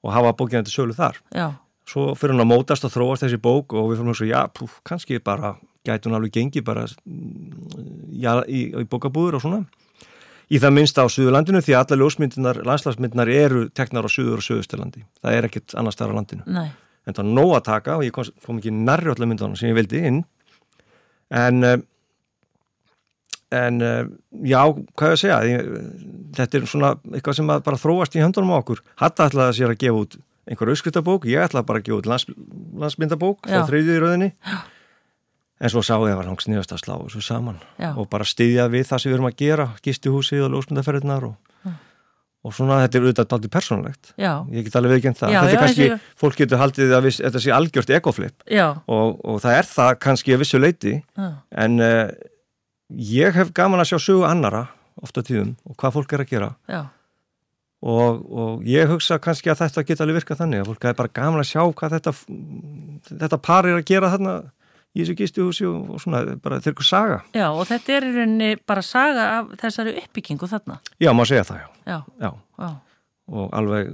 [0.00, 1.18] og hafa bókina til sölu þar.
[1.36, 1.50] Já,
[1.90, 4.40] svo fyrir hún að mótast og þróast þessi bók og við fyrir hún svo, já,
[4.54, 5.56] pú, kannski bara
[5.86, 9.60] gæti hún alveg gengi bara mm, já, í, í bókabúður og svona.
[10.50, 14.46] Í það minnsta á Suðurlandinu því að alla ljósmyndinar, landslagsmyndinar eru teknar á Suður og
[14.46, 16.46] Suðusturlandi það er ekkert annars þar á landinu.
[16.50, 16.66] Nei,
[17.06, 19.70] en það var nóg að taka og ég kom, kom ekki nærri allar myndunum sem
[19.70, 20.24] ég vildi inn.
[21.30, 21.76] En uh,
[23.54, 24.02] en uh,
[24.46, 24.58] já,
[24.98, 25.70] hvað ég að segja ég,
[26.38, 28.82] þetta er svona eitthvað sem að bara þróast í höndunum á okkur.
[29.00, 30.18] Hatta ætlaði sér að gefa út
[30.50, 32.26] einhver auðskritabók, ég ætlaði bara að gefa út lands,
[32.82, 33.60] landsmyndabók, Já.
[33.60, 34.30] það þriðið í rauðinni
[35.60, 37.92] en svo sá ég að var hangs nýjast að slá þessu saman Já.
[37.92, 41.34] og bara styðja við það sem við erum að gera gistihúsið og ljósmyndaferðinar og,
[42.40, 44.12] og svona þetta er auðvitað aldrei persónulegt.
[44.16, 45.34] Já, ég get alveg veikinn það.
[45.34, 48.46] Já, þetta er kannski, eins fólk getur haldið að viss, þetta sé algjört ekoflip
[48.88, 52.06] og, og það er það kannski að vissu leiti en uh,
[52.96, 54.70] ég hef gaman að sjá sögu annara
[55.04, 56.48] ofta tíðum og hvað fólk er að gera.
[56.72, 56.80] Já,
[57.80, 61.12] og, og ég hugsa kannski að þetta geta alveg virkað þannig að fólk er bara
[61.20, 62.12] gaman að sjá hvað þetta
[63.10, 64.34] þetta par er að gera þarna
[64.90, 67.18] í þessu gistuhúsi og, og svona bara þeir eru saga.
[67.36, 70.80] já, og þetta er í rauninni bara saga af þessari uppbyggingu þarna.
[70.98, 71.68] Já, má segja það, já.
[71.86, 72.32] Já, já.
[72.64, 72.70] já,
[73.30, 73.92] og alveg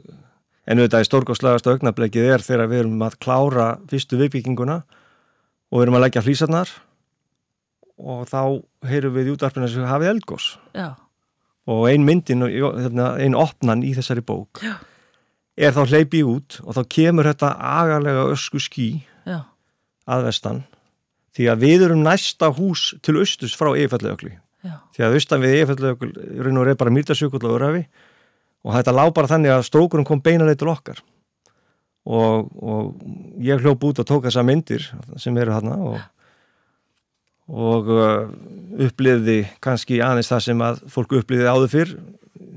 [0.66, 5.84] en auðvitað í stórgóðslegast augnablikið er þegar við erum að klára fyrstu viðbygginguna og við
[5.86, 6.72] erum að leggja flýsarnar
[7.96, 8.40] og þá
[8.90, 10.94] heyrum við í útarpina sem hafið eldgós já,
[11.70, 14.74] og ein myndin, hérna, ein opnan í þessari bók Já.
[15.56, 18.88] er þá hleypið út og þá kemur þetta agalega ösku ský
[19.26, 19.44] já,
[20.06, 20.64] að vestan
[21.36, 24.34] því að við erum næsta hús til austus frá Eifallegökli
[24.64, 27.86] já, því að austan við Eifallegökli raun og er bara mýrtasjökull og örafi
[28.66, 31.00] og þetta lág bara þannig að strókurum kom beinanlega til okkar.
[32.06, 34.84] Og, og ég hljóp út og tók þessa myndir
[35.18, 35.96] sem eru þarna og,
[37.50, 38.28] og uh,
[38.86, 41.94] uppliði kannski aðeins það sem að fólk uppliði áður fyrr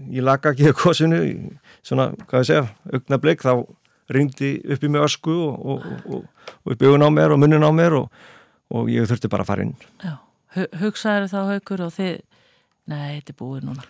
[0.10, 1.22] í lagaki og kosinu
[1.86, 3.46] svona, hvað ég segja, augnablik.
[3.46, 7.34] Þá ringdi upp í mig ösku og, og, og, og upp í augun á mér
[7.34, 8.22] og munnin á mér og,
[8.74, 9.76] og ég þurfti bara að fara inn.
[10.04, 10.16] Já.
[10.56, 12.20] Hu- Hugsaðu þá haukur og þið,
[12.90, 13.86] nei, þetta er búið núna.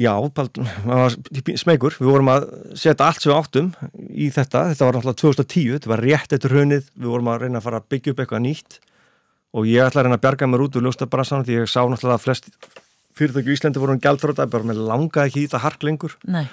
[0.00, 0.14] Já,
[1.60, 2.44] smegur, við vorum að
[2.78, 3.66] setja allt sem við áttum
[4.08, 7.60] í þetta, þetta var náttúrulega 2010, þetta var rétt eftir hrunið, við vorum að reyna
[7.60, 8.78] að fara að byggja upp eitthvað nýtt.
[9.50, 12.16] Og ég ætla að reyna að bjarga mér út úr ljóstabransanum því ég sá náttúrulega
[12.16, 12.48] að flest
[13.18, 16.14] fyrirtæki í Íslandi voru um gjaldróta, bara með langaði ekki í þetta hark lengur.
[16.30, 16.46] Nei,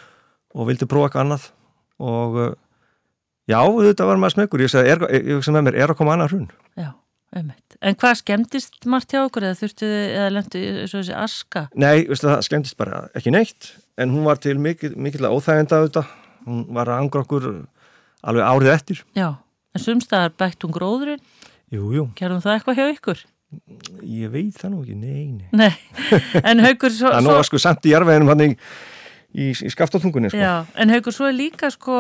[0.57, 1.47] og vildi prófa eitthvað annað.
[2.03, 2.49] Og uh,
[3.47, 6.15] já, þetta var maður smegur, ég sagði, er, ég, sem með mér, er að koma
[6.15, 6.47] annað hrun?
[6.77, 6.89] já,
[7.39, 7.77] ummitt.
[7.81, 11.65] En hvað skemmtist margt hjá okkur eða þurftu þið, eða lendu og þessi aska?
[11.77, 13.71] Nei, veistu, það skemmtist bara ekki neitt.
[13.97, 16.11] En hún var til mikil, mikil óþægenda auðvitað,
[16.47, 17.47] hún var að angra okkur
[18.27, 19.01] alveg árið eftir.
[19.17, 19.29] Já,
[19.75, 21.23] en sumstaðar bætt hún gróðurinn,
[21.67, 23.25] Jú, jú, gerðum það eitthvað hjá ykkur?
[24.03, 25.47] ég veit það nú ekki, nei, nei.
[25.55, 27.11] Nei, en haukur svo...
[29.37, 30.39] Í í, skaftatungunni sko.
[30.41, 31.97] Já, en haukur svo er líka sko,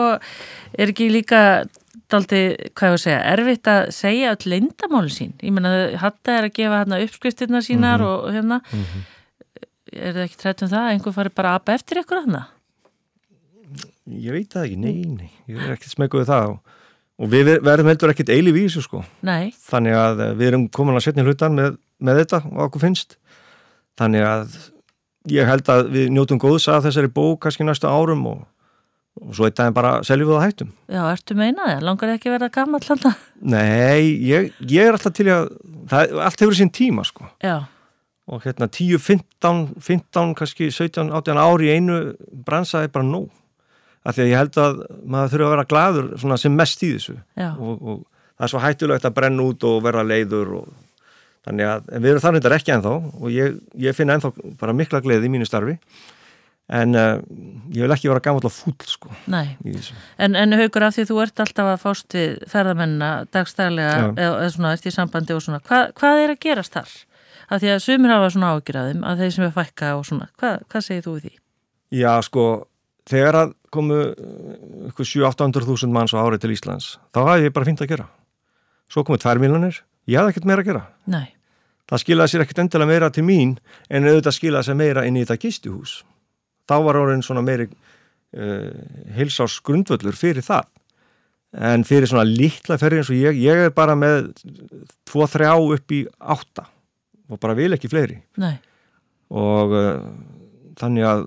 [0.73, 1.41] er ekki líka
[2.09, 2.39] daldi,
[2.73, 5.33] hvað ég að segja, erfitt að segja öll leindamálin sín.
[5.43, 8.07] Ég menna, hatta er að gefa hérna uppskriftirna sínar Mhm.
[8.07, 8.61] og hérna,
[9.93, 12.45] er það ekki trætt um það að einhver fari bara apa eftir ykkur hérna?
[14.07, 16.59] Ég veit það ekki, nei, nei Ég er ekkert smekuð það og,
[17.19, 20.95] og við verðum heldur ekkit eilíf í þessu sko Nei, þannig að við erum komin
[20.95, 23.17] að setja hlutan með, með þetta og okkur finnst
[23.99, 24.55] þannig að
[25.31, 28.43] ég held að við njótum góðs að þessari bók kannski næstu árum og,
[29.21, 30.75] og svo eitt daginn bara seljum við það hættum.
[30.93, 33.23] Já, ertu meinaði, langar þið ekki að vera gammal alltaf?
[33.41, 35.49] Nei, ég, ég er alltaf til að
[35.91, 37.27] það, allt hefur sín tíma sko.
[37.43, 37.57] Já,
[38.27, 41.99] og hérna 10, 15, 15 kannski 17, 18 ári í einu
[42.45, 43.29] bransaði bara nóg.
[44.07, 47.15] Af því að ég held að maður þurfa að vera gladur sem mest í þessu.
[47.55, 48.03] Og, og
[48.37, 50.67] það er svo hættulegt að brenna út og vera leiður og
[51.47, 53.57] þannig að við erum þannig þetta ekki ennþá og ég,
[53.87, 55.77] ég finn ennþá bara mikla gleði í mínu starfi
[56.67, 57.15] en uh,
[57.71, 59.11] ég vil ekki vera gammal og fúll sko
[59.63, 59.75] í.
[60.19, 64.49] En, en haugur af því þú ert alltaf að fást við ferðamennina dagstælega eða, eða
[64.55, 66.95] svona eftir sambandi og svona, Hva, hvað er að gerast þar?
[67.47, 70.57] Af því að sumir hafa svona ágjörðum að þeir sem er fækka og svona, Hva,
[70.67, 71.33] hvað segir þú við því?
[71.95, 72.43] Já sko,
[73.07, 77.69] þegar að komu uh, ykkur 7-800.000 manns á árið til Íslands þá hafði ég bara
[77.69, 78.09] fínt að gera
[78.91, 81.27] svo komu 2 miljonir, ég hafði ekkert meira að gera Nei,
[81.87, 83.57] það skilaði sér ekkert endilega meira til mín
[83.89, 85.99] en auðvitað skilaði sér meira inn í þetta gistuhús
[86.67, 88.71] þá var orðin svona meiri uh,
[89.15, 90.67] heilsás grundvöllur fyrir það.
[91.57, 94.33] En fyrir svona litla ferri eins og ég ég er bara með
[95.07, 96.65] 2-3 upp í 8
[97.27, 98.19] og bara vil ekki fleiri.
[98.39, 98.57] Nei,
[99.31, 100.01] og uh,
[100.79, 101.23] þannig að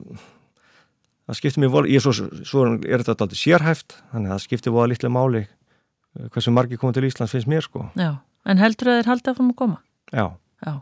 [1.30, 2.12] það skiptir mér ég svo,
[2.44, 6.80] svo er þetta alltaf sérhæft þannig að það skiptir voða litla máli uh, hversu margi
[6.80, 7.88] komið til Íslands finnst mér sko.
[7.96, 8.18] Já.
[8.48, 9.80] En heldur að þeir halda fram að koma?
[10.10, 10.24] já
[10.60, 10.74] Já,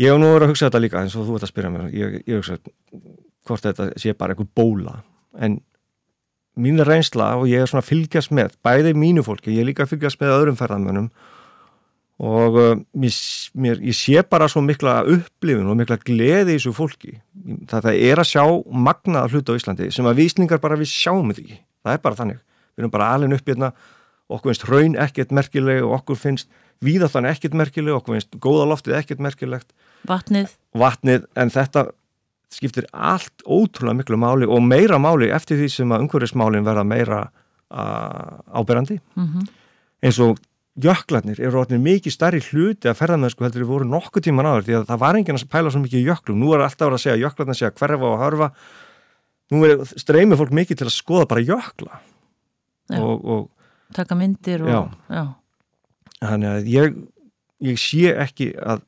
[0.00, 1.88] Ég hef nú verið að hugsa þetta líka eins og þú ert að spyrja mér
[1.92, 2.56] ég, ég hugsa
[3.48, 4.94] hvort þetta sé bara einhver bóla.
[5.36, 5.58] En
[6.60, 9.84] mín reynsla og ég er svona að fylgjast með bæði mínu fólki, ég er líka
[9.84, 11.10] að fylgjast með öðrum ferðamönnum
[12.20, 13.18] og uh, mér,
[13.56, 17.14] mér, ég sé bara svo mikla upplifun og mikla gleði í þessu fólki.
[17.68, 18.44] Það, það er að sjá
[18.88, 22.20] magnaða hluta á Íslandi sem að vísningar bara við sjáum þetta ekki, það er bara
[22.20, 22.42] þannig.
[22.72, 23.72] Við erum bara alveg upp hérna
[24.36, 26.50] okkur finnst raun ekkert merkileg og okkur finnst
[26.84, 29.70] víðáttan ekkert merkileg, okkur finnst góða loftið ekkert merkilegt.
[30.08, 31.90] Vatnið, vatnið en þetta
[32.50, 37.24] skiptir allt ótrúlega miklu máli og meira máli eftir því sem að umhverfismálin verða meira
[37.70, 38.98] áberandi.
[39.14, 39.48] Mm
[40.00, 40.38] eins og
[40.80, 44.76] jöklarnir eru orðinir mikið stærri hluti að ferðamennsku heldur við voru nokkuð tíman áður því
[44.78, 46.38] að það var enginn að pæla svo mikið í jöklum.
[46.40, 48.50] Nú er alltaf að segja að jöklarnir segja hverfa og harfa
[49.50, 52.00] nú er streymið fólk mikið til að skoða bara jökla.
[52.90, 52.98] Já.
[52.98, 53.42] og, og
[53.96, 54.80] taka myndir og, Já.
[55.16, 55.24] já.
[56.20, 56.96] þannig að ég,
[57.70, 58.82] ég sé ekki að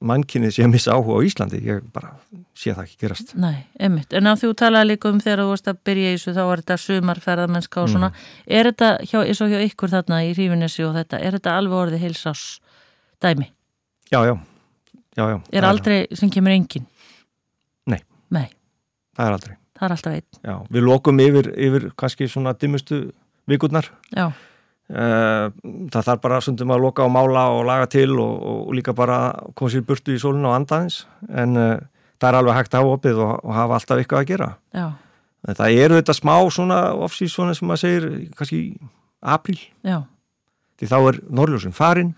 [0.00, 2.14] mannkynnið sé að missa áhuga á Íslandi ég bara
[2.56, 4.14] sé það ekki gerast Nei, einmitt.
[4.16, 6.62] En að þú talaði líka um þegar þú varst að byrja í þessu, þá var
[6.62, 8.08] þetta sumarferðamennska og svona.
[8.48, 11.82] Er þetta hjá, eins og hjá ykkur þarna í Rífinesi og þetta, er þetta alveg
[11.82, 12.44] orðið heilsás
[13.20, 13.50] dæmi?
[14.10, 14.34] já, já,
[15.20, 16.86] já, já Er aldrei sem kemur engin?
[17.86, 18.00] Nei.
[18.32, 18.48] Nei,
[19.16, 20.26] það er aldrei það er alltaf einn.
[20.44, 23.10] já, við lokum yfir, yfir kannski svona dimmustu
[23.48, 23.88] vikurnar.
[24.10, 24.32] Já,
[24.90, 25.50] Eh,
[25.94, 29.20] það þarf bara stundum að loka og mála og laga til og, og líka bara
[29.54, 31.76] koma sér burtu í sólinu og andaðins en uh,
[32.18, 34.48] það er alveg hægt að hafa opið og, og hafa alltaf eitthvað að gera.
[34.74, 34.88] Já,
[35.46, 38.08] en það eru þetta smá svona off-season svona sem maður segir
[38.40, 38.60] kannski
[39.36, 39.60] apríl.
[39.86, 40.00] Já,
[40.82, 42.10] því þá er Norrljósun farin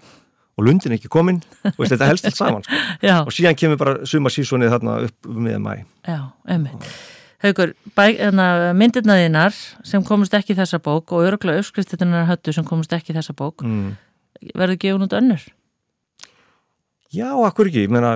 [0.57, 1.43] og Lundin ekki komin.
[1.75, 2.81] Og þetta helst allt saman sko.
[3.27, 5.75] og síðan kemur bara suma sísonið þarna upp um miðan mæ
[6.09, 6.89] já, einmitt.
[7.43, 7.73] Haukur,
[8.79, 13.11] myndirna þínar sem komist ekki í þessa bók og öruglega uppskriftinnar höttu sem komist ekki
[13.11, 13.97] í þessa bók, mm.
[14.55, 15.43] verður gefun út önnur?
[17.13, 18.15] Já, akkur ekki, ég meina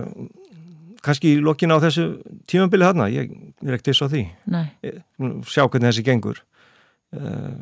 [1.07, 2.07] kannski í lokin á þessu
[2.51, 3.31] tímabili þarna, ég
[3.65, 5.01] er ekkert þess á því Nei, Eh,
[5.47, 6.41] sjá hvernig þessi gengur
[7.15, 7.53] uh,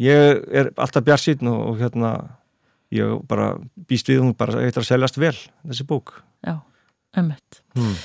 [0.00, 2.12] ég er alltaf bjarsýtn og, og hérna
[2.94, 3.54] ég bara
[3.88, 6.58] býst við hún bara eitthvað að seljast vel þessi bók já,
[7.16, 7.62] einmitt.
[7.76, 7.96] hmm.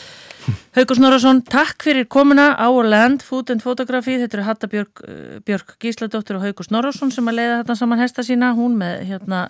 [0.76, 4.18] Haukur Snorarsson, takk fyrir komuna á Land Food and Photography.
[4.22, 8.04] Þetta eru Hatta Björk, uh, Björk Gísladóttir og Haukur Snorarsson sem að leiða þetta saman
[8.04, 8.54] hesta sína.
[8.58, 9.44] Hún með hérna,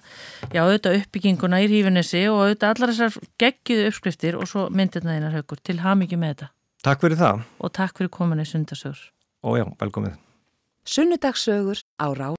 [0.49, 5.39] já, auðvitað uppbygginguna í Rífinessi og auðvitað allar þessar geggiðu uppskriftir og svo myndirna þínar
[5.39, 5.63] Haukur.
[5.65, 6.51] Til hamingi með þetta
[6.85, 9.09] Takk fyrir það og takk fyrir komuna í Sundasögur.
[9.41, 10.13] og já, velkomið
[10.85, 12.33] Sunnudagsögur á Rás